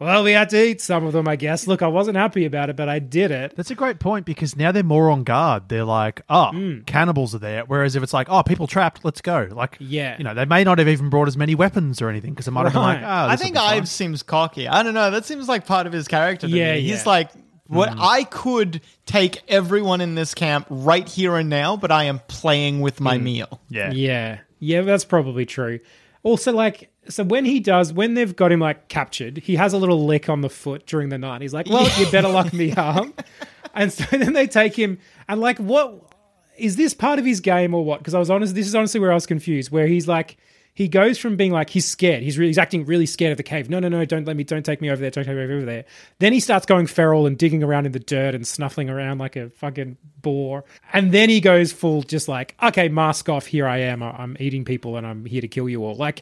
well, 0.02 0.24
we 0.24 0.32
had 0.32 0.50
to 0.50 0.62
eat 0.68 0.82
some 0.82 1.06
of 1.06 1.14
them, 1.14 1.28
I 1.28 1.36
guess. 1.36 1.68
Look, 1.68 1.82
I 1.84 1.88
wasn't 1.88 2.18
happy 2.18 2.46
about 2.46 2.70
it, 2.72 2.76
but 2.76 2.90
I 2.90 2.98
did 3.00 3.30
it. 3.30 3.54
That's 3.56 3.70
a 3.70 3.76
great 3.76 4.00
point 4.00 4.26
because 4.26 4.56
now 4.58 4.72
they're 4.72 4.84
more 4.84 5.12
on 5.12 5.24
guard. 5.24 5.70
They're 5.70 5.86
like, 5.86 6.22
oh, 6.28 6.50
Hmm. 6.52 6.80
cannibals 6.82 7.36
are 7.36 7.40
there. 7.40 7.64
Whereas 7.68 7.96
if 7.96 8.02
it's 8.02 8.14
like, 8.14 8.28
oh, 8.30 8.42
people 8.42 8.66
trapped, 8.66 9.06
let's 9.06 9.22
go. 9.22 9.48
Like, 9.52 9.78
Yeah. 9.80 10.18
you 10.18 10.24
know, 10.24 10.34
they 10.34 10.46
may 10.46 10.64
not 10.64 10.80
have 10.80 10.88
even 10.88 11.10
brought 11.12 11.28
as 11.28 11.38
many 11.38 11.54
weapons 11.54 12.02
or 12.02 12.10
anything 12.10 12.32
because 12.32 12.48
it 12.48 12.52
might 12.52 12.64
have 12.64 12.74
been 12.74 12.82
like, 12.82 13.02
oh, 13.04 13.06
I 13.08 13.28
this'll 13.32 13.44
think 13.44 13.56
be 13.56 13.60
fine." 13.60 13.78
Ives 13.78 13.92
seems 13.92 14.24
cocky. 14.24 14.68
I 14.68 14.82
don't 14.84 14.94
know. 14.96 15.12
That 15.12 15.26
seems 15.26 15.48
like 15.48 15.68
part 15.68 15.86
of 15.86 15.94
his 15.94 16.08
character. 16.08 16.48
To 16.48 16.54
Yeah, 16.54 16.74
me. 16.74 16.80
yeah. 16.80 16.92
He's 16.96 17.06
like, 17.06 17.30
what 17.68 17.90
Hmm. 17.94 18.00
I 18.02 18.24
could 18.26 18.82
take 19.06 19.42
everyone 19.48 20.02
in 20.02 20.16
this 20.16 20.34
camp 20.34 20.66
right 20.70 21.08
here 21.08 21.36
and 21.38 21.48
now, 21.50 21.78
but 21.78 21.92
I 21.92 22.06
am 22.06 22.20
playing 22.28 22.82
with 22.82 23.00
my 23.00 23.18
meal. 23.18 23.62
Yeah. 23.70 23.92
Yeah. 23.92 24.40
Yeah, 24.60 24.82
that's 24.82 25.06
probably 25.06 25.46
true. 25.46 25.80
Also, 26.24 26.52
like, 26.52 26.90
so 27.12 27.24
when 27.24 27.45
he 27.45 27.60
does, 27.60 27.91
when 27.93 28.13
they've 28.13 28.36
got 28.36 28.52
him 28.52 28.60
like 28.60 28.88
captured, 28.88 29.38
he 29.39 29.56
has 29.56 29.74
a 29.74 29.78
little 29.78 30.06
lick 30.06 30.30
on 30.30 30.41
the 30.41 30.50
foot 30.50 30.86
during 30.86 31.10
the 31.10 31.17
night. 31.17 31.41
He's 31.41 31.54
like, 31.54 31.67
well, 31.67 31.88
you 32.00 32.10
better 32.12 32.30
lock 32.30 32.54
me 32.54 32.71
up. 32.78 33.08
And 33.74 33.91
so 33.91 34.04
then 34.17 34.34
they 34.34 34.47
take 34.47 34.76
him, 34.76 35.00
and 35.28 35.39
like, 35.41 35.58
what? 35.58 36.08
is 36.58 36.76
this 36.76 36.93
part 36.93 37.17
of 37.17 37.26
his 37.26 37.39
game 37.39 37.74
or 37.74 37.84
what? 37.84 38.00
Because 38.00 38.13
I 38.13 38.19
was 38.19 38.30
honest, 38.30 38.54
this 38.54 38.67
is 38.67 38.76
honestly 38.76 39.00
where 39.00 39.10
I 39.12 39.15
was 39.15 39.26
confused. 39.26 39.71
Where 39.71 39.88
he's 39.88 40.08
like, 40.08 40.38
he 40.76 40.88
goes 40.88 41.17
from 41.17 41.36
being 41.36 41.52
like 41.52 41.69
he's 41.71 41.88
scared, 41.88 42.21
he's 42.21 42.38
really 42.38 42.50
he's 42.50 42.58
acting 42.60 42.86
really 42.86 43.08
scared 43.08 43.32
of 43.32 43.38
the 43.38 43.43
cave. 43.43 43.67
No, 43.69 43.80
no, 43.80 43.88
no, 43.88 44.06
don't 44.06 44.26
let 44.26 44.36
me, 44.38 44.43
don't 44.43 44.63
take 44.63 44.80
me 44.80 44.91
over 44.91 45.02
there, 45.02 45.10
don't 45.10 45.24
take 45.24 45.36
me 45.36 45.43
over 45.43 45.65
there. 45.65 45.86
Then 46.19 46.34
he 46.34 46.39
starts 46.39 46.65
going 46.67 46.86
feral 46.88 47.26
and 47.26 47.36
digging 47.38 47.63
around 47.63 47.88
in 47.88 47.93
the 47.93 48.00
dirt 48.00 48.36
and 48.36 48.45
snuffling 48.45 48.89
around 48.91 49.17
like 49.17 49.36
a 49.36 49.50
fucking 49.50 49.97
boar. 50.21 50.63
And 50.93 51.12
then 51.12 51.30
he 51.30 51.41
goes 51.41 51.71
full, 51.71 52.04
just 52.04 52.28
like, 52.28 52.56
okay, 52.62 52.90
mask 52.90 53.27
off, 53.27 53.48
here 53.48 53.65
I 53.65 53.77
am, 53.79 54.04
I- 54.04 54.12
I'm 54.12 54.38
eating 54.40 54.63
people 54.63 54.98
and 54.98 55.08
I'm 55.08 55.25
here 55.25 55.42
to 55.42 55.48
kill 55.48 55.67
you 55.67 55.83
all. 55.83 55.96
Like, 55.96 56.21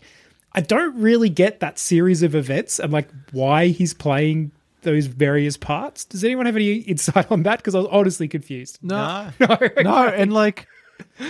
I 0.54 0.62
don't 0.62 0.96
really 0.96 1.30
get 1.30 1.60
that 1.60 1.78
series 1.78 2.24
of 2.24 2.36
events 2.36 2.80
and 2.80 2.92
like 2.92 3.10
why 3.32 3.68
he's 3.68 3.94
playing 3.94 4.52
those 4.82 5.06
various 5.06 5.58
parts. 5.58 6.06
Does 6.06 6.24
anyone 6.24 6.46
have 6.46 6.56
any 6.56 6.74
insight 6.76 7.32
on 7.32 7.44
that? 7.44 7.58
Because 7.58 7.76
I 7.76 7.80
was 7.80 7.88
honestly 7.92 8.28
confused. 8.28 8.80
No, 8.82 9.30
no, 9.40 9.58
no 9.82 10.08
and 10.08 10.34
like 10.34 10.68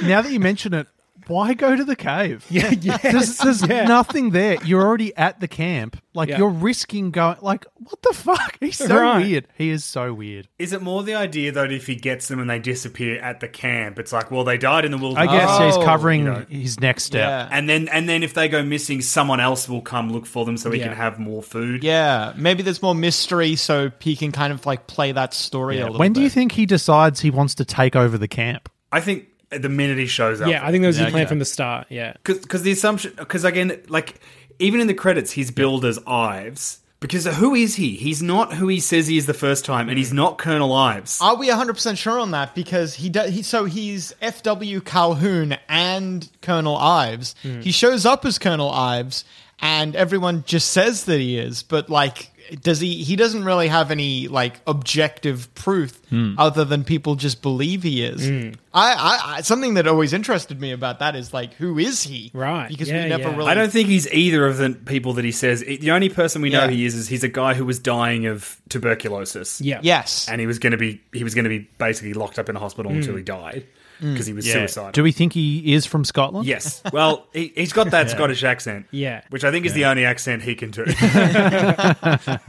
now 0.04 0.22
that 0.22 0.32
you 0.32 0.40
mention 0.40 0.74
it, 0.74 0.88
why 1.28 1.54
go 1.54 1.76
to 1.76 1.84
the 1.84 1.96
cave? 1.96 2.46
Yeah, 2.50 2.72
yeah. 2.72 2.98
There's, 2.98 3.38
there's 3.38 3.68
Yeah. 3.68 3.86
nothing 3.86 4.32
there. 4.32 4.58
You're 4.64 4.82
already 4.82 5.16
at 5.16 5.40
the 5.40 5.48
camp. 5.48 6.02
Like 6.14 6.30
Yeah. 6.30 6.40
you're 6.40 6.50
risking 6.50 7.12
going. 7.12 7.38
Like 7.42 7.66
what 7.76 8.02
the 8.02 8.14
fuck? 8.14 8.58
He's 8.60 8.78
so 8.78 9.00
Right. 9.00 9.26
weird. 9.26 9.48
He 9.56 9.70
is 9.70 9.86
so 9.86 10.14
weird. 10.14 10.48
Is 10.58 10.74
it 10.74 10.82
more 10.82 11.04
the 11.04 11.16
idea 11.16 11.52
though 11.52 11.62
that 11.62 11.72
if 11.72 11.88
he 11.88 11.96
gets 11.96 12.28
them 12.28 12.40
and 12.40 12.50
they 12.50 12.60
disappear 12.60 13.20
at 13.22 13.40
the 13.40 13.48
camp, 13.48 14.00
it's 14.00 14.12
like, 14.12 14.32
well, 14.32 14.44
they 14.44 14.58
died 14.58 14.86
in 14.86 14.92
the 14.92 14.98
wilderness. 14.98 15.30
I 15.30 15.38
guess 15.38 15.58
he's 15.60 15.78
Oh, 15.78 15.86
covering 15.86 16.22
you 16.26 16.32
know. 16.32 16.46
his 16.50 16.80
next 16.80 17.04
step. 17.04 17.22
Yeah. 17.28 17.50
And 17.52 17.70
then, 17.70 17.88
and 17.90 18.10
then 18.10 18.24
if 18.24 18.34
they 18.34 18.48
go 18.50 18.64
missing, 18.64 19.02
someone 19.02 19.40
else 19.40 19.70
will 19.70 19.82
come 19.82 20.12
look 20.12 20.26
for 20.26 20.46
them 20.46 20.58
so 20.58 20.72
he 20.72 20.80
Yeah. 20.80 20.88
can 20.88 20.98
have 20.98 21.20
more 21.20 21.44
food. 21.44 21.84
Yeah, 21.84 22.34
maybe 22.36 22.64
there's 22.64 22.82
more 22.82 22.96
mystery, 22.96 23.56
so 23.56 23.92
he 24.00 24.16
can 24.16 24.32
kind 24.32 24.52
of 24.52 24.66
like 24.66 24.88
play 24.88 25.12
that 25.12 25.34
story 25.34 25.80
a 25.80 25.84
little 25.86 26.00
When 26.00 26.14
do 26.14 26.22
you 26.22 26.30
think 26.30 26.52
he 26.54 26.66
decides 26.66 27.20
he 27.22 27.30
wants 27.30 27.56
to 27.56 27.66
take 27.66 27.96
over 27.96 28.18
the 28.18 28.28
camp? 28.28 28.70
I 28.92 29.02
think 29.02 29.26
the 29.52 29.70
minute 29.70 29.98
he 29.98 30.06
shows 30.08 30.42
up, 30.42 30.50
Yeah, 30.50 30.66
I 30.66 30.72
think 30.72 30.82
that 30.84 30.88
was 30.88 30.98
his 30.98 31.06
Yeah, 31.06 31.12
plan 31.12 31.24
okay. 31.24 31.30
from 31.30 31.40
the 31.40 31.46
start. 31.46 31.88
Yeah. 31.90 32.14
because 32.24 32.62
the 32.64 32.72
assumption, 32.72 33.14
because 33.18 33.44
again, 33.44 33.82
like 33.88 34.20
even 34.60 34.80
in 34.82 34.88
the 34.88 34.94
credits, 34.94 35.32
he's 35.32 35.52
billed 35.52 35.86
as 35.86 36.00
Ives. 36.06 36.80
Because 37.00 37.26
who 37.26 37.56
is 37.56 37.76
he? 37.76 37.96
He's 37.96 38.22
not 38.22 38.56
who 38.56 38.68
he 38.68 38.82
says 38.82 39.08
he 39.08 39.16
is 39.18 39.26
the 39.26 39.34
first 39.34 39.64
time, 39.64 39.88
and 39.88 39.98
he's 39.98 40.12
not 40.12 40.38
Colonel 40.38 40.74
Ives. 40.74 41.22
Are 41.22 41.38
we 41.38 41.48
100% 41.48 41.98
sure 41.98 42.20
on 42.20 42.32
that? 42.32 42.54
Because 42.54 42.96
he 42.96 43.08
does. 43.08 43.34
He, 43.34 43.42
so 43.42 43.64
he's 43.64 44.14
F.W. 44.22 44.82
Colqhoun 44.82 45.58
and 45.70 46.30
Colonel 46.42 46.76
Ives. 46.76 47.36
Mm. 47.44 47.64
He 47.64 47.72
shows 47.72 48.06
up 48.06 48.26
as 48.26 48.38
Colonel 48.38 48.70
Ives, 48.70 49.24
and 49.62 49.96
everyone 49.96 50.44
just 50.46 50.72
says 50.72 51.06
that 51.06 51.22
he 51.22 51.38
is. 51.38 51.64
But 51.64 51.90
like, 51.90 52.32
does 52.62 52.80
he? 52.80 53.04
He 53.04 53.16
doesn't 53.16 53.44
really 53.44 53.68
have 53.68 53.92
any 53.92 54.28
like 54.28 54.60
objective 54.68 55.54
proof 55.56 55.96
hmm. 56.10 56.36
other 56.38 56.66
than 56.66 56.84
people 56.84 57.16
just 57.16 57.42
believe 57.42 57.84
he 57.84 58.04
is. 58.04 58.28
Hmm. 58.28 58.60
I, 58.74 58.94
I, 58.94 59.20
I 59.38 59.42
something 59.42 59.76
that 59.76 59.88
always 59.88 60.14
interested 60.14 60.60
me 60.60 60.72
about 60.72 61.00
that 61.00 61.16
is 61.16 61.34
like, 61.34 61.54
who 61.54 61.78
is 61.78 62.04
he? 62.04 62.32
Right, 62.34 62.70
Because 62.70 62.90
yeah, 62.90 63.04
we 63.04 63.10
never 63.10 63.24
yeah. 63.24 63.36
really. 63.36 63.50
I 63.50 63.54
don't 63.54 63.72
think 63.72 63.90
he's 63.90 64.12
either 64.12 64.46
of 64.46 64.58
the 64.58 64.72
people 64.72 65.14
that 65.14 65.26
he 65.26 65.32
says. 65.32 65.62
The 65.62 65.92
only 65.92 66.10
person 66.10 66.42
we 66.42 66.50
know 66.50 66.66
Yeah. 66.66 66.72
he 66.72 66.86
is 66.86 66.96
is 66.96 67.08
he's 67.08 67.24
a 67.24 67.30
guy 67.30 67.54
who 67.54 67.66
was 67.66 67.80
dying 67.80 68.26
of 68.26 68.62
tuberculosis. 68.70 69.62
Yeah. 69.62 69.80
Yes. 69.82 70.28
and 70.30 70.40
he 70.42 70.48
was 70.48 70.60
going 70.60 70.72
to 70.72 70.78
be 70.78 71.02
he 71.14 71.24
was 71.24 71.36
going 71.36 71.46
to 71.46 71.50
be 71.50 71.68
basically 71.78 72.14
locked 72.14 72.40
up 72.40 72.50
in 72.50 72.56
a 72.56 72.60
hospital 72.60 72.92
hmm. 72.92 73.00
until 73.00 73.16
he 73.16 73.24
died 73.24 73.66
Mm. 74.02 74.14
because 74.14 74.28
he 74.28 74.34
was 74.34 74.50
suicidal. 74.50 74.92
Do 74.92 75.04
we 75.04 75.12
think 75.12 75.34
he 75.34 75.74
is 75.74 75.86
from 75.86 76.06
Scotland? 76.06 76.46
Yes. 76.46 76.82
Well, 76.94 77.28
he, 77.34 77.52
he's 77.56 77.74
got 77.74 77.92
that 77.92 78.10
Scottish 78.12 78.44
accent. 78.44 78.86
Yeah. 78.92 79.22
Which 79.30 79.44
I 79.44 79.52
think 79.52 79.66
is 79.66 79.74
the 79.74 79.86
only 79.86 80.06
accent 80.06 80.42
he 80.44 80.56
can 80.56 80.72
do. 80.72 80.86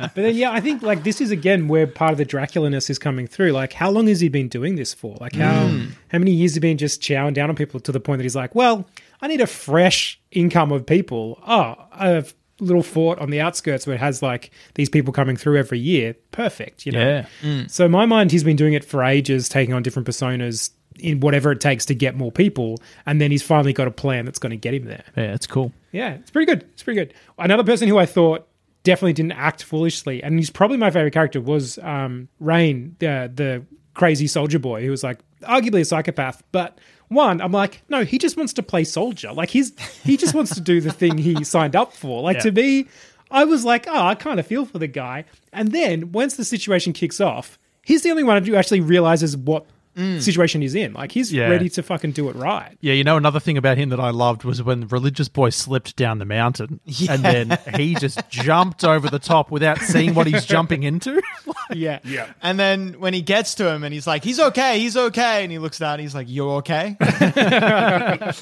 But 0.00 0.14
then, 0.14 0.34
yeah, 0.34 0.50
I 0.50 0.60
think 0.60 0.82
like 0.82 1.02
this 1.02 1.20
is 1.20 1.30
again 1.30 1.68
where 1.68 1.86
part 1.86 2.12
of 2.12 2.18
the 2.18 2.26
Draculaness 2.26 2.90
is 2.90 2.98
coming 2.98 3.26
through. 3.26 3.52
Like, 3.52 3.72
how 3.72 3.90
long 3.90 4.06
has 4.06 4.20
he 4.20 4.28
been 4.28 4.48
doing 4.48 4.76
this 4.76 4.94
for? 4.94 5.16
Like, 5.20 5.34
how 5.34 5.68
mm. 5.68 5.90
how 6.08 6.18
many 6.18 6.32
years 6.32 6.52
has 6.52 6.56
he 6.56 6.60
been 6.60 6.78
just 6.78 7.00
chowing 7.00 7.34
down 7.34 7.50
on 7.50 7.56
people 7.56 7.80
to 7.80 7.92
the 7.92 8.00
point 8.00 8.18
that 8.18 8.24
he's 8.24 8.36
like, 8.36 8.54
well, 8.54 8.86
I 9.20 9.28
need 9.28 9.40
a 9.40 9.46
fresh 9.46 10.20
income 10.30 10.72
of 10.72 10.86
people. 10.86 11.40
Oh, 11.46 11.76
I 11.92 12.08
have 12.08 12.34
a 12.60 12.64
little 12.64 12.82
fort 12.82 13.18
on 13.18 13.30
the 13.30 13.40
outskirts 13.40 13.86
where 13.86 13.96
it 13.96 14.00
has 14.00 14.22
like 14.22 14.50
these 14.74 14.88
people 14.88 15.12
coming 15.12 15.36
through 15.36 15.58
every 15.58 15.78
year. 15.78 16.14
Perfect, 16.32 16.86
you 16.86 16.92
know. 16.92 17.00
Yeah. 17.00 17.26
Mm. 17.42 17.70
So 17.70 17.86
in 17.86 17.90
my 17.90 18.06
mind, 18.06 18.32
he's 18.32 18.44
been 18.44 18.56
doing 18.56 18.74
it 18.74 18.84
for 18.84 19.02
ages, 19.02 19.48
taking 19.48 19.74
on 19.74 19.82
different 19.82 20.06
personas 20.08 20.70
in 21.00 21.20
whatever 21.20 21.52
it 21.52 21.60
takes 21.60 21.86
to 21.86 21.94
get 21.94 22.16
more 22.16 22.32
people, 22.32 22.78
and 23.06 23.20
then 23.20 23.30
he's 23.30 23.42
finally 23.42 23.72
got 23.72 23.88
a 23.88 23.90
plan 23.90 24.24
that's 24.24 24.38
going 24.38 24.50
to 24.50 24.56
get 24.56 24.74
him 24.74 24.84
there. 24.84 25.04
Yeah, 25.16 25.34
it's 25.34 25.46
cool. 25.46 25.72
Yeah, 25.92 26.14
it's 26.14 26.30
pretty 26.30 26.46
good. 26.46 26.62
It's 26.72 26.82
pretty 26.82 27.00
good. 27.00 27.14
Another 27.38 27.64
person 27.64 27.88
who 27.88 27.98
I 27.98 28.06
thought 28.06 28.46
definitely 28.82 29.12
didn't 29.14 29.32
act 29.32 29.62
foolishly, 29.62 30.22
and 30.22 30.38
he's 30.38 30.50
probably 30.50 30.76
my 30.76 30.90
favorite 30.90 31.12
character, 31.12 31.40
was 31.40 31.78
um, 31.78 32.28
Rain, 32.38 32.96
the 32.98 33.30
the 33.34 33.64
crazy 33.94 34.26
soldier 34.26 34.58
boy, 34.58 34.84
who 34.84 34.90
was 34.90 35.02
like 35.02 35.18
arguably 35.42 35.80
a 35.80 35.84
psychopath. 35.84 36.42
But 36.52 36.78
one, 37.08 37.40
I'm 37.40 37.52
like, 37.52 37.82
no, 37.88 38.04
he 38.04 38.18
just 38.18 38.36
wants 38.36 38.52
to 38.54 38.62
play 38.62 38.84
soldier. 38.84 39.32
Like 39.32 39.50
he's 39.50 39.78
he 40.02 40.16
just 40.16 40.34
wants 40.34 40.54
to 40.54 40.60
do 40.60 40.80
the 40.80 40.92
thing 40.92 41.18
he 41.18 41.44
signed 41.44 41.76
up 41.76 41.92
for. 41.92 42.22
Like 42.22 42.38
to 42.40 42.52
me, 42.52 42.86
I 43.30 43.44
was 43.44 43.64
like, 43.64 43.86
oh, 43.88 44.06
I 44.06 44.14
kind 44.14 44.40
of 44.40 44.46
feel 44.46 44.64
for 44.64 44.78
the 44.78 44.86
guy. 44.86 45.24
And 45.52 45.72
then 45.72 46.12
once 46.12 46.36
the 46.36 46.44
situation 46.44 46.92
kicks 46.92 47.20
off, 47.20 47.58
he's 47.84 48.02
the 48.02 48.10
only 48.10 48.22
one 48.22 48.44
who 48.44 48.54
actually 48.54 48.80
realizes 48.80 49.36
what 49.36 49.66
Mm. 50.00 50.22
situation 50.22 50.62
he's 50.62 50.74
in. 50.74 50.92
Like 50.94 51.12
he's 51.12 51.32
Yeah. 51.32 51.48
ready 51.48 51.68
to 51.70 51.82
fucking 51.82 52.12
do 52.12 52.28
it 52.30 52.36
right. 52.36 52.76
Yeah, 52.80 52.94
you 52.94 53.04
know, 53.04 53.16
another 53.16 53.40
thing 53.40 53.58
about 53.58 53.76
him 53.76 53.90
that 53.90 54.00
I 54.00 54.10
loved 54.10 54.44
was 54.44 54.62
when 54.62 54.80
the 54.80 54.86
religious 54.86 55.28
boy 55.28 55.50
slipped 55.50 55.96
down 55.96 56.18
the 56.18 56.24
mountain 56.24 56.80
and 57.08 57.22
then 57.22 57.58
he 57.76 57.94
just 57.94 58.28
jumped 58.30 58.84
over 58.84 59.08
the 59.08 59.18
top 59.18 59.50
without 59.50 59.78
seeing 59.78 60.14
what 60.14 60.26
he's 60.26 60.46
jumping 60.46 60.82
into. 60.82 61.20
Yeah. 61.72 62.00
yeah. 62.02 62.26
And 62.42 62.58
then 62.58 62.94
when 62.98 63.14
he 63.14 63.22
gets 63.22 63.54
to 63.56 63.70
him 63.70 63.84
and 63.84 63.94
he's 63.94 64.04
like, 64.04 64.24
he's 64.24 64.40
okay, 64.40 64.80
he's 64.80 64.96
okay. 64.96 65.44
And 65.44 65.52
he 65.52 65.58
looks 65.58 65.78
down 65.78 65.94
and 65.94 66.00
he's 66.00 66.16
like, 66.16 66.26
you're 66.28 66.54
okay? 66.56 66.96
I 67.00 68.32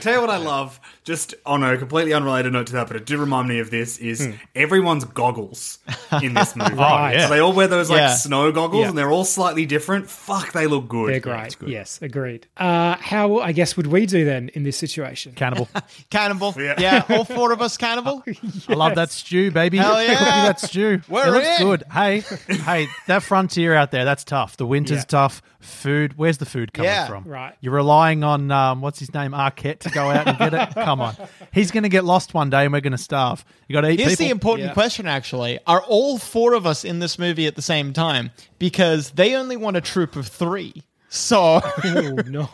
tell 0.00 0.14
you 0.14 0.20
what 0.20 0.30
I 0.30 0.38
love, 0.38 0.80
just 1.04 1.34
on 1.44 1.62
a 1.62 1.78
completely 1.78 2.12
unrelated 2.12 2.52
note 2.52 2.66
to 2.68 2.72
that, 2.74 2.88
but 2.88 2.96
it 2.96 3.06
did 3.06 3.18
remind 3.18 3.48
me 3.48 3.60
of 3.60 3.70
this, 3.70 3.98
is 3.98 4.24
hmm. 4.26 4.32
everyone's 4.56 5.04
goggles 5.04 5.78
in 6.22 6.34
this 6.34 6.56
movie. 6.56 6.72
Oh, 6.74 7.08
yeah. 7.08 7.28
So 7.28 7.34
they 7.34 7.38
all 7.38 7.52
wear 7.52 7.68
those 7.68 7.88
like 7.88 7.98
Yeah. 7.98 8.14
snow 8.14 8.50
goggles 8.50 8.82
Yeah. 8.82 8.88
and 8.88 8.98
they're 8.98 9.12
all 9.12 9.24
slightly 9.24 9.64
different. 9.66 10.10
Fuck, 10.10 10.52
they 10.52 10.66
look 10.66 10.85
good. 10.86 11.10
They're 11.10 11.20
great. 11.20 11.56
Yes, 11.66 11.98
agreed. 12.00 12.46
Uh, 12.56 12.96
how 12.98 13.38
I 13.40 13.52
guess 13.52 13.76
would 13.76 13.86
we 13.88 14.06
do 14.06 14.24
then 14.24 14.48
in 14.54 14.62
this 14.62 14.76
situation? 14.76 15.32
Cannibal. 15.34 15.68
cannibal. 16.10 16.54
Yeah. 16.56 16.74
Yeah. 16.78 17.04
all 17.10 17.24
four 17.24 17.52
of 17.52 17.60
us 17.60 17.76
cannibal. 17.76 18.22
I 18.68 18.72
love 18.74 18.94
that 18.94 19.10
stew, 19.10 19.50
baby. 19.50 19.78
Hell 19.78 19.94
Cook 19.96 20.08
me 20.08 20.12
yeah. 20.14 20.46
that 20.46 20.60
stew. 20.60 21.00
We're 21.08 21.26
it 21.26 21.30
looks 21.32 21.60
in. 21.60 21.66
good. 21.66 21.82
Hey, 21.92 22.20
hey, 22.48 22.86
that 23.06 23.22
frontier 23.22 23.74
out 23.74 23.90
there, 23.90 24.04
that's 24.04 24.24
tough. 24.24 24.56
The 24.56 24.66
winter's 24.66 24.98
Yeah. 24.98 25.04
tough. 25.04 25.42
Food, 25.60 26.16
where's 26.16 26.38
the 26.38 26.46
food 26.46 26.72
coming 26.72 26.90
Yeah. 26.92 27.08
from? 27.08 27.24
Right. 27.24 27.52
You're 27.60 27.72
relying 27.72 28.22
on, 28.22 28.52
um, 28.52 28.82
what's 28.82 29.00
his 29.00 29.12
name, 29.12 29.32
Arquette 29.32 29.80
to 29.80 29.90
go 29.90 30.10
out 30.10 30.28
and 30.28 30.38
get 30.38 30.54
it? 30.54 30.74
Come 30.74 31.00
on. 31.00 31.16
He's 31.52 31.72
going 31.72 31.82
to 31.82 31.88
get 31.88 32.04
lost 32.04 32.34
one 32.34 32.50
day 32.50 32.62
and 32.64 32.72
we're 32.72 32.80
going 32.82 32.92
to 32.92 32.98
starve. 32.98 33.44
You 33.66 33.72
got 33.74 33.80
to 33.80 33.88
eat 33.90 33.98
Here's 33.98 34.12
people. 34.12 34.26
the 34.26 34.30
important 34.30 34.68
Yeah. 34.68 34.74
question, 34.74 35.08
actually. 35.08 35.58
Are 35.66 35.82
all 35.82 36.18
four 36.18 36.52
of 36.54 36.66
us 36.68 36.84
in 36.84 37.00
this 37.00 37.18
movie 37.18 37.48
at 37.48 37.56
the 37.56 37.62
same 37.62 37.92
time? 37.92 38.30
Because 38.60 39.10
they 39.10 39.34
only 39.34 39.56
want 39.56 39.76
a 39.76 39.80
troop 39.80 40.14
of 40.14 40.28
three. 40.28 40.75
So 41.08 41.60
Oh 41.62 42.00
no! 42.26 42.48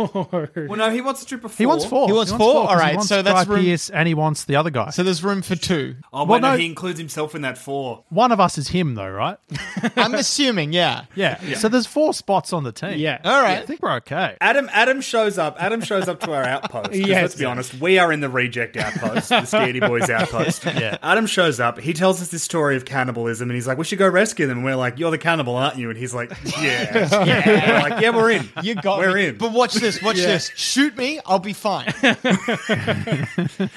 Well, 0.55 0.77
no, 0.79 0.91
he 0.91 1.01
wants 1.01 1.23
a 1.23 1.27
troop 1.27 1.45
of 1.45 1.53
four. 1.53 1.57
he 1.59 1.67
wants 1.67 1.85
four. 1.87 2.07
He 2.07 2.13
wants 2.13 2.31
four? 2.33 2.39
'cause 2.67 2.69
All 2.71 2.77
right, 2.77 2.91
he 2.91 2.97
wants 2.97 3.09
so 3.09 3.23
that's 3.23 3.45
Guy 3.47 3.55
room- 3.55 3.65
Pearce 3.65 3.89
and 3.91 4.07
he 4.07 4.15
wants 4.15 4.45
the 4.45 4.57
other 4.57 4.69
guy. 4.71 4.91
so 4.91 5.03
there's 5.03 5.25
room 5.25 5.41
for 5.43 5.57
two. 5.57 5.97
Oh, 6.13 6.25
Well, 6.25 6.35
wait, 6.35 6.43
no, 6.43 6.53
no. 6.53 6.59
he 6.59 6.67
includes 6.67 6.99
himself 6.99 7.35
in 7.35 7.43
that 7.43 7.57
four. 7.57 8.05
One 8.11 8.31
of 8.31 8.41
us 8.41 8.59
is 8.59 8.69
him, 8.69 8.95
though, 8.95 9.09
right? 9.09 9.39
I'm 9.97 10.15
assuming, 10.15 10.73
yeah. 10.75 11.05
Yeah. 11.15 11.39
So 11.57 11.69
there's 11.69 11.87
four 11.87 12.13
spots 12.13 12.53
on 12.53 12.63
the 12.65 12.73
team. 12.73 12.99
Yeah. 12.99 13.21
All 13.25 13.43
right. 13.43 13.59
I 13.59 13.67
think 13.67 13.83
we're 13.83 13.95
okay. 13.97 14.37
Adam 14.41 14.69
Adam 14.73 15.01
shows 15.01 15.39
up. 15.39 15.57
Adam 15.59 15.81
shows 15.81 16.07
up 16.07 16.21
to 16.21 16.33
our 16.33 16.45
outpost. 16.45 16.93
Yes. 16.95 17.23
let's 17.23 17.35
be 17.37 17.45
honest, 17.47 17.75
we 17.81 17.99
are 17.99 18.13
in 18.13 18.21
the 18.21 18.29
reject 18.29 18.77
outpost, 18.77 19.31
the 19.31 19.37
Scaredy 19.37 19.81
Boys 19.87 20.11
outpost. 20.11 20.65
Yeah. 20.83 20.99
Adam 21.03 21.27
shows 21.27 21.59
up. 21.61 21.79
He 21.81 21.93
tells 21.93 22.21
us 22.21 22.29
this 22.29 22.43
story 22.43 22.77
of 22.77 22.85
cannibalism, 22.85 23.49
and 23.51 23.55
he's 23.55 23.67
like, 23.67 23.79
"We 23.79 23.85
should 23.85 23.99
go 23.99 24.09
rescue 24.09 24.47
them." 24.47 24.59
And 24.59 24.65
we're 24.65 24.75
like, 24.77 24.99
"You're 24.99 25.11
the 25.11 25.19
cannibal, 25.19 25.55
aren't 25.57 25.77
you?" 25.77 25.91
And 25.91 25.99
he's 25.99 26.13
like, 26.15 26.33
"Yeah, 26.61 27.09
yeah." 27.25 27.73
We're 27.83 27.89
like, 27.91 28.03
"Yeah, 28.03 28.11
we're 28.11 28.31
in. 28.31 28.42
You 28.63 28.75
got 28.75 28.99
we're 28.99 29.15
me. 29.15 29.27
in." 29.29 29.39
But 29.39 29.53
watch 29.53 29.75
this, 29.75 30.03
watch 30.03 30.17
this. 30.17 30.51
Shoot 30.57 30.97
me, 30.97 31.21
I'll 31.27 31.39
be 31.39 31.53
fine. 31.53 31.93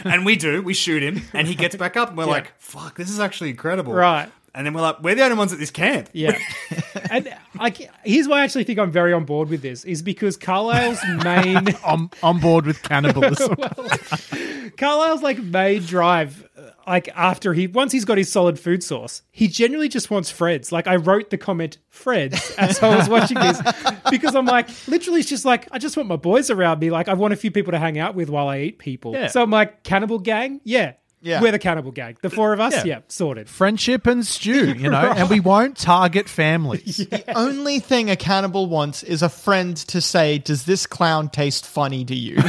and 0.03 0.25
we 0.25 0.35
do. 0.35 0.61
We 0.61 0.73
shoot 0.73 1.01
him, 1.03 1.21
and 1.33 1.47
he 1.47 1.55
gets 1.55 1.75
back 1.75 1.97
up, 1.97 2.09
and 2.09 2.17
we're 2.17 2.25
like, 2.25 2.53
"Fuck, 2.59 2.97
this 2.97 3.09
is 3.09 3.19
actually 3.19 3.49
incredible." 3.51 3.93
Right. 3.93 4.29
And 4.55 4.65
then 4.65 4.73
we're 4.73 4.81
like, 4.81 5.03
"We're 5.03 5.15
the 5.15 5.23
only 5.23 5.37
ones 5.37 5.51
at 5.51 5.59
this 5.59 5.69
camp." 5.69 6.09
Yeah, 6.13 6.37
and 7.11 7.31
like 7.59 7.91
here's 8.05 8.25
why 8.27 8.39
I 8.39 8.43
actually 8.45 8.63
think 8.63 8.79
I'm 8.79 8.89
very 8.89 9.11
on 9.11 9.25
board 9.25 9.49
with 9.49 9.61
this 9.61 9.83
is 9.83 10.01
because 10.01 10.37
Carlyle's 10.37 10.99
main 11.23 11.67
I'm 11.85 12.09
on 12.23 12.39
board 12.39 12.65
with 12.65 12.81
cannibalism. 12.81 13.55
Carlyle's 14.77 15.21
like 15.21 15.39
main 15.39 15.81
drive, 15.81 16.47
uh, 16.57 16.69
like 16.87 17.09
after 17.15 17.53
he 17.53 17.67
once 17.67 17.91
he's 17.91 18.05
got 18.05 18.17
his 18.17 18.31
solid 18.31 18.57
food 18.57 18.81
source, 18.81 19.23
he 19.29 19.49
genuinely 19.49 19.89
just 19.89 20.09
wants 20.09 20.31
Fred's. 20.31 20.71
Like 20.71 20.87
I 20.87 20.95
wrote 20.95 21.31
the 21.31 21.37
comment 21.37 21.77
Fred's 21.89 22.51
as 22.51 22.81
I 22.81 22.95
was 22.95 23.09
watching 23.09 23.37
this 23.37 23.61
because 24.09 24.35
I'm 24.35 24.45
like, 24.45 24.69
literally, 24.87 25.19
it's 25.19 25.29
just 25.29 25.43
like 25.43 25.67
I 25.73 25.79
just 25.79 25.97
want 25.97 26.07
my 26.07 26.15
boys 26.15 26.49
around 26.49 26.79
me. 26.79 26.91
Like 26.91 27.09
I 27.09 27.13
want 27.13 27.33
a 27.33 27.37
few 27.37 27.51
people 27.51 27.71
to 27.71 27.79
hang 27.79 27.99
out 27.99 28.15
with 28.15 28.29
while 28.29 28.47
I 28.47 28.59
eat 28.61 28.79
people. 28.79 29.11
Yeah. 29.11 29.27
So 29.27 29.43
I'm 29.43 29.51
like, 29.51 29.83
cannibal 29.83 30.19
gang, 30.19 30.61
yeah. 30.63 30.93
Yeah. 31.25 31.41
We're 31.41 31.51
the 31.51 31.59
cannibal 31.59 31.91
gang. 31.91 32.17
The 32.21 32.29
four 32.29 32.53
of 32.53 32.59
us, 32.59 32.73
Yeah. 32.75 32.83
yeah, 32.85 32.99
sorted. 33.07 33.49
Friendship 33.49 34.05
and 34.05 34.23
stew, 34.25 34.73
you 34.77 34.89
know, 34.91 35.11
and 35.17 35.27
we 35.29 35.39
won't 35.39 35.75
target 35.75 36.29
families. 36.29 36.97
The 37.09 37.35
only 37.37 37.79
thing 37.79 38.11
a 38.11 38.15
cannibal 38.15 38.67
wants 38.67 39.01
is 39.01 39.23
a 39.23 39.29
friend 39.29 39.75
to 39.87 40.01
say, 40.01 40.37
"Does 40.37 40.65
this 40.65 40.85
clown 40.85 41.29
taste 41.29 41.65
funny 41.65 42.05
to 42.05 42.13
you?" 42.15 42.37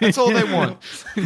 That's 0.00 0.16
all 0.18 0.32
they 0.32 0.44
want. 0.44 0.78
I 1.16 1.20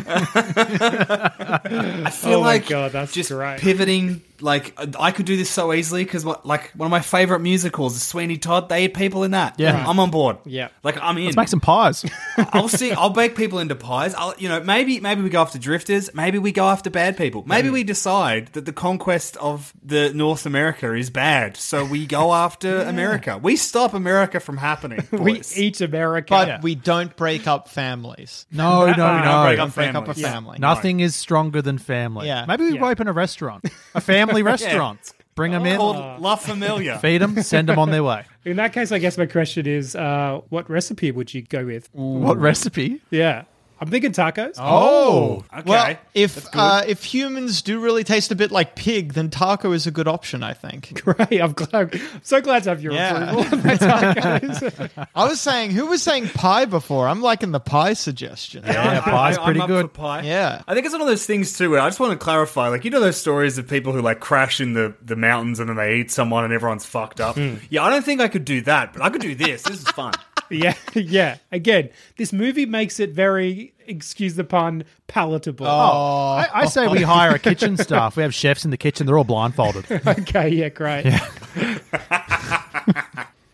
feel 2.10 2.34
Oh 2.34 2.40
my 2.40 2.46
like 2.46 2.66
God, 2.68 2.92
that's 2.92 3.12
just 3.12 3.30
great. 3.30 3.60
pivoting. 3.60 4.22
Like 4.42 4.78
I 4.98 5.10
could 5.12 5.26
do 5.26 5.36
this 5.36 5.48
so 5.50 5.72
easily 5.72 6.04
because 6.04 6.24
what 6.24 6.44
like 6.44 6.70
one 6.72 6.86
of 6.86 6.90
my 6.90 7.00
favorite 7.00 7.40
musicals 7.40 7.96
is 7.96 8.02
Sweeney 8.02 8.36
Todd. 8.38 8.68
They 8.68 8.84
eat 8.84 8.94
people 8.94 9.22
in 9.24 9.30
that. 9.30 9.54
Yeah. 9.58 9.84
I'm 9.88 9.98
on 10.00 10.10
board. 10.10 10.38
Yeah. 10.44 10.68
like 10.82 10.98
I'm 11.00 11.16
in. 11.18 11.26
Let's 11.26 11.36
make 11.36 11.48
some 11.48 11.60
pies. 11.60 12.04
I'll 12.36 12.68
see. 12.68 12.92
I'll 12.92 13.10
bake 13.10 13.36
people 13.36 13.58
into 13.60 13.74
pies. 13.74 14.14
I'll, 14.14 14.34
you 14.38 14.48
know, 14.48 14.60
maybe 14.60 15.00
maybe 15.00 15.22
we 15.22 15.30
go 15.30 15.40
after 15.40 15.58
drifters. 15.58 16.12
Maybe 16.14 16.38
we 16.38 16.52
go 16.52 16.66
after 16.68 16.90
bad 16.90 17.16
people. 17.16 17.44
Maybe 17.46 17.70
we 17.70 17.84
decide 17.84 18.48
that 18.54 18.64
the 18.64 18.72
conquest 18.72 19.36
of 19.38 19.72
the 19.84 20.12
North 20.14 20.46
America 20.46 20.92
is 20.94 21.10
bad, 21.10 21.56
so 21.56 21.84
we 21.84 22.06
go 22.06 22.32
after 22.46 22.80
America. 22.82 23.38
We 23.42 23.56
stop 23.56 23.94
America 23.94 24.40
from 24.40 24.56
happening. 24.56 25.06
We 25.22 25.40
eat 25.54 25.80
America. 25.80 26.30
But 26.30 26.62
we 26.62 26.74
don't 26.74 27.14
break 27.16 27.46
up 27.46 27.68
families. 27.68 28.46
No, 28.50 28.80
no, 28.80 28.86
We 28.86 28.92
don't 28.94 29.24
no. 29.24 29.42
break 29.44 29.56
Don't 29.58 29.68
up 29.68 29.74
break 29.74 29.94
up 29.94 30.02
a 30.08 30.14
families. 30.14 30.22
family. 30.24 30.58
Nothing 30.58 31.00
is 31.00 31.14
stronger 31.14 31.62
than 31.62 31.78
family. 31.78 32.26
Yeah. 32.26 32.44
Maybe 32.46 32.64
we 32.64 32.74
Yeah. 32.74 32.86
open 32.88 33.06
a 33.08 33.12
restaurant, 33.12 33.64
a 33.94 34.00
family 34.00 34.31
restaurant. 34.40 35.12
Bring 35.34 35.52
them 35.52 35.66
in, 35.66 35.76
called 35.76 36.20
La 36.20 36.36
Familia. 36.36 36.98
feed 36.98 37.18
them, 37.18 37.42
send 37.42 37.68
them 37.68 37.78
on 37.78 37.90
their 37.90 38.04
way. 38.04 38.24
in 38.44 38.56
that 38.56 38.72
case, 38.72 38.92
I 38.92 38.98
guess 38.98 39.16
my 39.16 39.26
question 39.26 39.66
is, 39.66 39.94
uh, 39.96 40.40
what 40.50 40.68
recipe 40.70 41.10
would 41.10 41.32
you 41.32 41.42
go 41.42 41.66
with? 41.66 41.88
What 41.92 42.38
recipe? 42.38 43.00
Yeah, 43.10 43.44
I'm 43.82 43.88
thinking 43.88 44.12
tacos. 44.12 44.54
Oh, 44.58 45.44
Okay. 45.52 45.62
Well, 45.66 45.96
if 46.14 46.46
uh, 46.54 46.84
if 46.86 47.02
humans 47.02 47.62
do 47.62 47.80
really 47.80 48.04
taste 48.04 48.30
a 48.30 48.36
bit 48.36 48.52
like 48.52 48.76
pig, 48.76 49.14
then 49.14 49.28
taco 49.28 49.72
is 49.72 49.88
a 49.88 49.90
good 49.90 50.06
option. 50.06 50.44
I 50.44 50.52
think. 50.54 51.02
Great, 51.04 51.40
I'm 51.42 51.52
glad. 51.52 51.92
I'm 51.96 52.20
so 52.22 52.40
glad 52.40 52.62
to 52.62 52.68
have 52.70 52.80
your 52.80 52.92
Yeah. 52.92 53.30
approval 53.32 53.58
of 53.58 53.64
my 53.64 53.74
tacos. 53.74 55.06
I 55.16 55.24
was 55.28 55.40
saying, 55.40 55.72
who 55.72 55.86
was 55.86 56.00
saying 56.00 56.28
pie 56.28 56.64
before? 56.64 57.08
I'm 57.08 57.22
liking 57.22 57.50
the 57.50 57.58
pie 57.58 57.94
suggestion. 57.94 58.62
Yeah, 58.64 59.00
pie's 59.00 59.36
I'm 59.38 59.44
pretty 59.44 59.60
up 59.60 59.66
good. 59.66 59.82
for 59.86 59.88
pie. 59.88 60.22
Yeah. 60.22 60.62
I 60.68 60.74
think 60.74 60.86
it's 60.86 60.92
one 60.94 61.02
of 61.02 61.08
those 61.08 61.26
things 61.26 61.58
too. 61.58 61.70
Where 61.70 61.80
I 61.80 61.88
just 61.88 61.98
want 61.98 62.12
to 62.12 62.24
clarify, 62.24 62.68
like 62.68 62.84
you 62.84 62.90
know 62.92 63.00
those 63.00 63.16
stories 63.16 63.58
of 63.58 63.66
people 63.68 63.92
who 63.92 64.00
like 64.00 64.20
crash 64.20 64.60
in 64.60 64.74
the 64.74 64.94
the 65.02 65.16
mountains 65.16 65.58
and 65.58 65.68
then 65.68 65.76
they 65.76 65.96
eat 65.96 66.12
someone 66.12 66.44
and 66.44 66.52
everyone's 66.52 66.86
fucked 66.86 67.20
up. 67.20 67.34
Hmm. 67.34 67.56
Yeah, 67.68 67.82
I 67.82 67.90
don't 67.90 68.04
think 68.04 68.20
I 68.20 68.28
could 68.28 68.44
do 68.44 68.60
that, 68.62 68.92
but 68.92 69.02
I 69.02 69.10
could 69.10 69.22
do 69.22 69.34
this. 69.34 69.62
This 69.62 69.80
is 69.82 69.88
fun. 69.88 70.12
yeah, 70.52 70.74
yeah. 70.94 71.36
Again, 71.50 71.90
this 72.16 72.32
movie 72.32 72.66
makes 72.66 73.00
it 73.00 73.10
very, 73.10 73.72
excuse 73.86 74.34
the 74.36 74.44
pun, 74.44 74.84
palatable. 75.06 75.66
I, 75.66 76.48
I 76.52 76.66
say 76.66 76.88
we 76.88 77.02
hire 77.02 77.34
a 77.34 77.38
kitchen 77.38 77.76
staff. 77.78 78.16
We 78.16 78.22
have 78.22 78.34
chefs 78.34 78.64
in 78.64 78.70
the 78.70 78.76
kitchen. 78.76 79.06
They're 79.06 79.18
all 79.18 79.24
blindfolded. 79.24 79.86
Okay, 80.12 80.48
yeah, 80.50 80.68
great. 80.68 81.06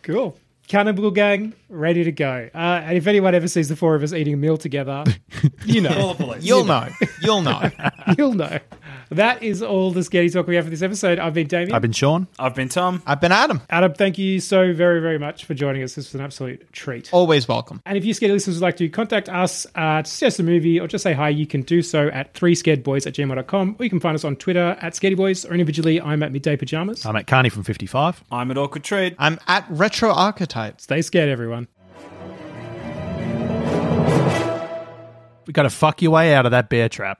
cool. 0.03 0.37
Cannibal 0.67 1.09
Gang, 1.11 1.53
ready 1.67 2.03
to 2.03 2.11
go. 2.11 2.49
Uh, 2.53 2.57
and 2.57 2.97
if 2.97 3.07
anyone 3.07 3.33
ever 3.33 3.47
sees 3.47 3.69
the 3.69 3.75
four 3.75 3.95
of 3.95 4.03
us 4.03 4.13
eating 4.13 4.35
a 4.35 4.37
meal 4.37 4.57
together, 4.57 5.03
you 5.65 5.81
know. 5.81 5.97
All 5.99 6.13
the 6.13 6.23
police. 6.23 6.43
You'll 6.43 6.65
know. 6.65 6.87
You'll 7.21 7.41
know. 7.41 7.71
You'll 8.17 8.33
know. 8.33 8.59
That 9.11 9.41
is 9.41 9.63
all 9.63 9.91
the 9.91 10.03
Scary 10.03 10.29
Talk 10.29 10.45
we 10.45 10.55
have 10.55 10.65
for 10.65 10.69
this 10.69 10.83
episode. 10.83 11.17
I've 11.17 11.33
been 11.33 11.47
Damien. 11.47 11.73
I've 11.73 11.81
been 11.81 11.91
Sean. 11.91 12.27
I've 12.37 12.53
been 12.53 12.69
Tom. 12.69 13.01
I've 13.07 13.19
been 13.19 13.31
Adam. 13.31 13.61
Adam, 13.69 13.93
thank 13.93 14.19
you 14.19 14.39
so 14.39 14.71
very, 14.71 15.01
very 15.01 15.17
much 15.17 15.45
for 15.45 15.55
joining 15.55 15.81
us. 15.81 15.95
This 15.95 16.07
was 16.07 16.15
an 16.15 16.21
absolute 16.21 16.71
treat. 16.73 17.11
Always 17.11 17.47
welcome. 17.47 17.81
And 17.87 17.97
if 17.97 18.05
you 18.05 18.13
scared 18.13 18.31
listeners 18.31 18.57
would 18.57 18.61
like 18.61 18.77
to 18.77 18.87
contact 18.87 19.27
us 19.27 19.65
uh, 19.73 20.03
to 20.03 20.09
suggest 20.09 20.39
a 20.39 20.43
movie 20.43 20.79
or 20.79 20.87
just 20.87 21.03
say 21.03 21.13
hi, 21.13 21.29
you 21.29 21.47
can 21.47 21.63
do 21.63 21.81
so 21.81 22.07
at 22.09 22.33
3scaredboys 22.35 23.07
at 23.07 23.15
gmail.com 23.15 23.75
or 23.79 23.83
you 23.83 23.89
can 23.89 23.99
find 23.99 24.13
us 24.13 24.23
on 24.23 24.35
Twitter 24.35 24.77
at 24.79 24.93
scaredyboys 24.93 25.49
or 25.49 25.53
individually 25.53 25.99
I'm 25.99 26.21
at 26.21 26.31
midday 26.31 26.55
pajamas. 26.55 27.03
I'm 27.03 27.15
at 27.15 27.25
Carney 27.25 27.49
from 27.49 27.63
55. 27.63 28.23
I'm 28.31 28.51
at 28.51 28.57
Awkward 28.59 28.83
Trade. 28.83 29.15
I'm 29.17 29.39
at 29.47 29.65
Retro 29.69 30.11
Archetypes. 30.13 30.83
Stay 30.83 31.01
scared, 31.01 31.29
everyone. 31.29 31.67
We 35.47 35.53
got 35.53 35.63
to 35.63 35.71
fuck 35.71 36.03
your 36.03 36.11
way 36.11 36.35
out 36.35 36.45
of 36.45 36.51
that 36.51 36.69
bear 36.69 36.89
trap. 36.89 37.19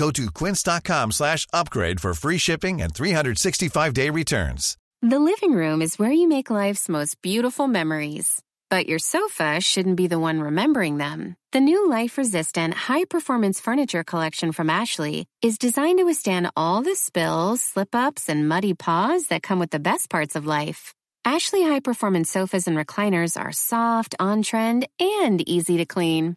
Go 0.00 0.10
to 0.12 0.30
quince.com 0.30 1.12
slash 1.12 1.46
upgrade 1.52 2.00
for 2.00 2.14
free 2.14 2.38
shipping 2.38 2.80
and 2.80 2.94
365-day 2.94 4.08
returns. 4.08 4.78
The 5.02 5.18
living 5.18 5.52
room 5.52 5.82
is 5.82 5.98
where 5.98 6.10
you 6.10 6.26
make 6.26 6.48
life's 6.48 6.88
most 6.88 7.20
beautiful 7.20 7.68
memories. 7.68 8.40
But 8.70 8.88
your 8.88 8.98
sofa 8.98 9.60
shouldn't 9.60 9.98
be 9.98 10.06
the 10.06 10.18
one 10.18 10.40
remembering 10.40 10.96
them. 10.96 11.36
The 11.52 11.60
new 11.60 11.86
life 11.90 12.16
resistant, 12.16 12.72
high 12.72 13.04
performance 13.04 13.60
furniture 13.60 14.02
collection 14.02 14.52
from 14.52 14.70
Ashley 14.70 15.26
is 15.42 15.58
designed 15.58 15.98
to 15.98 16.04
withstand 16.04 16.48
all 16.56 16.80
the 16.80 16.94
spills, 16.94 17.60
slip 17.60 17.94
ups, 17.94 18.30
and 18.30 18.48
muddy 18.48 18.72
paws 18.72 19.26
that 19.26 19.42
come 19.42 19.58
with 19.58 19.70
the 19.70 19.86
best 19.90 20.08
parts 20.08 20.34
of 20.34 20.46
life. 20.46 20.94
Ashley 21.26 21.62
high 21.62 21.80
performance 21.80 22.30
sofas 22.30 22.66
and 22.66 22.78
recliners 22.78 23.38
are 23.38 23.52
soft, 23.52 24.14
on 24.18 24.40
trend, 24.42 24.88
and 24.98 25.46
easy 25.46 25.76
to 25.76 25.84
clean. 25.84 26.36